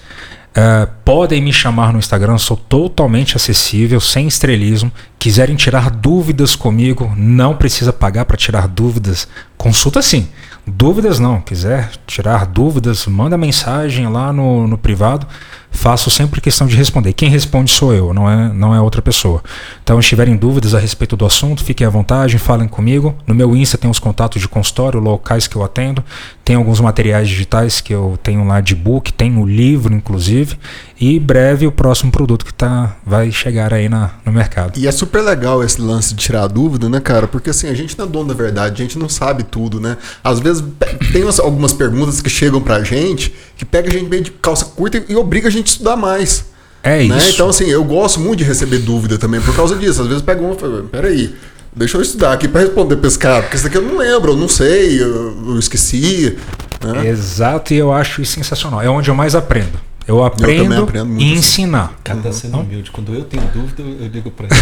Uh, 0.57 0.91
podem 1.05 1.39
me 1.39 1.53
chamar 1.53 1.93
no 1.93 1.99
Instagram, 1.99 2.39
sou 2.39 2.57
totalmente 2.57 3.35
acessível, 3.35 4.01
sem 4.01 4.27
estrelismo. 4.27 4.91
Quiserem 5.19 5.55
tirar 5.55 5.91
dúvidas 5.91 6.55
comigo, 6.55 7.13
não 7.15 7.55
precisa 7.55 7.93
pagar 7.93 8.25
para 8.25 8.35
tirar 8.35 8.67
dúvidas. 8.67 9.27
Consulta 9.55 10.01
sim. 10.01 10.27
Dúvidas 10.65 11.19
não. 11.19 11.41
Quiser 11.41 11.91
tirar 12.07 12.47
dúvidas, 12.47 13.05
manda 13.05 13.37
mensagem 13.37 14.09
lá 14.09 14.33
no, 14.33 14.67
no 14.67 14.79
privado 14.79 15.27
faço 15.71 16.09
sempre 16.09 16.41
questão 16.41 16.67
de 16.67 16.75
responder. 16.75 17.13
Quem 17.13 17.29
responde 17.29 17.71
sou 17.71 17.93
eu, 17.93 18.13
não 18.13 18.29
é, 18.29 18.51
não 18.51 18.73
é 18.73 18.81
outra 18.81 19.01
pessoa. 19.01 19.43
Então, 19.83 20.01
se 20.01 20.09
tiverem 20.09 20.35
dúvidas 20.35 20.73
a 20.73 20.79
respeito 20.79 21.15
do 21.15 21.25
assunto, 21.25 21.63
fiquem 21.63 21.85
à 21.85 21.89
vontade, 21.89 22.37
falem 22.37 22.67
comigo. 22.67 23.15
No 23.25 23.35
meu 23.35 23.55
Insta 23.55 23.77
tem 23.77 23.89
os 23.89 23.99
contatos 23.99 24.41
de 24.41 24.47
consultório, 24.47 24.99
locais 24.99 25.47
que 25.47 25.55
eu 25.55 25.63
atendo, 25.63 26.03
tem 26.43 26.55
alguns 26.55 26.79
materiais 26.79 27.29
digitais 27.29 27.79
que 27.79 27.93
eu 27.93 28.17
tenho 28.21 28.45
lá 28.45 28.59
de 28.59 28.73
book, 28.73 29.13
tem 29.13 29.37
o 29.37 29.45
livro, 29.45 29.93
inclusive, 29.93 30.57
e 30.99 31.19
breve 31.19 31.67
o 31.67 31.71
próximo 31.71 32.11
produto 32.11 32.45
que 32.45 32.53
tá, 32.53 32.95
vai 33.05 33.31
chegar 33.31 33.73
aí 33.73 33.87
na, 33.87 34.11
no 34.25 34.31
mercado. 34.31 34.77
E 34.77 34.87
é 34.87 34.91
super 34.91 35.21
legal 35.21 35.63
esse 35.63 35.79
lance 35.79 36.13
de 36.13 36.23
tirar 36.23 36.43
a 36.43 36.47
dúvida, 36.47 36.89
né, 36.89 36.99
cara? 36.99 37.27
Porque 37.27 37.49
assim, 37.49 37.67
a 37.67 37.73
gente 37.73 37.97
não 37.97 38.05
é 38.05 38.09
dono 38.09 38.29
da 38.29 38.33
verdade, 38.33 38.81
a 38.81 38.85
gente 38.85 38.97
não 38.97 39.09
sabe 39.09 39.43
tudo, 39.43 39.79
né? 39.79 39.97
Às 40.23 40.39
vezes 40.39 40.63
tem 41.11 41.23
algumas 41.43 41.73
perguntas 41.73 42.21
que 42.21 42.29
chegam 42.29 42.61
pra 42.61 42.83
gente 42.83 43.33
que 43.57 43.65
pega 43.65 43.89
a 43.89 43.91
gente 43.91 44.07
meio 44.07 44.23
de 44.23 44.31
calça 44.31 44.65
curta 44.65 45.03
e, 45.09 45.15
obriga 45.15 45.47
a 45.47 45.51
gente 45.51 45.67
a 45.67 45.71
estudar 45.71 45.95
mais. 45.95 46.45
É 46.83 47.03
né? 47.03 47.17
isso. 47.17 47.31
Então, 47.31 47.49
assim, 47.49 47.65
eu 47.65 47.83
gosto 47.83 48.19
muito 48.19 48.39
de 48.39 48.43
receber 48.43 48.79
dúvida 48.79 49.17
também 49.17 49.41
por 49.41 49.55
causa 49.55 49.75
disso. 49.75 50.01
Às 50.01 50.07
vezes 50.07 50.21
pega 50.21 50.41
uma 50.41 50.53
e 50.53 50.59
fala, 50.59 50.83
peraí, 50.83 51.35
deixa 51.75 51.97
eu 51.97 52.01
estudar 52.01 52.33
aqui 52.33 52.47
para 52.47 52.61
responder 52.61 52.97
pescado, 52.97 53.43
porque 53.43 53.57
isso 53.57 53.67
aqui 53.67 53.77
eu 53.77 53.81
não 53.81 53.97
lembro, 53.97 54.31
eu 54.33 54.37
não 54.37 54.47
sei, 54.47 55.01
eu, 55.01 55.37
eu 55.47 55.59
esqueci. 55.59 56.37
Né? 56.85 57.07
Exato, 57.09 57.73
e 57.73 57.77
eu 57.77 57.91
acho 57.91 58.21
isso 58.21 58.33
sensacional. 58.33 58.81
É 58.81 58.89
onde 58.89 59.09
eu 59.09 59.15
mais 59.15 59.35
aprendo. 59.35 59.87
Eu 60.07 60.23
aprendo, 60.23 60.73
eu 60.73 60.83
aprendo 60.83 61.19
e 61.19 61.23
assim. 61.25 61.33
ensinar. 61.33 61.93
Cada 62.01 62.21
tá 62.21 62.31
sendo 62.31 62.59
humilde. 62.59 62.89
Quando 62.91 63.13
eu 63.13 63.25
tenho 63.25 63.43
dúvida, 63.53 63.81
eu 63.81 64.07
ligo 64.07 64.31
para 64.31 64.47
ele. 64.55 64.57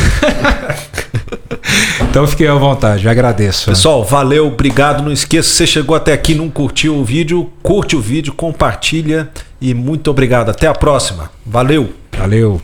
Então 2.16 2.26
fiquei 2.26 2.47
à 2.47 2.55
vontade, 2.55 3.09
agradeço. 3.09 3.66
Pessoal, 3.66 4.01
valeu, 4.01 4.47
obrigado. 4.47 5.03
Não 5.03 5.11
esqueça, 5.11 5.49
se 5.49 5.55
você 5.55 5.68
chegou 5.68 5.97
até 5.97 6.13
aqui 6.13 6.32
e 6.32 6.36
não 6.36 6.49
curtiu 6.49 6.95
o 6.95 7.03
vídeo, 7.03 7.51
curte 7.61 7.93
o 7.93 7.99
vídeo, 7.99 8.32
compartilha 8.32 9.30
e 9.59 9.74
muito 9.74 10.09
obrigado. 10.09 10.49
Até 10.49 10.66
a 10.66 10.74
próxima. 10.74 11.30
Valeu. 11.45 11.89
Valeu. 12.18 12.61